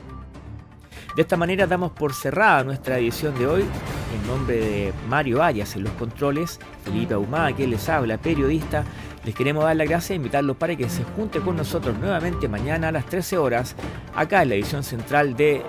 De 1.15 1.21
esta 1.21 1.37
manera 1.37 1.67
damos 1.67 1.91
por 1.91 2.11
cerrada 2.11 2.63
nuestra 2.63 2.97
edición 2.97 3.37
de 3.37 3.45
hoy. 3.45 3.61
En 3.61 4.27
nombre 4.27 4.57
de 4.57 4.93
Mario 5.07 5.43
Ayas 5.43 5.75
en 5.75 5.83
los 5.83 5.93
controles, 5.93 6.59
Felipe 6.83 7.13
Ahumada, 7.13 7.55
que 7.55 7.67
les 7.67 7.87
habla, 7.87 8.17
periodista, 8.17 8.83
les 9.25 9.33
queremos 9.33 9.63
dar 9.63 9.75
la 9.75 9.85
gracia 9.85 10.13
e 10.13 10.17
invitarlos 10.17 10.57
para 10.57 10.75
que 10.75 10.89
se 10.89 11.03
junte 11.03 11.39
con 11.39 11.55
nosotros 11.55 11.97
nuevamente 11.97 12.47
mañana 12.47 12.89
a 12.89 12.91
las 12.91 13.05
13 13.05 13.37
horas, 13.37 13.75
acá 14.15 14.43
en 14.43 14.49
la 14.49 14.55
edición 14.55 14.83
central 14.83 15.35
de 15.35 15.61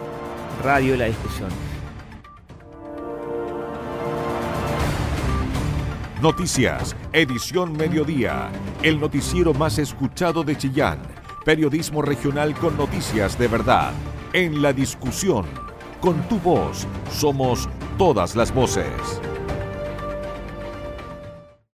Radio 0.62 0.96
La 0.96 1.06
Discusión. 1.06 1.50
Noticias, 6.20 6.96
edición 7.12 7.76
mediodía, 7.76 8.50
el 8.82 8.98
noticiero 8.98 9.52
más 9.52 9.78
escuchado 9.78 10.42
de 10.42 10.56
Chillán, 10.56 10.98
periodismo 11.44 12.00
regional 12.00 12.54
con 12.54 12.76
noticias 12.78 13.38
de 13.38 13.46
verdad, 13.46 13.92
en 14.32 14.62
la 14.62 14.72
discusión. 14.72 15.44
Con 16.00 16.26
tu 16.28 16.38
voz, 16.38 16.86
somos 17.10 17.68
todas 17.98 18.34
las 18.36 18.52
voces. 18.52 18.90